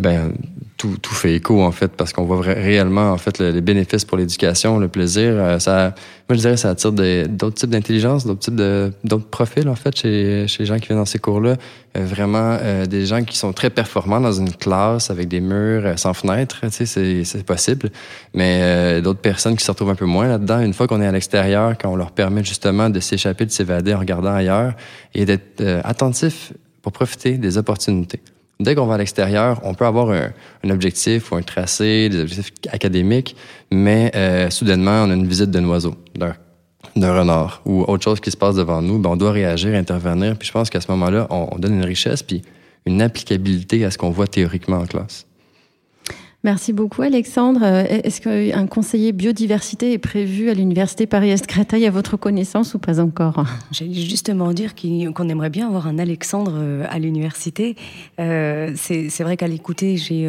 Ben, 0.00 0.32
tout, 0.76 0.98
tout 1.00 1.14
fait 1.14 1.34
écho 1.34 1.62
en 1.62 1.72
fait 1.72 1.88
parce 1.88 2.12
qu'on 2.12 2.24
voit 2.24 2.40
réellement 2.42 3.10
en 3.12 3.16
fait 3.16 3.38
les 3.38 3.60
bénéfices 3.60 4.04
pour 4.04 4.18
l'éducation, 4.18 4.78
le 4.78 4.88
plaisir. 4.88 5.32
Euh, 5.34 5.58
ça, 5.58 5.94
moi 6.28 6.36
je 6.36 6.40
dirais 6.40 6.56
ça 6.56 6.70
attire 6.70 6.92
d'autres 6.92 7.54
types 7.54 7.70
d'intelligence, 7.70 8.26
d'autres 8.26 8.40
types 8.40 8.56
de 8.56 8.92
d'autres 9.02 9.28
profils 9.28 9.68
en 9.68 9.74
fait 9.74 9.96
chez, 9.96 10.46
chez 10.48 10.64
les 10.64 10.66
gens 10.66 10.78
qui 10.78 10.88
viennent 10.88 10.98
dans 10.98 11.06
ces 11.06 11.18
cours-là. 11.18 11.56
Euh, 11.96 12.04
vraiment 12.04 12.58
euh, 12.60 12.84
des 12.84 13.06
gens 13.06 13.24
qui 13.24 13.38
sont 13.38 13.54
très 13.54 13.70
performants 13.70 14.20
dans 14.20 14.32
une 14.32 14.52
classe 14.52 15.10
avec 15.10 15.28
des 15.28 15.40
murs 15.40 15.98
sans 15.98 16.12
fenêtres, 16.12 16.60
tu 16.70 16.86
sais, 16.86 17.24
c'est 17.24 17.44
possible. 17.44 17.90
Mais 18.34 19.00
d'autres 19.00 19.20
personnes 19.20 19.56
qui 19.56 19.64
se 19.64 19.70
retrouvent 19.70 19.90
un 19.90 19.94
peu 19.94 20.04
moins 20.04 20.28
là-dedans. 20.28 20.60
Une 20.60 20.74
fois 20.74 20.86
qu'on 20.86 21.00
est 21.00 21.06
à 21.06 21.12
l'extérieur, 21.12 21.76
quand 21.78 21.90
on 21.90 21.96
leur 21.96 22.10
permet 22.10 22.44
justement 22.44 22.90
de 22.90 23.00
s'échapper, 23.00 23.46
de 23.46 23.50
s'évader 23.50 23.94
en 23.94 23.98
regardant 23.98 24.34
ailleurs 24.34 24.74
et 25.14 25.24
d'être 25.24 25.62
attentif 25.84 26.52
pour 26.82 26.92
profiter 26.92 27.38
des 27.38 27.56
opportunités. 27.56 28.20
Dès 28.58 28.74
qu'on 28.74 28.86
va 28.86 28.94
à 28.94 28.98
l'extérieur, 28.98 29.60
on 29.64 29.74
peut 29.74 29.84
avoir 29.84 30.10
un, 30.10 30.70
objectif 30.70 31.30
ou 31.30 31.36
un 31.36 31.42
tracé, 31.42 32.08
des 32.08 32.20
objectifs 32.20 32.52
académiques, 32.70 33.36
mais 33.70 34.10
euh, 34.14 34.48
soudainement, 34.50 35.04
on 35.04 35.10
a 35.10 35.14
une 35.14 35.26
visite 35.26 35.50
d'un 35.50 35.64
oiseau, 35.64 35.94
d'un 36.14 36.34
d'un 36.94 37.18
renard 37.18 37.60
ou 37.66 37.82
autre 37.82 38.04
chose 38.04 38.20
qui 38.20 38.30
se 38.30 38.36
passe 38.36 38.54
devant 38.54 38.80
nous, 38.80 38.98
ben 38.98 39.10
on 39.10 39.16
doit 39.16 39.32
réagir, 39.32 39.74
intervenir. 39.74 40.36
Puis 40.36 40.48
je 40.48 40.52
pense 40.52 40.70
qu'à 40.70 40.80
ce 40.80 40.90
moment-là, 40.92 41.26
on, 41.30 41.48
on 41.52 41.58
donne 41.58 41.74
une 41.74 41.84
richesse 41.84 42.22
puis 42.22 42.42
une 42.86 43.02
applicabilité 43.02 43.84
à 43.84 43.90
ce 43.90 43.98
qu'on 43.98 44.10
voit 44.10 44.26
théoriquement 44.26 44.78
en 44.78 44.86
classe. 44.86 45.25
Merci 46.46 46.72
beaucoup 46.72 47.02
Alexandre. 47.02 47.58
Euh, 47.64 47.82
est-ce 48.04 48.20
qu'un 48.20 48.68
conseiller 48.68 49.10
biodiversité 49.10 49.92
est 49.92 49.98
prévu 49.98 50.48
à 50.48 50.54
l'université 50.54 51.08
Paris-Est-Créteil 51.08 51.84
à 51.86 51.90
votre 51.90 52.16
connaissance 52.16 52.74
ou 52.74 52.78
pas 52.78 53.00
encore? 53.00 53.44
J'allais 53.72 53.92
justement 53.92 54.52
dire 54.52 54.76
qu'on 54.76 55.28
aimerait 55.28 55.50
bien 55.50 55.66
avoir 55.66 55.88
un 55.88 55.98
Alexandre 55.98 56.52
euh, 56.54 56.86
à 56.88 57.00
l'université. 57.00 57.74
Euh, 58.20 58.70
c'est 58.76 59.24
vrai 59.24 59.36
qu'à 59.36 59.48
l'écouter, 59.48 59.96
j'ai 59.96 60.28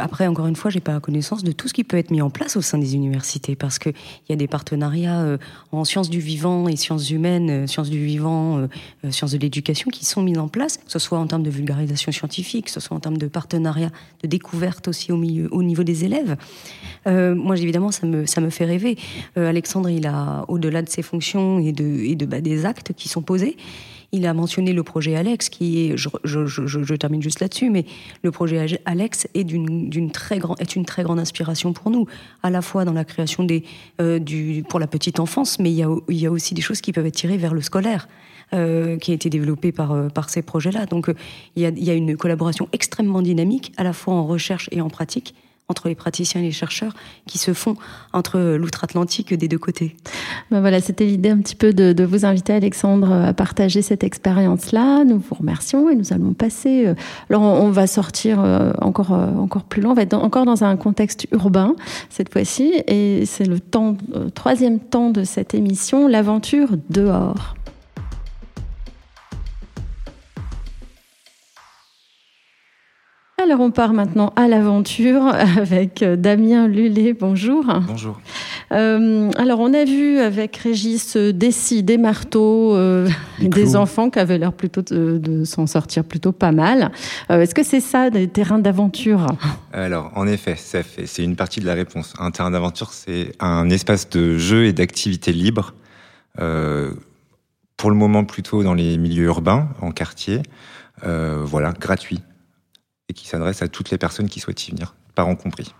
après 0.00 0.26
encore 0.28 0.46
une 0.46 0.56
fois, 0.56 0.70
j'ai 0.70 0.80
pas 0.80 0.98
connaissance 0.98 1.44
de 1.44 1.52
tout 1.52 1.68
ce 1.68 1.74
qui 1.74 1.84
peut 1.84 1.98
être 1.98 2.10
mis 2.10 2.22
en 2.22 2.30
place 2.30 2.56
au 2.56 2.62
sein 2.62 2.78
des 2.78 2.94
universités 2.94 3.54
parce 3.54 3.78
qu'il 3.78 3.92
y 4.30 4.32
a 4.32 4.36
des 4.36 4.48
partenariats 4.48 5.36
en 5.72 5.84
sciences 5.84 6.08
du 6.08 6.20
vivant 6.20 6.68
et 6.68 6.76
sciences 6.76 7.10
humaines, 7.10 7.66
sciences 7.66 7.90
du 7.90 8.02
vivant, 8.02 8.66
sciences 9.10 9.32
de 9.32 9.38
l'éducation 9.38 9.90
qui 9.90 10.06
sont 10.06 10.22
mis 10.22 10.38
en 10.38 10.48
place, 10.48 10.78
que 10.78 10.84
ce 10.86 10.98
soit 10.98 11.18
en 11.18 11.26
termes 11.26 11.42
de 11.42 11.50
vulgarisation 11.50 12.12
scientifique, 12.12 12.66
que 12.66 12.70
ce 12.70 12.80
soit 12.80 12.96
en 12.96 13.00
termes 13.00 13.18
de 13.18 13.26
partenariat, 13.26 13.90
de 14.22 14.28
découverte 14.28 14.88
aussi 14.88 15.12
au 15.12 15.18
milieu 15.18 15.33
au 15.50 15.62
niveau 15.62 15.82
des 15.82 16.04
élèves. 16.04 16.36
Euh, 17.06 17.34
moi, 17.34 17.56
évidemment, 17.56 17.90
ça 17.90 18.06
me, 18.06 18.26
ça 18.26 18.40
me 18.40 18.50
fait 18.50 18.64
rêver. 18.64 18.96
Euh, 19.36 19.48
Alexandre, 19.48 19.90
il 19.90 20.06
a, 20.06 20.44
au-delà 20.48 20.82
de 20.82 20.88
ses 20.88 21.02
fonctions 21.02 21.58
et, 21.58 21.72
de, 21.72 21.84
et 21.84 22.14
de, 22.16 22.26
bah, 22.26 22.40
des 22.40 22.66
actes 22.66 22.92
qui 22.94 23.08
sont 23.08 23.22
posés, 23.22 23.56
il 24.14 24.26
a 24.26 24.32
mentionné 24.32 24.72
le 24.72 24.84
projet 24.84 25.16
Alex, 25.16 25.48
qui 25.48 25.90
est, 25.90 25.96
je, 25.96 26.08
je, 26.22 26.94
termine 26.94 27.20
juste 27.20 27.40
là-dessus, 27.40 27.68
mais 27.68 27.84
le 28.22 28.30
projet 28.30 28.80
Alex 28.84 29.26
est, 29.34 29.42
d'une, 29.42 30.10
très 30.12 30.38
grand, 30.38 30.56
est 30.60 30.76
une 30.76 30.84
très 30.84 31.02
grande 31.02 31.18
inspiration 31.18 31.72
pour 31.72 31.90
nous, 31.90 32.06
à 32.44 32.50
la 32.50 32.62
fois 32.62 32.84
dans 32.84 32.92
la 32.92 33.04
création 33.04 33.42
des, 33.42 33.64
euh, 34.00 34.20
du, 34.20 34.64
pour 34.68 34.78
la 34.78 34.86
petite 34.86 35.18
enfance, 35.18 35.58
mais 35.58 35.72
il 35.72 35.76
y, 35.76 35.82
a, 35.82 35.88
il 36.08 36.16
y 36.16 36.26
a 36.26 36.30
aussi 36.30 36.54
des 36.54 36.62
choses 36.62 36.80
qui 36.80 36.92
peuvent 36.92 37.06
être 37.06 37.16
tirées 37.16 37.38
vers 37.38 37.54
le 37.54 37.60
scolaire. 37.60 38.06
Euh, 38.52 38.98
qui 38.98 39.10
a 39.10 39.14
été 39.14 39.30
développé 39.30 39.72
par, 39.72 39.92
euh, 39.92 40.08
par 40.08 40.28
ces 40.28 40.42
projets-là. 40.42 40.86
Donc 40.86 41.08
euh, 41.08 41.14
il 41.56 41.62
y, 41.62 41.90
a, 41.90 41.94
une 41.94 42.16
collaboration 42.16 42.68
extrêmement 42.72 43.22
dynamique, 43.22 43.72
à 43.76 43.82
la 43.82 43.92
fois 43.92 44.14
en 44.14 44.26
recherche 44.26 44.68
et 44.70 44.80
en 44.80 44.90
pratique, 44.90 45.34
entre 45.68 45.88
les 45.88 45.94
praticiens 45.94 46.42
et 46.42 46.44
les 46.44 46.52
chercheurs 46.52 46.92
qui 47.26 47.38
se 47.38 47.54
font 47.54 47.74
entre 48.12 48.38
l'outre-Atlantique 48.38 49.32
des 49.32 49.48
deux 49.48 49.58
côtés. 49.58 49.96
Ben 50.50 50.60
voilà, 50.60 50.80
c'était 50.82 51.06
l'idée 51.06 51.30
un 51.30 51.38
petit 51.38 51.56
peu 51.56 51.72
de, 51.72 52.04
vous 52.04 52.26
inviter, 52.26 52.52
Alexandre, 52.52 53.10
à 53.10 53.32
partager 53.32 53.80
cette 53.80 54.04
expérience-là. 54.04 55.04
Nous 55.04 55.18
vous 55.18 55.34
remercions 55.34 55.88
et 55.88 55.96
nous 55.96 56.12
allons 56.12 56.34
passer. 56.34 56.92
Alors, 57.30 57.42
on, 57.42 57.70
va 57.70 57.86
sortir 57.86 58.40
encore, 58.82 59.12
encore 59.12 59.64
plus 59.64 59.80
loin. 59.80 59.92
On 59.92 59.94
va 59.94 60.02
être 60.02 60.14
encore 60.14 60.44
dans 60.44 60.64
un 60.64 60.76
contexte 60.76 61.26
urbain 61.32 61.74
cette 62.10 62.30
fois-ci. 62.30 62.74
Et 62.86 63.24
c'est 63.24 63.46
le 63.46 63.58
troisième 64.34 64.80
temps 64.80 65.08
de 65.08 65.24
cette 65.24 65.54
émission, 65.54 66.06
l'aventure 66.08 66.68
dehors. 66.90 67.54
Alors 73.44 73.60
on 73.60 73.70
part 73.70 73.92
maintenant 73.92 74.32
à 74.36 74.48
l'aventure 74.48 75.26
avec 75.58 76.02
euh, 76.02 76.16
Damien 76.16 76.66
Lulé. 76.66 77.12
Bonjour. 77.12 77.66
Bonjour. 77.86 78.18
Euh, 78.72 79.30
alors 79.36 79.60
on 79.60 79.74
a 79.74 79.84
vu 79.84 80.18
avec 80.18 80.56
Régis 80.56 81.16
euh, 81.16 81.30
des 81.30 81.52
scies, 81.52 81.82
des 81.82 81.98
marteaux, 81.98 82.74
euh, 82.74 83.06
Des 83.40 83.76
enfants 83.76 84.08
qui 84.08 84.18
avaient 84.18 84.38
l'air 84.38 84.54
plutôt 84.54 84.80
de, 84.80 85.18
de 85.18 85.44
s'en 85.44 85.66
sortir 85.66 86.04
plutôt 86.04 86.32
pas 86.32 86.52
mal. 86.52 86.90
Euh, 87.30 87.42
Est-ce 87.42 87.54
que 87.54 87.62
c'est 87.62 87.80
ça 87.80 88.08
des 88.08 88.28
terrains 88.28 88.58
d'aventure? 88.58 89.26
Alors, 89.74 90.10
en 90.14 90.26
effet, 90.26 90.56
c'est 90.56 91.22
une 91.22 91.36
partie 91.36 91.60
de 91.60 91.66
la 91.66 91.74
réponse. 91.74 92.14
Un 92.18 92.30
terrain 92.30 92.50
d'aventure, 92.50 92.92
c'est 92.92 93.32
un 93.40 93.68
espace 93.68 94.08
de 94.08 94.38
jeu 94.38 94.64
et 94.64 94.72
d'activité 94.72 95.32
libre, 95.32 95.74
pour 96.34 97.90
le 97.90 97.96
moment 97.96 98.24
plutôt 98.24 98.62
dans 98.62 98.74
les 98.74 98.96
milieux 98.96 99.24
urbains, 99.26 99.68
en 99.82 99.90
quartier, 99.90 100.40
voilà, 101.02 101.72
gratuit, 101.78 102.20
et 103.08 103.12
qui 103.12 103.26
s'adresse 103.26 103.62
à 103.62 103.68
toutes 103.68 103.90
les 103.90 103.98
personnes 103.98 104.28
qui 104.28 104.40
souhaitent 104.40 104.68
y 104.68 104.70
venir, 104.70 104.94
parents 105.14 105.36
compris. 105.36 105.74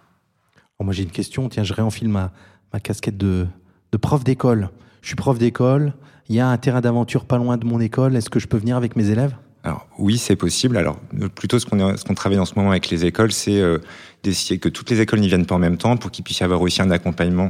Moi 0.81 0.93
j'ai 0.93 1.05
une 1.05 1.11
question, 1.11 1.49
tiens, 1.49 1.65
je 1.65 1.73
réenfile 1.73 2.09
ma, 2.09 2.33
ma 2.73 2.81
casquette 2.81 3.17
de, 3.17 3.47
de 3.93 3.97
prof 3.97 4.25
d'école. 4.25 4.71
Je 5.01 5.09
suis 5.09 5.17
prof 5.17 5.39
d'école, 5.39 5.95
il 6.29 6.35
y 6.37 6.41
a 6.41 6.49
un 6.49 6.57
terrain 6.59 6.81
d'aventure 6.81 7.25
pas 7.25 7.39
loin 7.39 7.57
de 7.57 7.65
mon 7.65 7.81
école, 7.81 8.17
est-ce 8.17 8.29
que 8.29 8.39
je 8.39 8.49
peux 8.49 8.59
venir 8.59 8.77
avec 8.77 8.97
mes 8.97 9.09
élèves? 9.11 9.35
Alors 9.63 9.87
oui, 9.99 10.19
c'est 10.19 10.37
possible. 10.37 10.77
Alors 10.77 10.99
plutôt 11.35 11.59
ce 11.59 11.65
qu'on 11.65 11.95
qu'on 11.95 12.15
travaille 12.15 12.39
en 12.39 12.45
ce 12.45 12.55
moment 12.57 12.71
avec 12.71 12.91
les 12.91 13.07
écoles, 13.07 13.33
c'est 13.33 13.59
euh, 13.61 13.79
d'essayer 14.23 14.59
que 14.59 14.69
toutes 14.69 14.91
les 14.91 15.01
écoles 15.01 15.21
n'y 15.21 15.29
viennent 15.29 15.47
pas 15.47 15.55
en 15.55 15.59
même 15.59 15.79
temps 15.79 15.97
pour 15.97 16.11
qu'il 16.11 16.23
puisse 16.23 16.41
y 16.41 16.45
avoir 16.45 16.61
aussi 16.61 16.83
un 16.83 16.91
accompagnement 16.91 17.49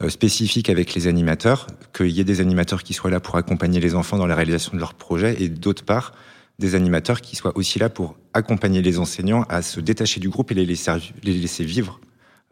euh, 0.00 0.08
spécifique 0.08 0.70
avec 0.70 0.94
les 0.94 1.08
animateurs, 1.08 1.66
qu'il 1.92 2.10
y 2.10 2.20
ait 2.20 2.24
des 2.24 2.40
animateurs 2.40 2.84
qui 2.84 2.94
soient 2.94 3.10
là 3.10 3.18
pour 3.18 3.34
accompagner 3.34 3.80
les 3.80 3.96
enfants 3.96 4.16
dans 4.16 4.26
la 4.26 4.36
réalisation 4.36 4.74
de 4.74 4.78
leurs 4.78 4.94
projets 4.94 5.42
et 5.42 5.48
d'autre 5.48 5.84
part 5.84 6.12
des 6.58 6.74
animateurs 6.74 7.20
qui 7.20 7.36
soient 7.36 7.56
aussi 7.56 7.78
là 7.78 7.88
pour 7.88 8.16
accompagner 8.32 8.82
les 8.82 8.98
enseignants 8.98 9.44
à 9.48 9.62
se 9.62 9.80
détacher 9.80 10.20
du 10.20 10.28
groupe 10.28 10.50
et 10.52 10.54
les 10.54 10.66
laisser, 10.66 10.92
les 11.22 11.34
laisser 11.34 11.64
vivre 11.64 12.00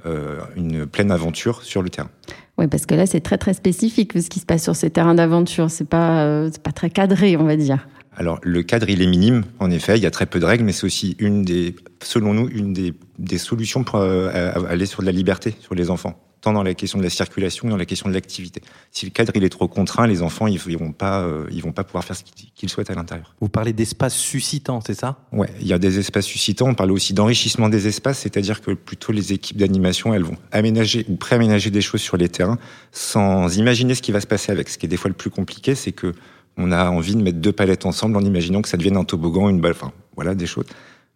euh, 0.06 0.40
une 0.56 0.86
pleine 0.86 1.10
aventure 1.10 1.62
sur 1.62 1.82
le 1.82 1.88
terrain. 1.88 2.10
Oui, 2.58 2.66
parce 2.66 2.86
que 2.86 2.94
là 2.94 3.06
c'est 3.06 3.20
très 3.20 3.38
très 3.38 3.54
spécifique 3.54 4.12
ce 4.12 4.28
qui 4.28 4.38
se 4.38 4.46
passe 4.46 4.62
sur 4.62 4.76
ces 4.76 4.90
terrains 4.90 5.14
d'aventure. 5.14 5.70
C'est 5.70 5.88
pas 5.88 6.24
euh, 6.24 6.50
pas 6.62 6.72
très 6.72 6.90
cadré, 6.90 7.36
on 7.36 7.44
va 7.44 7.56
dire. 7.56 7.86
Alors, 8.16 8.38
le 8.42 8.62
cadre, 8.62 8.88
il 8.88 9.02
est 9.02 9.08
minime, 9.08 9.42
en 9.58 9.72
effet. 9.72 9.96
Il 9.96 10.02
y 10.02 10.06
a 10.06 10.10
très 10.10 10.26
peu 10.26 10.38
de 10.38 10.44
règles, 10.44 10.62
mais 10.62 10.70
c'est 10.70 10.86
aussi 10.86 11.16
une 11.18 11.42
des, 11.42 11.74
selon 12.00 12.32
nous, 12.32 12.48
une 12.48 12.72
des, 12.72 12.94
des 13.18 13.38
solutions 13.38 13.82
pour 13.82 13.96
euh, 13.96 14.52
aller 14.68 14.86
sur 14.86 15.00
de 15.00 15.06
la 15.06 15.12
liberté 15.12 15.56
sur 15.58 15.74
les 15.74 15.90
enfants. 15.90 16.14
Tant 16.44 16.52
dans 16.52 16.62
la 16.62 16.74
question 16.74 16.98
de 16.98 17.02
la 17.02 17.08
circulation 17.08 17.64
que 17.64 17.70
dans 17.70 17.78
la 17.78 17.86
question 17.86 18.06
de 18.06 18.12
l'activité. 18.12 18.60
Si 18.90 19.06
le 19.06 19.10
cadre, 19.12 19.32
il 19.34 19.44
est 19.44 19.48
trop 19.48 19.66
contraint, 19.66 20.06
les 20.06 20.20
enfants, 20.20 20.46
ils, 20.46 20.60
ils 20.66 20.76
vont 20.76 20.92
pas, 20.92 21.22
euh, 21.22 21.46
ils 21.50 21.62
vont 21.62 21.72
pas 21.72 21.84
pouvoir 21.84 22.04
faire 22.04 22.14
ce 22.14 22.22
qu'ils 22.22 22.68
souhaitent 22.68 22.90
à 22.90 22.94
l'intérieur. 22.94 23.34
Vous 23.40 23.48
parlez 23.48 23.72
d'espace 23.72 24.14
suscitant, 24.14 24.82
c'est 24.86 24.92
ça? 24.92 25.16
Ouais, 25.32 25.48
il 25.62 25.66
y 25.66 25.72
a 25.72 25.78
des 25.78 25.98
espaces 25.98 26.26
suscitants. 26.26 26.68
On 26.68 26.74
parle 26.74 26.92
aussi 26.92 27.14
d'enrichissement 27.14 27.70
des 27.70 27.86
espaces, 27.86 28.18
c'est-à-dire 28.18 28.60
que 28.60 28.72
plutôt 28.72 29.10
les 29.10 29.32
équipes 29.32 29.56
d'animation, 29.56 30.12
elles 30.12 30.24
vont 30.24 30.36
aménager 30.52 31.06
ou 31.08 31.16
préaménager 31.16 31.70
des 31.70 31.80
choses 31.80 32.02
sur 32.02 32.18
les 32.18 32.28
terrains 32.28 32.58
sans 32.92 33.56
imaginer 33.56 33.94
ce 33.94 34.02
qui 34.02 34.12
va 34.12 34.20
se 34.20 34.26
passer 34.26 34.52
avec. 34.52 34.68
Ce 34.68 34.76
qui 34.76 34.84
est 34.84 34.90
des 34.90 34.98
fois 34.98 35.08
le 35.08 35.16
plus 35.16 35.30
compliqué, 35.30 35.74
c'est 35.74 35.92
que 35.92 36.12
on 36.58 36.72
a 36.72 36.90
envie 36.90 37.16
de 37.16 37.22
mettre 37.22 37.38
deux 37.38 37.52
palettes 37.52 37.86
ensemble 37.86 38.18
en 38.18 38.22
imaginant 38.22 38.60
que 38.60 38.68
ça 38.68 38.76
devienne 38.76 38.98
un 38.98 39.04
toboggan, 39.04 39.48
une 39.48 39.62
balle, 39.62 39.72
enfin 39.72 39.92
voilà 40.14 40.34
des 40.34 40.46
choses. 40.46 40.66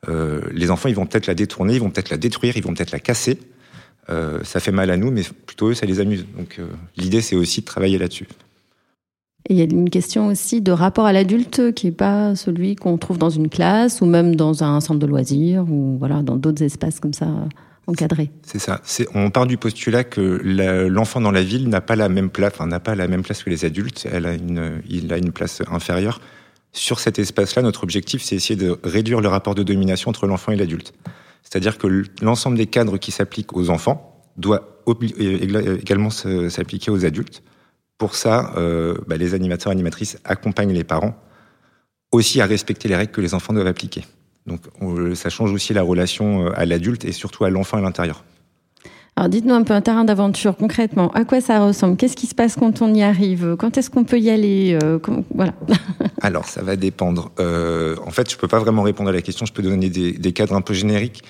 Euh, 0.09 0.41
les 0.53 0.71
enfants, 0.71 0.89
ils 0.89 0.95
vont 0.95 1.05
peut-être 1.05 1.27
la 1.27 1.35
détourner, 1.35 1.75
ils 1.75 1.81
vont 1.81 1.91
peut-être 1.91 2.09
la 2.09 2.17
détruire, 2.17 2.57
ils 2.57 2.63
vont 2.63 2.73
peut-être 2.73 2.93
la 2.93 3.01
casser. 3.01 3.39
Euh, 4.11 4.41
ça 4.43 4.61
fait 4.61 4.73
mal 4.73 4.91
à 4.91 4.97
nous, 4.97 5.11
mais 5.11 5.23
plutôt 5.47 5.69
eux, 5.69 5.75
ça 5.75 5.87
les 5.87 6.01
amuse. 6.01 6.27
Donc 6.37 6.57
euh, 6.59 6.67
l'idée, 6.97 7.21
c'est 7.21 7.37
aussi 7.37 7.61
de 7.61 7.67
travailler 7.67 7.99
là-dessus. 7.99 8.27
Et 9.49 9.55
il 9.55 9.59
y 9.59 9.63
a 9.63 9.65
une 9.65 9.91
question 9.91 10.27
aussi 10.27 10.61
de 10.61 10.73
rapport 10.73 11.07
à 11.07 11.13
l'adulte 11.13 11.73
qui 11.73 11.89
est 11.89 11.93
pas 11.93 12.35
celui 12.35 12.77
qu'on 12.77 12.99
trouve 12.99 13.19
dans 13.19 13.31
une 13.31 13.49
classe 13.49 14.01
ou 14.01 14.07
même 14.07 14.37
dans 14.37 14.63
un 14.63 14.81
centre 14.81 14.99
de 14.99 15.07
loisirs 15.07 15.65
ou 15.71 15.97
voilà 15.99 16.23
dans 16.23 16.37
d'autres 16.37 16.63
espaces 16.63 17.01
comme 17.01 17.15
ça 17.15 17.29
encadrés. 17.87 18.31
C'est 18.43 18.59
ça. 18.59 18.83
On 19.15 19.31
part 19.31 19.47
du 19.47 19.57
postulat 19.57 20.05
que 20.05 20.21
l'enfant 20.89 21.21
dans 21.21 21.31
la 21.31 21.43
ville 21.43 21.69
n'a 21.69 21.81
pas 21.81 21.97
la 21.97 22.11
même 22.11 22.29
place, 22.29 22.53
enfin, 22.55 22.67
n'a 22.67 22.81
pas 22.81 22.95
la 22.95 23.09
même 23.09 23.23
place 23.23 23.43
que 23.43 23.51
les 23.51 23.65
adultes. 23.65 24.07
Elle 24.13 24.27
a 24.27 24.35
une, 24.35 24.83
il 24.89 25.13
a 25.13 25.17
une 25.17 25.33
place 25.33 25.63
inférieure. 25.71 26.21
Sur 26.73 27.01
cet 27.01 27.19
espace-là, 27.19 27.63
notre 27.63 27.83
objectif, 27.83 28.23
c'est 28.23 28.37
essayer 28.37 28.57
de 28.57 28.79
réduire 28.85 29.23
le 29.23 29.29
rapport 29.29 29.55
de 29.55 29.63
domination 29.63 30.11
entre 30.11 30.27
l'enfant 30.27 30.53
et 30.53 30.57
l'adulte. 30.57 30.93
C'est-à-dire 31.43 31.79
que 31.79 32.05
l'ensemble 32.23 32.57
des 32.57 32.67
cadres 32.67 32.99
qui 32.99 33.11
s'appliquent 33.11 33.57
aux 33.57 33.71
enfants 33.71 34.23
doit 34.37 34.83
obli- 34.87 35.15
euh, 35.21 35.79
également 35.81 36.11
s'appliquer 36.11 36.91
aux 36.91 37.05
adultes. 37.05 37.43
Pour 37.97 38.15
ça, 38.15 38.53
euh, 38.57 38.95
bah, 39.07 39.17
les 39.17 39.35
animateurs 39.35 39.73
et 39.73 39.75
animatrices 39.75 40.19
accompagnent 40.25 40.73
les 40.73 40.85
parents 40.85 41.15
aussi 42.13 42.41
à 42.41 42.47
respecter 42.47 42.89
les 42.89 42.97
règles 42.97 43.13
que 43.13 43.21
les 43.21 43.35
enfants 43.35 43.53
doivent 43.53 43.67
appliquer. 43.67 44.05
Donc, 44.47 44.61
on- 44.81 45.15
ça 45.15 45.31
change 45.31 45.53
aussi 45.53 45.75
la 45.75 45.83
relation 45.83 46.47
euh, 46.47 46.51
à 46.55 46.65
l'adulte 46.65 47.05
et 47.05 47.13
surtout 47.13 47.45
à 47.45 47.51
l'enfant 47.51 47.77
à 47.79 47.81
l'intérieur. 47.81 48.25
Alors 49.19 49.29
dites-nous 49.29 49.55
un 49.55 49.65
peu 49.65 49.75
un 49.75 49.81
terrain 49.81 50.05
d'aventure 50.05 50.57
concrètement. 50.57 51.11
À 51.11 51.25
quoi 51.25 51.41
ça 51.41 51.59
ressemble? 51.59 51.97
Qu'est-ce 51.97 52.15
qui 52.15 52.29
se 52.29 52.37
passe 52.37 52.55
quand 52.55 52.83
on 52.83 52.95
y 52.95 53.03
arrive? 53.03 53.57
Quand 53.59 53.77
est-ce 53.77 53.91
qu'on 53.91 54.05
peut 54.05 54.21
y 54.21 54.31
aller? 54.31 54.79
Euh, 54.81 55.01
Voilà. 55.35 55.55
Alors, 56.21 56.45
ça 56.45 56.63
va 56.63 56.77
dépendre. 56.77 57.33
Euh, 57.41 57.97
en 58.07 58.13
fait, 58.13 58.31
je 58.31 58.37
peux 58.37 58.47
pas 58.47 58.61
vraiment 58.61 58.83
répondre 58.83 59.09
à 59.09 59.13
la 59.13 59.21
question. 59.21 59.45
Je 59.45 59.53
peux 59.53 59.63
donner 59.65 59.91
des, 59.91 60.33
cadres 60.33 60.55
un 60.55 60.61
peu 60.61 60.73
génériques. 60.73 61.25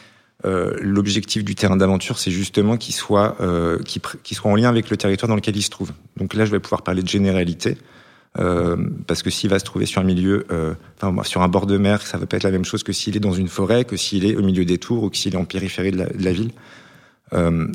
Euh, 0.45 0.75
L'objectif 0.83 1.45
du 1.45 1.55
terrain 1.55 1.79
d'aventure, 1.79 2.19
c'est 2.19 2.31
justement 2.31 2.77
qu'il 2.77 2.95
soit, 2.95 3.39
soit 3.87 4.51
en 4.51 4.55
lien 4.55 4.69
avec 4.69 4.91
le 4.91 4.99
territoire 4.99 5.31
dans 5.31 5.37
lequel 5.37 5.57
il 5.57 5.63
se 5.63 5.71
trouve. 5.71 5.93
Donc 6.19 6.35
là, 6.35 6.45
je 6.45 6.51
vais 6.51 6.61
pouvoir 6.61 6.83
parler 6.83 7.01
de 7.01 7.09
généralité. 7.09 7.79
Parce 8.35 9.23
que 9.23 9.31
s'il 9.31 9.49
va 9.49 9.59
se 9.59 9.65
trouver 9.65 9.87
sur 9.87 10.03
un 10.03 10.05
milieu, 10.05 10.47
sur 11.23 11.41
un 11.41 11.49
bord 11.49 11.65
de 11.65 11.79
mer, 11.79 12.03
ça 12.03 12.19
va 12.19 12.27
pas 12.27 12.37
être 12.37 12.43
la 12.43 12.51
même 12.51 12.67
chose 12.67 12.83
que 12.83 12.93
s'il 12.93 13.17
est 13.17 13.21
dans 13.21 13.33
une 13.33 13.49
forêt, 13.49 13.87
que 13.87 13.97
s'il 13.97 14.27
est 14.27 14.37
au 14.37 14.43
milieu 14.43 14.67
des 14.67 14.77
tours 14.77 15.05
ou 15.05 15.09
que 15.09 15.17
s'il 15.17 15.33
est 15.33 15.39
en 15.39 15.47
périphérie 15.47 15.93
de 15.93 16.07
la 16.19 16.33
ville. 16.33 16.51
Euh, 17.33 17.69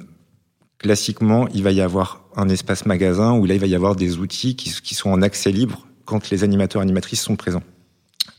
classiquement, 0.79 1.47
il 1.53 1.63
va 1.63 1.71
y 1.71 1.81
avoir 1.81 2.21
un 2.35 2.49
espace 2.49 2.85
magasin 2.85 3.33
où 3.33 3.45
là, 3.45 3.55
il 3.55 3.59
va 3.59 3.67
y 3.67 3.75
avoir 3.75 3.95
des 3.95 4.17
outils 4.17 4.55
qui, 4.55 4.95
sont 4.95 5.09
en 5.09 5.21
accès 5.21 5.51
libre 5.51 5.87
quand 6.05 6.29
les 6.29 6.43
animateurs 6.43 6.81
animatrices 6.81 7.21
sont 7.21 7.35
présents. 7.35 7.63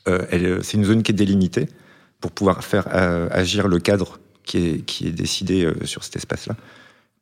Euh, 0.08 0.26
elle- 0.30 0.62
c'est 0.62 0.76
une 0.76 0.84
zone 0.84 1.02
qui 1.02 1.12
est 1.12 1.14
délimitée 1.14 1.68
pour 2.20 2.30
pouvoir 2.32 2.64
faire 2.64 2.86
euh, 2.92 3.28
agir 3.30 3.68
le 3.68 3.78
cadre 3.78 4.18
qui 4.44 4.58
est, 4.58 5.10
décidé 5.10 5.64
euh, 5.64 5.74
sur 5.84 6.04
cet 6.04 6.16
espace-là. 6.16 6.56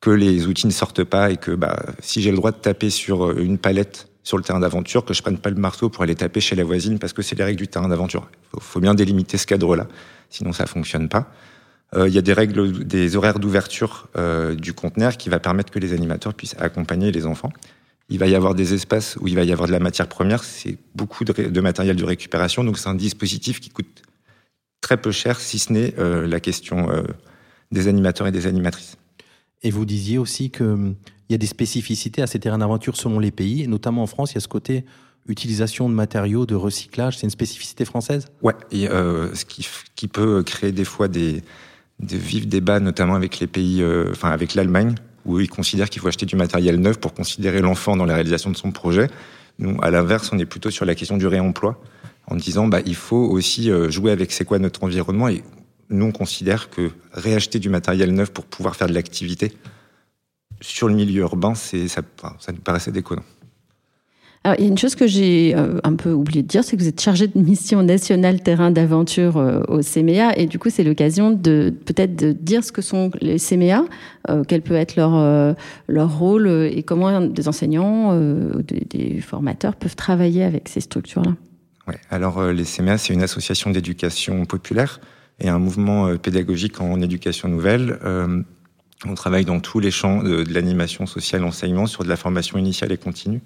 Que 0.01 0.09
les 0.09 0.47
outils 0.47 0.67
ne 0.67 0.71
sortent 0.73 1.05
pas 1.05 1.31
et 1.31 1.37
que 1.37 1.51
bah, 1.51 1.77
si 2.01 2.21
j'ai 2.21 2.31
le 2.31 2.35
droit 2.37 2.51
de 2.51 2.57
taper 2.57 2.89
sur 2.89 3.25
euh, 3.25 3.35
une 3.39 3.57
palette 3.57 4.09
sur 4.23 4.37
le 4.37 4.43
terrain 4.43 4.59
d'aventure, 4.59 5.05
que 5.05 5.13
je 5.13 5.21
prenne 5.21 5.37
pas 5.37 5.49
le 5.49 5.55
marteau 5.55 5.89
pour 5.89 6.03
aller 6.03 6.15
taper 6.15 6.41
chez 6.41 6.55
la 6.55 6.63
voisine 6.63 6.99
parce 6.99 7.13
que 7.13 7.21
c'est 7.21 7.37
les 7.37 7.43
règles 7.43 7.59
du 7.59 7.67
terrain 7.67 7.87
d'aventure. 7.87 8.29
Il 8.31 8.49
faut, 8.51 8.59
faut 8.59 8.79
bien 8.81 8.93
délimiter 8.93 9.37
ce 9.37 9.45
cadre-là, 9.45 9.87
sinon 10.29 10.51
ça 10.51 10.65
fonctionne 10.65 11.07
pas. 11.09 11.31
Euh, 11.95 12.07
Il 12.07 12.13
y 12.13 12.17
a 12.17 12.21
des 12.21 12.33
règles, 12.33 12.85
des 12.85 13.15
horaires 13.15 13.39
d'ouverture 13.39 14.07
euh, 14.17 14.55
du 14.55 14.73
conteneur 14.73 15.17
qui 15.17 15.29
va 15.29 15.39
permettre 15.39 15.71
que 15.71 15.79
les 15.79 15.93
animateurs 15.93 16.33
puissent 16.33 16.55
accompagner 16.59 17.11
les 17.11 17.25
enfants. 17.25 17.51
Il 18.09 18.19
va 18.19 18.27
y 18.27 18.35
avoir 18.35 18.53
des 18.53 18.73
espaces 18.73 19.17
où 19.21 19.27
il 19.27 19.35
va 19.35 19.43
y 19.43 19.51
avoir 19.51 19.67
de 19.67 19.71
la 19.71 19.79
matière 19.79 20.07
première, 20.07 20.43
c'est 20.43 20.77
beaucoup 20.93 21.23
de, 21.23 21.61
matériel 21.61 21.95
de 21.95 22.03
récupération, 22.03 22.63
donc 22.63 22.77
c'est 22.77 22.89
un 22.89 22.95
dispositif 22.95 23.59
qui 23.59 23.69
coûte 23.69 24.01
très 24.81 24.97
peu 24.97 25.11
cher, 25.11 25.39
si 25.39 25.57
ce 25.57 25.71
n'est 25.71 25.93
euh, 25.97 26.27
la 26.27 26.39
question 26.39 26.91
euh, 26.91 27.03
des 27.71 27.87
animateurs 27.87 28.27
et 28.27 28.31
des 28.31 28.45
animatrices. 28.45 28.97
Et 29.61 29.71
vous 29.71 29.85
disiez 29.85 30.17
aussi 30.17 30.51
qu'il 30.51 30.95
y 31.29 31.33
a 31.33 31.37
des 31.37 31.47
spécificités 31.47 32.21
à 32.21 32.27
ces 32.27 32.39
terrains 32.39 32.57
d'aventure 32.57 32.97
selon 32.97 33.19
les 33.19 33.31
pays, 33.31 33.63
et 33.63 33.67
notamment 33.67 34.03
en 34.03 34.07
France, 34.07 34.33
il 34.33 34.35
y 34.35 34.37
a 34.37 34.41
ce 34.41 34.49
côté 34.49 34.83
utilisation 35.25 35.87
de 35.87 35.93
matériaux, 35.93 36.45
de 36.45 36.55
recyclage, 36.55 37.17
c'est 37.17 37.23
une 37.23 37.29
spécificité 37.29 37.85
française? 37.85 38.25
Ouais, 38.41 38.55
et 38.71 38.89
euh, 38.89 39.33
ce 39.33 39.45
qui 39.45 40.07
peut 40.09 40.43
créer 40.43 40.73
des 40.73 40.83
fois 40.83 41.07
des, 41.07 41.41
des 42.03 42.17
vifs 42.17 42.47
débats, 42.47 42.79
notamment 42.79 43.15
avec 43.15 43.39
les 43.39 43.47
pays, 43.47 43.81
euh, 43.81 44.11
enfin 44.11 44.29
avec 44.29 44.55
l'Allemagne, 44.55 44.95
où 45.25 45.39
ils 45.39 45.49
considèrent 45.49 45.89
qu'il 45.89 46.01
faut 46.01 46.07
acheter 46.07 46.25
du 46.25 46.35
matériel 46.35 46.79
neuf 46.79 46.99
pour 46.99 47.13
considérer 47.13 47.61
l'enfant 47.61 47.95
dans 47.95 48.05
la 48.05 48.15
réalisation 48.15 48.51
de 48.51 48.57
son 48.57 48.71
projet. 48.71 49.09
Nous, 49.59 49.77
à 49.81 49.91
l'inverse, 49.91 50.31
on 50.33 50.39
est 50.39 50.45
plutôt 50.45 50.71
sur 50.71 50.85
la 50.85 50.95
question 50.95 51.17
du 51.17 51.27
réemploi, 51.27 51.81
en 52.27 52.35
disant 52.35 52.67
bah 52.67 52.79
il 52.85 52.95
faut 52.95 53.17
aussi 53.17 53.69
euh, 53.69 53.89
jouer 53.89 54.11
avec 54.11 54.31
c'est 54.31 54.45
quoi 54.45 54.59
notre 54.59 54.83
environnement 54.83 55.27
et 55.27 55.43
nous 55.89 56.05
on 56.05 56.11
considère 56.11 56.69
que 56.69 56.91
réacheter 57.11 57.59
du 57.59 57.69
matériel 57.69 58.13
neuf 58.13 58.31
pour 58.31 58.45
pouvoir 58.45 58.75
faire 58.75 58.87
de 58.87 58.93
l'activité 58.93 59.51
sur 60.61 60.87
le 60.87 60.95
milieu 60.95 61.21
urbain, 61.21 61.55
c'est 61.55 61.87
ça, 61.89 62.01
ça 62.39 62.51
nous 62.53 62.61
paraissait 62.61 62.91
déconnant. 62.91 63.23
Alors, 64.45 64.57
il 64.59 64.63
y 64.63 64.67
a 64.67 64.69
une 64.69 64.77
chose 64.77 64.95
que 64.95 65.07
j'ai 65.07 65.55
euh, 65.55 65.79
un 65.85 65.95
peu 65.95 66.11
oublié 66.11 66.41
de 66.41 66.47
dire, 66.47 66.65
c'est 66.65 66.75
que 66.75 66.81
vous 66.81 66.87
êtes 66.89 66.99
chargé 66.99 67.27
de 67.27 67.39
mission 67.39 67.81
nationale 67.81 68.41
terrain 68.41 68.71
d'aventure 68.71 69.37
euh, 69.37 69.61
au 69.69 69.79
CMEA, 69.79 70.37
et 70.37 70.47
du 70.47 70.59
coup, 70.59 70.69
c'est 70.69 70.83
l'occasion 70.83 71.31
de 71.31 71.73
peut-être 71.85 72.25
dire 72.43 72.61
ce 72.63 72.73
que 72.73 72.81
sont 72.81 73.09
les 73.21 73.37
CMEA, 73.39 73.85
euh, 74.29 74.43
quel 74.45 74.61
peut 74.61 74.75
être 74.75 74.97
leur 74.97 75.15
euh, 75.15 75.53
leur 75.87 76.17
rôle 76.17 76.49
et 76.49 76.83
comment 76.83 77.21
des 77.21 77.47
enseignants, 77.47 78.17
des, 78.17 78.85
des 78.89 79.21
formateurs 79.21 79.75
peuvent 79.75 79.95
travailler 79.95 80.43
avec 80.43 80.67
ces 80.67 80.81
structures-là. 80.81 81.35
Ouais. 81.87 81.97
Alors 82.09 82.43
les 82.51 82.63
CMA, 82.63 82.97
c'est 82.97 83.13
une 83.13 83.23
association 83.23 83.71
d'éducation 83.71 84.45
populaire 84.45 84.99
et 85.39 85.49
un 85.49 85.59
mouvement 85.59 86.15
pédagogique 86.17 86.79
en 86.81 87.01
éducation 87.01 87.49
nouvelle. 87.49 87.99
On 89.05 89.15
travaille 89.15 89.43
dans 89.43 89.59
tous 89.59 89.79
les 89.79 89.91
champs 89.91 90.23
de, 90.23 90.43
de 90.43 90.53
l'animation 90.53 91.05
sociale, 91.05 91.41
l'enseignement, 91.41 91.85
sur 91.85 92.03
de 92.03 92.09
la 92.09 92.15
formation 92.15 92.57
initiale 92.57 92.91
et 92.93 92.97
continue. 92.97 93.41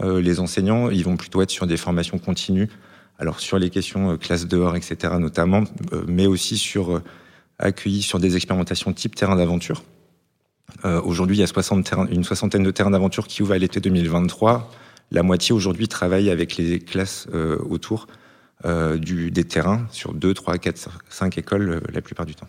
Euh, 0.00 0.20
les 0.20 0.40
enseignants, 0.40 0.90
ils 0.90 1.04
vont 1.04 1.16
plutôt 1.16 1.42
être 1.42 1.50
sur 1.50 1.66
des 1.66 1.76
formations 1.76 2.18
continues 2.18 2.68
alors 3.18 3.40
sur 3.40 3.58
les 3.58 3.70
questions 3.70 4.18
classe 4.18 4.46
dehors, 4.46 4.76
etc. 4.76 5.14
notamment, 5.18 5.64
mais 6.06 6.26
aussi 6.26 6.58
sur 6.58 7.00
accueillis 7.58 8.02
sur 8.02 8.18
des 8.18 8.36
expérimentations 8.36 8.92
type 8.92 9.14
terrain 9.14 9.36
d'aventure. 9.36 9.84
aujourd'hui, 10.84 11.38
il 11.38 11.40
y 11.40 11.42
a 11.42 11.46
60 11.46 11.94
une 12.10 12.24
soixantaine 12.24 12.62
de 12.62 12.70
terrains 12.70 12.90
d'aventure 12.90 13.26
qui 13.26 13.42
ouvrent 13.42 13.54
à 13.54 13.58
l'été 13.58 13.80
2023. 13.80 14.70
La 15.12 15.22
moitié 15.22 15.54
aujourd'hui 15.54 15.88
travaille 15.88 16.28
avec 16.28 16.58
les 16.58 16.78
classes 16.78 17.26
autour 17.70 18.06
des 18.64 19.44
terrains 19.44 19.86
sur 19.92 20.12
2, 20.12 20.34
3, 20.34 20.58
4, 20.58 20.98
5 21.08 21.38
écoles 21.38 21.80
la 21.90 22.02
plupart 22.02 22.26
du 22.26 22.34
temps. 22.34 22.48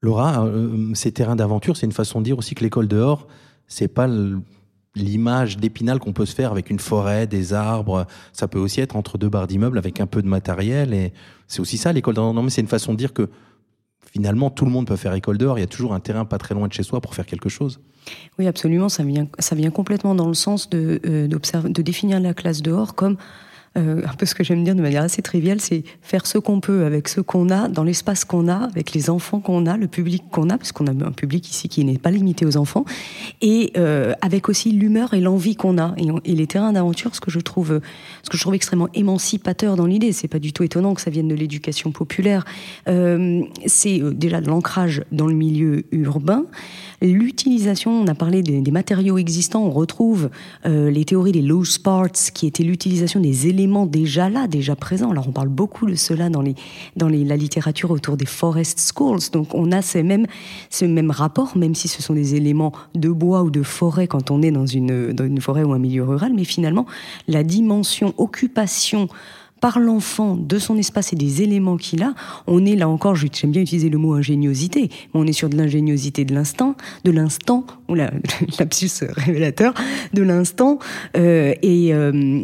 Laura, 0.00 0.46
ces 0.94 1.12
terrains 1.12 1.36
d'aventure, 1.36 1.76
c'est 1.76 1.84
une 1.84 1.92
façon 1.92 2.20
de 2.20 2.24
dire 2.24 2.38
aussi 2.38 2.54
que 2.54 2.64
l'école 2.64 2.88
dehors, 2.88 3.26
c'est 3.68 3.88
pas 3.88 4.08
l'image 4.94 5.58
d'Épinal 5.58 5.98
qu'on 5.98 6.12
peut 6.12 6.26
se 6.26 6.34
faire 6.34 6.52
avec 6.52 6.70
une 6.70 6.78
forêt, 6.78 7.26
des 7.26 7.52
arbres. 7.52 8.06
Ça 8.32 8.48
peut 8.48 8.58
aussi 8.58 8.80
être 8.80 8.96
entre 8.96 9.18
deux 9.18 9.28
barres 9.28 9.46
d'immeubles 9.46 9.78
avec 9.78 10.00
un 10.00 10.06
peu 10.06 10.22
de 10.22 10.28
matériel. 10.28 10.94
Et 10.94 11.12
c'est 11.48 11.60
aussi 11.60 11.78
ça 11.78 11.92
l'école 11.92 12.14
dehors. 12.14 12.32
Non, 12.32 12.42
mais 12.42 12.50
c'est 12.50 12.60
une 12.60 12.68
façon 12.68 12.92
de 12.92 12.98
dire 12.98 13.12
que 13.12 13.28
finalement 14.12 14.50
tout 14.50 14.64
le 14.64 14.70
monde 14.70 14.86
peut 14.86 14.96
faire 14.96 15.12
école 15.14 15.38
dehors. 15.38 15.58
Il 15.58 15.62
y 15.62 15.64
a 15.64 15.68
toujours 15.68 15.94
un 15.94 16.00
terrain 16.00 16.24
pas 16.24 16.38
très 16.38 16.54
loin 16.54 16.68
de 16.68 16.72
chez 16.72 16.84
soi 16.84 17.00
pour 17.00 17.14
faire 17.14 17.26
quelque 17.26 17.48
chose. 17.48 17.80
Oui, 18.38 18.46
absolument. 18.46 18.88
Ça 18.88 19.02
vient, 19.02 19.26
ça 19.38 19.56
vient 19.56 19.70
complètement 19.70 20.14
dans 20.14 20.28
le 20.28 20.34
sens 20.34 20.70
de, 20.70 21.00
euh, 21.06 21.26
de 21.26 21.82
définir 21.82 22.20
la 22.20 22.34
classe 22.34 22.62
dehors 22.62 22.94
comme 22.94 23.16
euh, 23.76 24.02
un 24.06 24.14
peu 24.14 24.26
ce 24.26 24.34
que 24.34 24.44
j'aime 24.44 24.62
dire 24.64 24.74
de 24.74 24.82
manière 24.82 25.02
assez 25.02 25.22
triviale, 25.22 25.60
c'est 25.60 25.82
faire 26.02 26.26
ce 26.26 26.38
qu'on 26.38 26.60
peut 26.60 26.84
avec 26.84 27.08
ce 27.08 27.20
qu'on 27.20 27.50
a, 27.50 27.68
dans 27.68 27.84
l'espace 27.84 28.24
qu'on 28.24 28.48
a, 28.48 28.56
avec 28.56 28.92
les 28.92 29.10
enfants 29.10 29.40
qu'on 29.40 29.66
a, 29.66 29.76
le 29.76 29.88
public 29.88 30.22
qu'on 30.30 30.50
a, 30.50 30.58
parce 30.58 30.72
qu'on 30.72 30.86
a 30.86 30.90
un 30.90 31.12
public 31.12 31.48
ici 31.50 31.68
qui 31.68 31.84
n'est 31.84 31.98
pas 31.98 32.10
limité 32.10 32.46
aux 32.46 32.56
enfants, 32.56 32.84
et 33.40 33.72
euh, 33.76 34.12
avec 34.20 34.48
aussi 34.48 34.70
l'humeur 34.72 35.14
et 35.14 35.20
l'envie 35.20 35.56
qu'on 35.56 35.78
a. 35.78 35.94
Et, 36.24 36.34
les 36.34 36.46
terrains 36.46 36.72
d'aventure, 36.72 37.14
ce 37.14 37.20
que 37.20 37.30
je 37.30 37.40
trouve, 37.40 37.80
ce 38.22 38.30
que 38.30 38.36
je 38.36 38.42
trouve 38.42 38.54
extrêmement 38.54 38.88
émancipateur 38.94 39.76
dans 39.76 39.86
l'idée, 39.86 40.12
c'est 40.12 40.28
pas 40.28 40.38
du 40.38 40.52
tout 40.52 40.62
étonnant 40.62 40.94
que 40.94 41.00
ça 41.00 41.10
vienne 41.10 41.28
de 41.28 41.34
l'éducation 41.34 41.92
populaire. 41.92 42.44
Euh, 42.88 43.42
c'est 43.66 44.00
euh, 44.00 44.10
déjà 44.12 44.40
de 44.40 44.48
l'ancrage 44.48 45.02
dans 45.12 45.26
le 45.26 45.34
milieu 45.34 45.84
urbain. 45.92 46.44
L'utilisation, 47.02 47.90
on 47.90 48.06
a 48.06 48.14
parlé 48.14 48.42
des, 48.42 48.70
matériaux 48.70 49.18
existants, 49.18 49.64
on 49.64 49.70
retrouve 49.70 50.30
euh, 50.66 50.90
les 50.90 51.04
théories 51.04 51.32
des 51.32 51.42
loose 51.42 51.78
parts, 51.78 52.10
qui 52.12 52.46
étaient 52.46 52.62
l'utilisation 52.62 53.20
des 53.20 53.46
éléments 53.48 53.63
déjà 53.86 54.28
là, 54.28 54.46
déjà 54.46 54.76
présents. 54.76 55.10
Alors 55.10 55.28
on 55.28 55.32
parle 55.32 55.48
beaucoup 55.48 55.86
de 55.86 55.94
cela 55.94 56.28
dans, 56.28 56.42
la 56.42 57.36
littérature 57.36 57.90
autour 57.90 58.16
des 58.16 58.26
forest 58.26 58.78
schools. 58.78 59.30
Donc 59.32 59.54
on 59.54 59.72
a 59.72 59.82
ce 59.82 59.98
même 59.98 61.10
rapport, 61.10 61.56
même 61.56 61.74
si 61.74 61.88
ce 61.88 62.02
sont 62.02 62.14
des 62.14 62.34
éléments 62.34 62.72
de 62.94 63.08
bois 63.10 63.42
ou 63.42 63.50
de 63.50 63.62
forêt 63.62 64.06
quand 64.06 64.30
on 64.30 64.42
est 64.42 64.50
dans 64.50 64.66
une 64.66 65.40
forêt 65.40 65.62
ou 65.62 65.72
un 65.72 65.78
milieu 65.78 66.04
rural, 66.04 66.32
mais 66.34 66.44
finalement 66.44 66.86
la 67.28 67.42
dimension 67.42 68.14
occupation 68.18 69.08
par 69.64 69.78
l'enfant 69.78 70.36
de 70.36 70.58
son 70.58 70.76
espace 70.76 71.14
et 71.14 71.16
des 71.16 71.40
éléments 71.40 71.78
qu'il 71.78 72.02
a, 72.02 72.12
on 72.46 72.66
est 72.66 72.76
là 72.76 72.86
encore, 72.86 73.16
j'aime 73.16 73.50
bien 73.50 73.62
utiliser 73.62 73.88
le 73.88 73.96
mot 73.96 74.12
ingéniosité, 74.12 74.90
on 75.14 75.26
est 75.26 75.32
sur 75.32 75.48
de 75.48 75.56
l'ingéniosité 75.56 76.26
de 76.26 76.34
l'instant, 76.34 76.76
de 77.04 77.10
l'instant, 77.10 77.64
ou 77.88 77.94
la 77.94 78.10
révélateur, 79.16 79.72
de 80.12 80.22
l'instant, 80.22 80.78
euh, 81.16 81.54
et, 81.62 81.94
euh, 81.94 82.42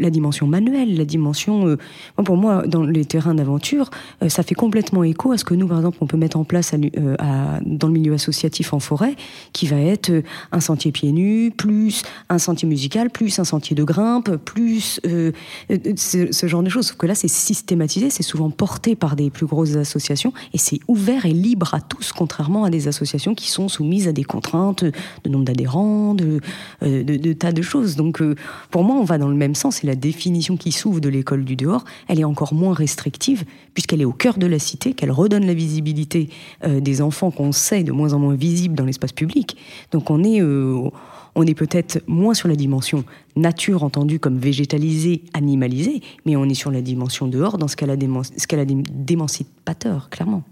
la 0.00 0.10
dimension 0.10 0.48
manuelle, 0.48 0.96
la 0.96 1.04
dimension, 1.04 1.68
euh, 1.68 1.76
pour 2.24 2.36
moi, 2.36 2.66
dans 2.66 2.82
les 2.82 3.04
terrains 3.04 3.34
d'aventure, 3.36 3.90
ça 4.26 4.42
fait 4.42 4.56
complètement 4.56 5.04
écho 5.04 5.30
à 5.30 5.38
ce 5.38 5.44
que 5.44 5.54
nous, 5.54 5.68
par 5.68 5.78
exemple, 5.78 5.98
on 6.00 6.08
peut 6.08 6.16
mettre 6.16 6.36
en 6.36 6.42
place 6.42 6.74
dans 6.74 7.86
le 7.86 7.92
milieu 7.92 8.14
associatif 8.14 8.72
en 8.72 8.80
forêt, 8.80 9.14
qui 9.52 9.68
va 9.68 9.80
être 9.80 10.10
un 10.50 10.60
sentier 10.60 10.90
pieds 10.90 11.12
nus, 11.12 11.52
plus 11.56 12.02
un 12.28 12.38
sentier 12.38 12.66
musical, 12.68 13.10
plus 13.10 13.38
un 13.38 13.44
sentier 13.44 13.76
de 13.76 13.84
grimpe, 13.84 14.34
plus 14.38 15.00
ce, 15.04 16.32
ce 16.32 16.46
genre 16.48 16.55
des 16.62 16.70
choses. 16.70 16.88
Sauf 16.88 16.96
que 16.96 17.06
là, 17.06 17.14
c'est 17.14 17.28
systématisé, 17.28 18.10
c'est 18.10 18.22
souvent 18.22 18.50
porté 18.50 18.96
par 18.96 19.16
des 19.16 19.30
plus 19.30 19.46
grosses 19.46 19.76
associations 19.76 20.32
et 20.52 20.58
c'est 20.58 20.80
ouvert 20.88 21.26
et 21.26 21.32
libre 21.32 21.74
à 21.74 21.80
tous, 21.80 22.12
contrairement 22.12 22.64
à 22.64 22.70
des 22.70 22.88
associations 22.88 23.34
qui 23.34 23.50
sont 23.50 23.68
soumises 23.68 24.08
à 24.08 24.12
des 24.12 24.24
contraintes 24.24 24.84
de 24.84 25.30
nombre 25.30 25.44
d'adhérents, 25.44 26.14
de, 26.14 26.40
euh, 26.82 27.02
de, 27.04 27.32
tas 27.32 27.52
de 27.52 27.62
choses. 27.62 27.96
Donc, 27.96 28.20
euh, 28.20 28.34
pour 28.70 28.84
moi, 28.84 28.96
on 28.96 29.04
va 29.04 29.18
dans 29.18 29.28
le 29.28 29.34
même 29.34 29.54
sens 29.54 29.82
et 29.84 29.86
la 29.86 29.94
définition 29.94 30.56
qui 30.56 30.72
s'ouvre 30.72 31.00
de 31.00 31.08
l'école 31.08 31.44
du 31.44 31.56
dehors, 31.56 31.84
elle 32.08 32.20
est 32.20 32.24
encore 32.24 32.54
moins 32.54 32.74
restrictive 32.74 33.44
puisqu'elle 33.74 34.00
est 34.00 34.06
au 34.06 34.12
cœur 34.12 34.38
de 34.38 34.46
la 34.46 34.58
cité, 34.58 34.94
qu'elle 34.94 35.10
redonne 35.10 35.46
la 35.46 35.54
visibilité 35.54 36.30
euh, 36.64 36.80
des 36.80 37.02
enfants 37.02 37.30
qu'on 37.30 37.52
sait 37.52 37.82
de 37.82 37.92
moins 37.92 38.12
en 38.12 38.18
moins 38.18 38.34
visibles 38.34 38.74
dans 38.74 38.84
l'espace 38.84 39.12
public. 39.12 39.56
Donc, 39.92 40.10
on 40.10 40.24
est 40.24 40.40
on 41.36 41.46
est 41.46 41.54
peut-être 41.54 42.02
moins 42.08 42.34
sur 42.34 42.48
la 42.48 42.56
dimension 42.56 43.04
nature 43.36 43.84
entendue 43.84 44.18
comme 44.18 44.38
végétalisée, 44.38 45.22
animalisée, 45.34 46.00
mais 46.24 46.34
on 46.34 46.46
est 46.46 46.54
sur 46.54 46.70
la 46.70 46.80
dimension 46.80 47.28
dehors 47.28 47.58
dans 47.58 47.68
ce 47.68 47.76
qu'elle 47.76 47.90
a, 47.90 48.64
d'émancipateur, 48.64 50.08
clairement. 50.10 50.42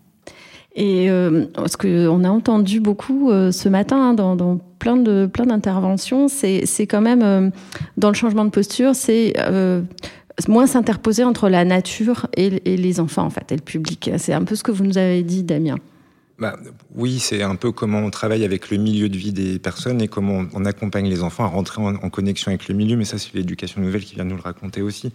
Et 0.77 1.09
euh, 1.09 1.47
ce 1.67 1.77
qu'on 1.77 2.25
a 2.25 2.29
entendu 2.29 2.81
beaucoup 2.81 3.31
euh, 3.31 3.51
ce 3.51 3.69
matin 3.69 4.11
hein, 4.11 4.15
dans, 4.15 4.59
plein 4.79 4.97
de 4.97 5.27
plein 5.33 5.47
d'interventions, 5.47 6.29
c'est 6.29 6.87
quand 6.87 7.01
même 7.01 7.23
euh, 7.23 7.51
dans 7.97 8.09
le 8.09 8.15
changement 8.15 8.45
de 8.45 8.51
posture, 8.51 8.95
c'est 8.95 9.35
moins 10.49 10.67
s'interposer 10.67 11.25
entre 11.25 11.49
la 11.49 11.65
nature 11.65 12.27
et, 12.37 12.61
et, 12.65 12.77
les 12.77 12.99
enfants 12.99 13.25
en 13.25 13.31
fait 13.31 13.53
et 13.53 13.57
le 13.57 13.63
public. 13.63 14.11
C'est 14.19 14.33
un 14.33 14.43
peu 14.43 14.57
ce 14.57 14.65
que 14.65 14.73
vous 14.73 14.85
nous 14.85 14.99
avez 14.99 15.23
dit, 15.23 15.45
Damien 15.45 15.77
bah, 16.39 16.57
Oui, 16.95 17.19
c'est 17.19 17.43
un 17.43 17.57
peu 17.57 17.73
comment 17.73 17.99
on 17.99 18.11
travaille 18.11 18.45
avec 18.45 18.71
le 18.71 18.77
milieu 18.77 19.09
de 19.09 19.17
vie 19.17 19.33
des 19.33 19.59
personnes 19.59 20.01
et 20.01 20.09
comment 20.09 20.45
on 20.53 20.65
accompagne 20.65 21.09
les 21.09 21.23
enfants 21.23 21.45
à 21.45 21.49
rentrer 21.49 21.83
en, 21.83 22.11
connexion 22.11 22.51
avec 22.51 22.69
le 22.69 22.75
milieu. 22.75 22.97
Mais 22.97 23.05
ça, 23.05 23.19
c'est 23.19 23.35
l'éducation 23.35 23.81
nouvelle 23.81 24.05
qui 24.05 24.15
vient 24.15 24.25
nous 24.25 24.37
le 24.37 24.43
raconter 24.43 24.83
aussi. 24.83 25.13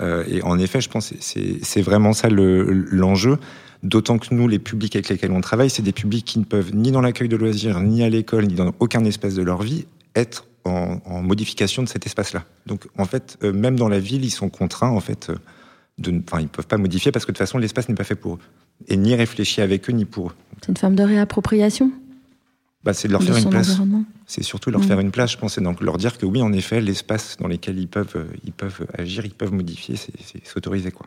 Euh, 0.00 0.24
et 0.28 0.42
en 0.42 0.58
effet, 0.58 0.80
je 0.80 0.88
pense 0.88 1.10
que 1.10 1.16
c'est 1.20 1.82
vraiment 1.82 2.12
ça 2.12 2.28
l'enjeu. 2.30 3.38
D'autant 3.82 4.18
que 4.18 4.34
nous, 4.34 4.46
les 4.46 4.58
publics 4.58 4.94
avec 4.94 5.08
lesquels 5.08 5.32
on 5.32 5.40
travaille, 5.40 5.70
c'est 5.70 5.82
des 5.82 5.92
publics 5.92 6.24
qui 6.24 6.38
ne 6.38 6.44
peuvent 6.44 6.74
ni 6.74 6.92
dans 6.92 7.00
l'accueil 7.00 7.28
de 7.28 7.36
loisirs, 7.36 7.80
ni 7.80 8.02
à 8.02 8.10
l'école, 8.10 8.46
ni 8.46 8.54
dans 8.54 8.74
aucun 8.78 9.04
espace 9.04 9.34
de 9.34 9.42
leur 9.42 9.62
vie 9.62 9.86
être 10.14 10.46
en, 10.64 11.22
modification 11.22 11.82
de 11.82 11.88
cet 11.88 12.04
espace-là. 12.04 12.44
Donc, 12.66 12.86
en 12.98 13.06
fait, 13.06 13.38
euh, 13.42 13.52
même 13.52 13.76
dans 13.76 13.88
la 13.88 13.98
ville, 13.98 14.24
ils 14.24 14.30
sont 14.30 14.50
contraints, 14.50 14.90
en 14.90 15.00
fait, 15.00 15.30
euh, 15.30 15.36
ils 16.06 16.48
peuvent 16.48 16.66
pas 16.66 16.76
modifier 16.76 17.12
parce 17.12 17.24
que 17.24 17.32
de 17.32 17.36
toute 17.36 17.46
façon, 17.46 17.58
l'espace 17.58 17.88
n'est 17.88 17.94
pas 17.94 18.04
fait 18.04 18.14
pour 18.14 18.34
eux 18.34 18.38
et 18.88 18.96
ni 18.96 19.14
réfléchi 19.14 19.60
avec 19.60 19.88
eux 19.88 19.92
ni 19.92 20.04
pour 20.04 20.28
eux. 20.28 20.32
C'est 20.60 20.68
une 20.68 20.76
forme 20.76 20.94
de 20.94 21.02
réappropriation 21.02 21.90
bah, 22.84 22.92
C'est 22.92 23.08
de 23.08 23.12
leur 23.12 23.22
faire 23.22 23.36
une 23.36 23.50
place. 23.50 23.78
C'est 24.26 24.42
surtout 24.42 24.70
leur 24.70 24.84
faire 24.84 25.00
une 25.00 25.10
place, 25.10 25.32
je 25.32 25.38
pense, 25.38 25.58
et 25.58 25.60
donc 25.60 25.80
leur 25.80 25.98
dire 25.98 26.16
que 26.16 26.26
oui, 26.26 26.40
en 26.40 26.52
effet, 26.52 26.80
l'espace 26.80 27.36
dans 27.40 27.48
lequel 27.48 27.78
ils 27.78 27.88
peuvent, 27.88 28.12
euh, 28.16 28.26
ils 28.44 28.52
peuvent 28.52 28.86
agir, 28.96 29.24
ils 29.24 29.34
peuvent 29.34 29.52
modifier, 29.52 29.96
c'est 29.96 30.46
s'autoriser. 30.46 30.92
quoi. 30.92 31.06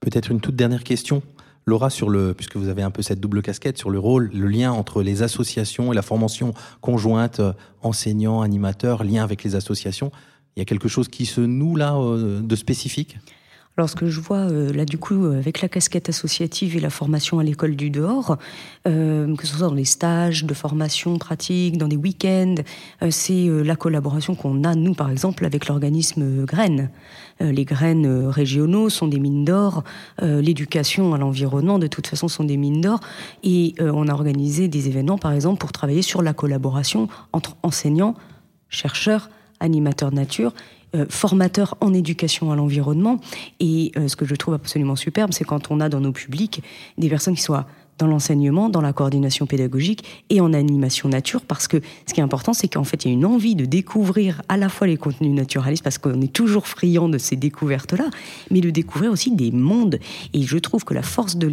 Peut-être 0.00 0.30
une 0.30 0.40
toute 0.40 0.56
dernière 0.56 0.84
question. 0.84 1.22
Laura, 1.68 1.90
sur 1.90 2.08
le, 2.08 2.32
puisque 2.32 2.56
vous 2.56 2.68
avez 2.68 2.82
un 2.82 2.92
peu 2.92 3.02
cette 3.02 3.18
double 3.18 3.42
casquette, 3.42 3.76
sur 3.76 3.90
le 3.90 3.98
rôle, 3.98 4.30
le 4.32 4.46
lien 4.46 4.70
entre 4.70 5.02
les 5.02 5.22
associations 5.22 5.92
et 5.92 5.96
la 5.96 6.02
formation 6.02 6.54
conjointe, 6.80 7.40
euh, 7.40 7.52
enseignants, 7.82 8.40
animateurs, 8.40 9.02
lien 9.02 9.24
avec 9.24 9.42
les 9.42 9.56
associations, 9.56 10.12
il 10.54 10.60
y 10.60 10.62
a 10.62 10.64
quelque 10.64 10.88
chose 10.88 11.08
qui 11.08 11.26
se 11.26 11.40
noue 11.40 11.74
là 11.74 11.96
euh, 11.96 12.40
de 12.40 12.56
spécifique? 12.56 13.18
Lorsque 13.78 14.06
je 14.06 14.20
vois, 14.20 14.38
euh, 14.38 14.72
là 14.72 14.86
du 14.86 14.96
coup, 14.96 15.26
euh, 15.26 15.38
avec 15.38 15.60
la 15.60 15.68
casquette 15.68 16.08
associative 16.08 16.78
et 16.78 16.80
la 16.80 16.88
formation 16.88 17.38
à 17.38 17.44
l'école 17.44 17.76
du 17.76 17.90
dehors, 17.90 18.38
euh, 18.88 19.36
que 19.36 19.46
ce 19.46 19.54
soit 19.54 19.68
dans 19.68 19.74
les 19.74 19.84
stages 19.84 20.44
de 20.44 20.54
formation 20.54 21.18
pratique, 21.18 21.76
dans 21.76 21.88
des 21.88 21.96
week-ends, 21.96 22.54
c'est 23.10 23.48
la 23.48 23.76
collaboration 23.76 24.34
qu'on 24.34 24.64
a, 24.64 24.74
nous, 24.74 24.94
par 24.94 25.10
exemple, 25.10 25.44
avec 25.44 25.68
l'organisme 25.68 26.44
Graines. 26.44 26.90
les 27.40 27.64
graines 27.64 28.26
régionaux 28.26 28.88
sont 28.88 29.08
des 29.08 29.18
mines 29.18 29.44
d'or, 29.44 29.84
l'éducation 30.22 31.14
à 31.14 31.18
l'environnement, 31.18 31.78
de 31.78 31.86
toute 31.86 32.06
façon, 32.06 32.28
sont 32.28 32.44
des 32.44 32.56
mines 32.56 32.80
d'or, 32.80 33.00
et 33.42 33.74
on 33.80 34.08
a 34.08 34.12
organisé 34.12 34.68
des 34.68 34.88
événements, 34.88 35.18
par 35.18 35.32
exemple, 35.32 35.58
pour 35.58 35.72
travailler 35.72 36.02
sur 36.02 36.22
la 36.22 36.32
collaboration 36.32 37.08
entre 37.32 37.56
enseignants, 37.62 38.14
chercheurs, 38.68 39.30
animateurs 39.60 40.12
nature 40.12 40.52
euh, 40.52 40.75
formateur 41.08 41.76
en 41.80 41.92
éducation 41.92 42.50
à 42.52 42.56
l'environnement. 42.56 43.20
Et 43.60 43.92
euh, 43.96 44.08
ce 44.08 44.16
que 44.16 44.24
je 44.24 44.34
trouve 44.34 44.54
absolument 44.54 44.96
superbe, 44.96 45.32
c'est 45.32 45.44
quand 45.44 45.70
on 45.70 45.80
a 45.80 45.88
dans 45.88 46.00
nos 46.00 46.12
publics 46.12 46.62
des 46.98 47.08
personnes 47.08 47.34
qui 47.34 47.42
soient 47.42 47.66
dans 47.98 48.06
l'enseignement, 48.06 48.68
dans 48.68 48.80
la 48.80 48.92
coordination 48.92 49.46
pédagogique 49.46 50.04
et 50.30 50.40
en 50.40 50.52
animation 50.52 51.08
nature, 51.08 51.42
parce 51.42 51.66
que 51.68 51.80
ce 52.06 52.14
qui 52.14 52.20
est 52.20 52.22
important, 52.22 52.52
c'est 52.52 52.68
qu'en 52.68 52.84
fait, 52.84 53.04
il 53.04 53.08
y 53.08 53.10
a 53.10 53.14
une 53.14 53.24
envie 53.24 53.54
de 53.54 53.64
découvrir 53.64 54.42
à 54.48 54.56
la 54.56 54.68
fois 54.68 54.86
les 54.86 54.96
contenus 54.96 55.34
naturalistes, 55.34 55.82
parce 55.82 55.98
qu'on 55.98 56.20
est 56.20 56.32
toujours 56.32 56.66
friand 56.66 57.08
de 57.08 57.18
ces 57.18 57.36
découvertes-là, 57.36 58.10
mais 58.50 58.60
de 58.60 58.70
découvrir 58.70 59.10
aussi 59.10 59.34
des 59.34 59.50
mondes. 59.50 59.98
Et 60.32 60.42
je 60.42 60.58
trouve 60.58 60.84
que 60.84 60.94
la 60.94 61.02
force 61.02 61.36
de 61.36 61.46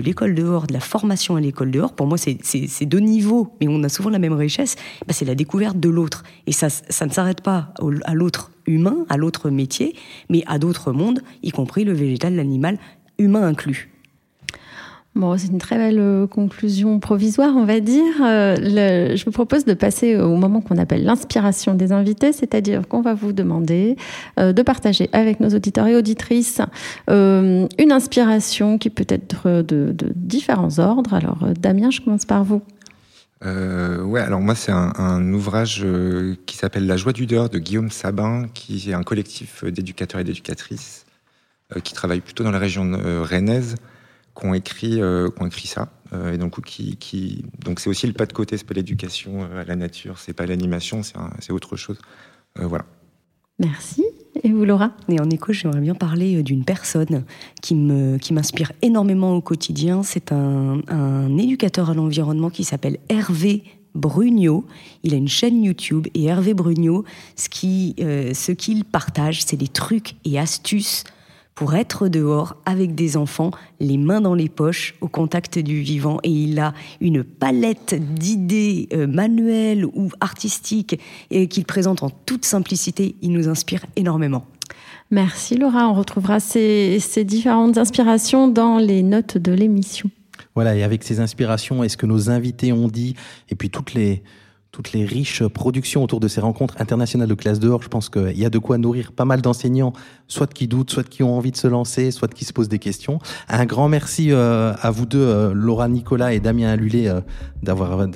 l'école 0.00 0.34
dehors, 0.34 0.66
de 0.66 0.72
la 0.72 0.80
formation 0.80 1.36
à 1.36 1.40
l'école 1.40 1.70
dehors, 1.70 1.92
pour 1.92 2.06
moi, 2.06 2.18
c'est 2.18 2.86
deux 2.86 3.00
niveaux, 3.00 3.54
mais 3.60 3.68
on 3.68 3.82
a 3.82 3.88
souvent 3.88 4.10
la 4.10 4.18
même 4.18 4.34
richesse, 4.34 4.76
bah, 5.06 5.14
c'est 5.14 5.24
la 5.24 5.34
découverte 5.34 5.78
de 5.80 5.88
l'autre. 5.88 6.24
Et 6.46 6.52
ça, 6.52 6.68
ça 6.68 7.06
ne 7.06 7.10
s'arrête 7.10 7.40
pas 7.40 7.72
à 8.04 8.14
l'autre 8.14 8.50
humain, 8.66 9.06
à 9.08 9.16
l'autre 9.16 9.50
métier, 9.50 9.94
mais 10.28 10.42
à 10.46 10.58
d'autres 10.58 10.92
mondes, 10.92 11.22
y 11.42 11.50
compris 11.50 11.84
le 11.84 11.92
végétal, 11.92 12.34
l'animal, 12.34 12.78
humain 13.18 13.46
inclus. 13.46 13.90
Bon, 15.16 15.36
c'est 15.36 15.48
une 15.48 15.58
très 15.58 15.76
belle 15.76 15.98
euh, 15.98 16.26
conclusion 16.28 17.00
provisoire, 17.00 17.56
on 17.56 17.64
va 17.64 17.80
dire. 17.80 18.14
Euh, 18.22 19.16
je 19.16 19.24
vous 19.24 19.32
propose 19.32 19.64
de 19.64 19.74
passer 19.74 20.16
au 20.16 20.36
moment 20.36 20.60
qu'on 20.60 20.78
appelle 20.78 21.02
l'inspiration 21.02 21.74
des 21.74 21.90
invités, 21.90 22.32
c'est-à-dire 22.32 22.86
qu'on 22.86 23.00
va 23.00 23.14
vous 23.14 23.32
demander 23.32 23.96
euh, 24.38 24.52
de 24.52 24.62
partager 24.62 25.10
avec 25.12 25.40
nos 25.40 25.48
auditeurs 25.48 25.88
et 25.88 25.96
auditrices 25.96 26.60
une 27.08 27.92
inspiration 27.92 28.78
qui 28.78 28.88
peut 28.88 29.06
être 29.08 29.62
de, 29.62 29.94
différents 30.14 30.78
ordres. 30.78 31.14
Alors, 31.14 31.48
Damien, 31.58 31.90
je 31.90 32.00
commence 32.00 32.24
par 32.24 32.44
vous. 32.44 32.62
Euh, 33.44 34.02
ouais, 34.02 34.20
alors 34.20 34.40
moi 34.40 34.54
c'est 34.54 34.70
un, 34.70 35.32
ouvrage 35.32 35.84
qui 36.46 36.56
s'appelle 36.56 36.86
La 36.86 36.96
joie 36.96 37.12
du 37.12 37.26
dehors 37.26 37.48
de 37.48 37.58
Guillaume 37.58 37.90
Sabin, 37.90 38.46
qui 38.54 38.90
est 38.90 38.94
un 38.94 39.02
collectif 39.02 39.64
d'éducateurs 39.64 40.20
et 40.20 40.24
d'éducatrices 40.24 41.04
qui 41.82 41.94
travaillent 41.94 42.20
plutôt 42.20 42.44
dans 42.44 42.50
la 42.50 42.58
région 42.58 42.92
rennaise, 43.22 43.76
qui 44.40 44.46
ont 44.46 44.54
écrit, 44.54 45.00
euh, 45.00 45.28
qui 45.30 45.42
ont 45.42 45.46
écrit 45.46 45.68
ça. 45.68 45.92
Euh, 46.12 46.32
et 46.32 46.38
donc 46.38 46.60
qui, 46.64 46.96
qui 46.96 47.44
donc 47.64 47.78
c'est 47.78 47.88
aussi 47.88 48.06
le 48.06 48.12
pas 48.12 48.26
de 48.26 48.32
côté, 48.32 48.56
c'est 48.56 48.66
pas 48.66 48.74
l'éducation 48.74 49.44
euh, 49.44 49.60
à 49.60 49.64
la 49.64 49.76
nature, 49.76 50.18
c'est 50.18 50.32
pas 50.32 50.44
l'animation, 50.46 51.02
c'est 51.04 51.16
un- 51.16 51.30
c'est 51.38 51.52
autre 51.52 51.76
chose. 51.76 51.98
Euh, 52.58 52.66
voilà. 52.66 52.84
Merci. 53.60 54.04
Et 54.42 54.50
vous, 54.50 54.64
Laura? 54.64 54.92
Et 55.08 55.20
en 55.20 55.28
écho, 55.28 55.52
j'aimerais 55.52 55.80
bien 55.80 55.94
parler 55.94 56.42
d'une 56.42 56.64
personne 56.64 57.24
qui 57.62 57.74
me 57.74 58.16
qui 58.16 58.32
m'inspire 58.32 58.72
énormément 58.80 59.34
au 59.36 59.40
quotidien. 59.42 60.02
C'est 60.02 60.32
un, 60.32 60.80
un 60.88 61.36
éducateur 61.36 61.90
à 61.90 61.94
l'environnement 61.94 62.48
qui 62.50 62.64
s'appelle 62.64 62.98
Hervé 63.08 63.62
Brugnot. 63.94 64.64
Il 65.02 65.12
a 65.14 65.16
une 65.16 65.28
chaîne 65.28 65.62
YouTube 65.62 66.06
et 66.14 66.24
Hervé 66.24 66.54
Brugnot, 66.54 67.04
ce 67.36 67.48
qui 67.48 67.94
euh, 68.00 68.32
ce 68.34 68.52
qu'il 68.52 68.84
partage, 68.84 69.44
c'est 69.44 69.56
des 69.58 69.68
trucs 69.68 70.14
et 70.24 70.38
astuces 70.38 71.04
pour 71.60 71.74
être 71.74 72.08
dehors 72.08 72.56
avec 72.64 72.94
des 72.94 73.18
enfants, 73.18 73.50
les 73.80 73.98
mains 73.98 74.22
dans 74.22 74.34
les 74.34 74.48
poches, 74.48 74.94
au 75.02 75.08
contact 75.08 75.58
du 75.58 75.82
vivant. 75.82 76.18
Et 76.22 76.30
il 76.30 76.58
a 76.58 76.72
une 77.02 77.22
palette 77.22 77.94
d'idées 78.14 78.88
euh, 78.94 79.06
manuelles 79.06 79.84
ou 79.84 80.08
artistiques 80.20 80.98
et 81.30 81.48
qu'il 81.48 81.66
présente 81.66 82.02
en 82.02 82.08
toute 82.08 82.46
simplicité. 82.46 83.14
Il 83.20 83.32
nous 83.32 83.46
inspire 83.46 83.84
énormément. 83.94 84.46
Merci, 85.10 85.54
Laura. 85.54 85.86
On 85.86 85.92
retrouvera 85.92 86.40
ces, 86.40 86.98
ces 86.98 87.26
différentes 87.26 87.76
inspirations 87.76 88.48
dans 88.48 88.78
les 88.78 89.02
notes 89.02 89.36
de 89.36 89.52
l'émission. 89.52 90.10
Voilà, 90.54 90.74
et 90.74 90.82
avec 90.82 91.04
ces 91.04 91.20
inspirations 91.20 91.84
et 91.84 91.90
ce 91.90 91.98
que 91.98 92.06
nos 92.06 92.30
invités 92.30 92.72
ont 92.72 92.88
dit, 92.88 93.16
et 93.50 93.54
puis 93.54 93.68
toutes 93.68 93.92
les, 93.92 94.22
toutes 94.72 94.92
les 94.92 95.04
riches 95.04 95.42
productions 95.46 96.02
autour 96.04 96.20
de 96.20 96.28
ces 96.28 96.40
rencontres 96.40 96.74
internationales 96.78 97.28
de 97.28 97.34
classe 97.34 97.58
dehors, 97.58 97.82
je 97.82 97.88
pense 97.88 98.08
qu'il 98.08 98.38
y 98.38 98.44
a 98.44 98.50
de 98.50 98.58
quoi 98.58 98.78
nourrir 98.78 99.12
pas 99.12 99.24
mal 99.24 99.40
d'enseignants, 99.40 99.92
soit 100.28 100.52
qui 100.52 100.68
doutent, 100.68 100.90
soit 100.90 101.08
qui 101.08 101.22
ont 101.22 101.36
envie 101.36 101.50
de 101.50 101.56
se 101.56 101.66
lancer, 101.66 102.10
soit 102.10 102.32
qui 102.32 102.44
se 102.44 102.52
posent 102.52 102.68
des 102.68 102.78
questions. 102.78 103.18
Un 103.48 103.66
grand 103.66 103.88
merci 103.88 104.30
euh, 104.30 104.72
à 104.80 104.90
vous 104.90 105.06
deux, 105.06 105.18
euh, 105.18 105.52
Laura 105.54 105.88
Nicolas 105.88 106.32
et 106.32 106.40
Damien 106.40 106.68
Allulé, 106.68 107.08
euh, 107.08 107.20
d'avoir 107.62 108.06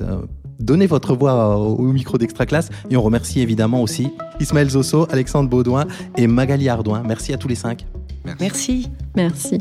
donné 0.60 0.86
votre 0.86 1.14
voix 1.14 1.56
au 1.58 1.92
micro 1.92 2.18
d'Extra 2.18 2.46
Classe. 2.46 2.70
Et 2.90 2.96
on 2.96 3.02
remercie 3.02 3.40
évidemment 3.40 3.82
aussi 3.82 4.08
Ismaël 4.40 4.70
Zosso, 4.70 5.06
Alexandre 5.10 5.50
Baudouin 5.50 5.86
et 6.16 6.26
Magali 6.26 6.68
Ardouin. 6.68 7.02
Merci 7.04 7.32
à 7.32 7.36
tous 7.36 7.48
les 7.48 7.56
cinq. 7.56 7.84
Merci. 8.40 8.88
Merci. 9.16 9.58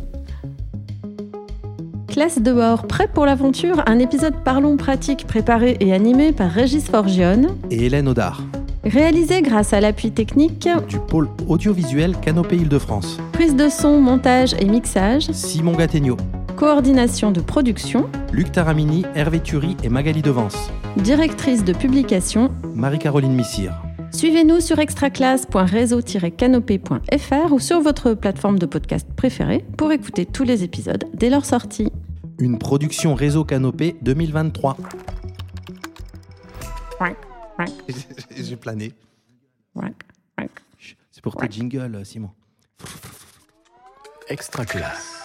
Classe 2.13 2.37
dehors, 2.39 2.85
prêt 2.85 3.07
pour 3.11 3.25
l'aventure? 3.25 3.81
Un 3.87 3.97
épisode 3.97 4.35
Parlons 4.45 4.77
pratique 4.77 5.25
préparé 5.25 5.77
et 5.79 5.93
animé 5.93 6.31
par 6.31 6.51
Régis 6.51 6.87
Forgione, 6.87 7.57
Et 7.71 7.87
Hélène 7.87 8.07
Audard, 8.07 8.43
réalisé 8.83 9.41
grâce 9.41 9.73
à 9.73 9.81
l'appui 9.81 10.11
technique, 10.11 10.69
du 10.87 10.99
pôle 10.99 11.27
audiovisuel 11.47 12.15
Canopée 12.21 12.57
Île-de-France. 12.57 13.17
prise 13.31 13.55
de 13.55 13.67
son, 13.67 13.99
montage 13.99 14.53
et 14.59 14.65
mixage, 14.65 15.31
Simon 15.31 15.71
Gattegno, 15.71 16.15
coordination 16.55 17.31
de 17.31 17.41
production, 17.41 18.05
Luc 18.31 18.51
Taramini, 18.51 19.03
Hervé 19.15 19.39
Thury 19.39 19.75
et 19.83 19.89
Magali 19.89 20.21
Devance. 20.21 20.69
directrice 20.97 21.63
de 21.63 21.73
publication. 21.73 22.51
Marie-Caroline 22.75 23.33
Missire. 23.33 23.73
Suivez-nous 24.13 24.61
sur 24.61 24.79
extraclasse.réseau-canopé.fr 24.79 27.51
ou 27.51 27.59
sur 27.59 27.81
votre 27.81 28.13
plateforme 28.13 28.57
de 28.59 28.65
podcast 28.65 29.07
préférée 29.15 29.65
pour 29.77 29.91
écouter 29.91 30.25
tous 30.25 30.43
les 30.43 30.63
épisodes 30.63 31.03
dès 31.13 31.29
leur 31.29 31.43
sortie. 31.45 31.91
Une 32.39 32.57
production 32.59 33.15
Réseau 33.15 33.43
Canopée 33.43 33.97
2023. 34.01 34.77
J'ai 38.37 38.55
plané. 38.55 38.93
C'est 41.11 41.21
pour 41.21 41.35
tes 41.35 41.49
jingles, 41.49 42.05
Simon. 42.05 42.29
Extra 44.29 44.65
classe. 44.65 45.22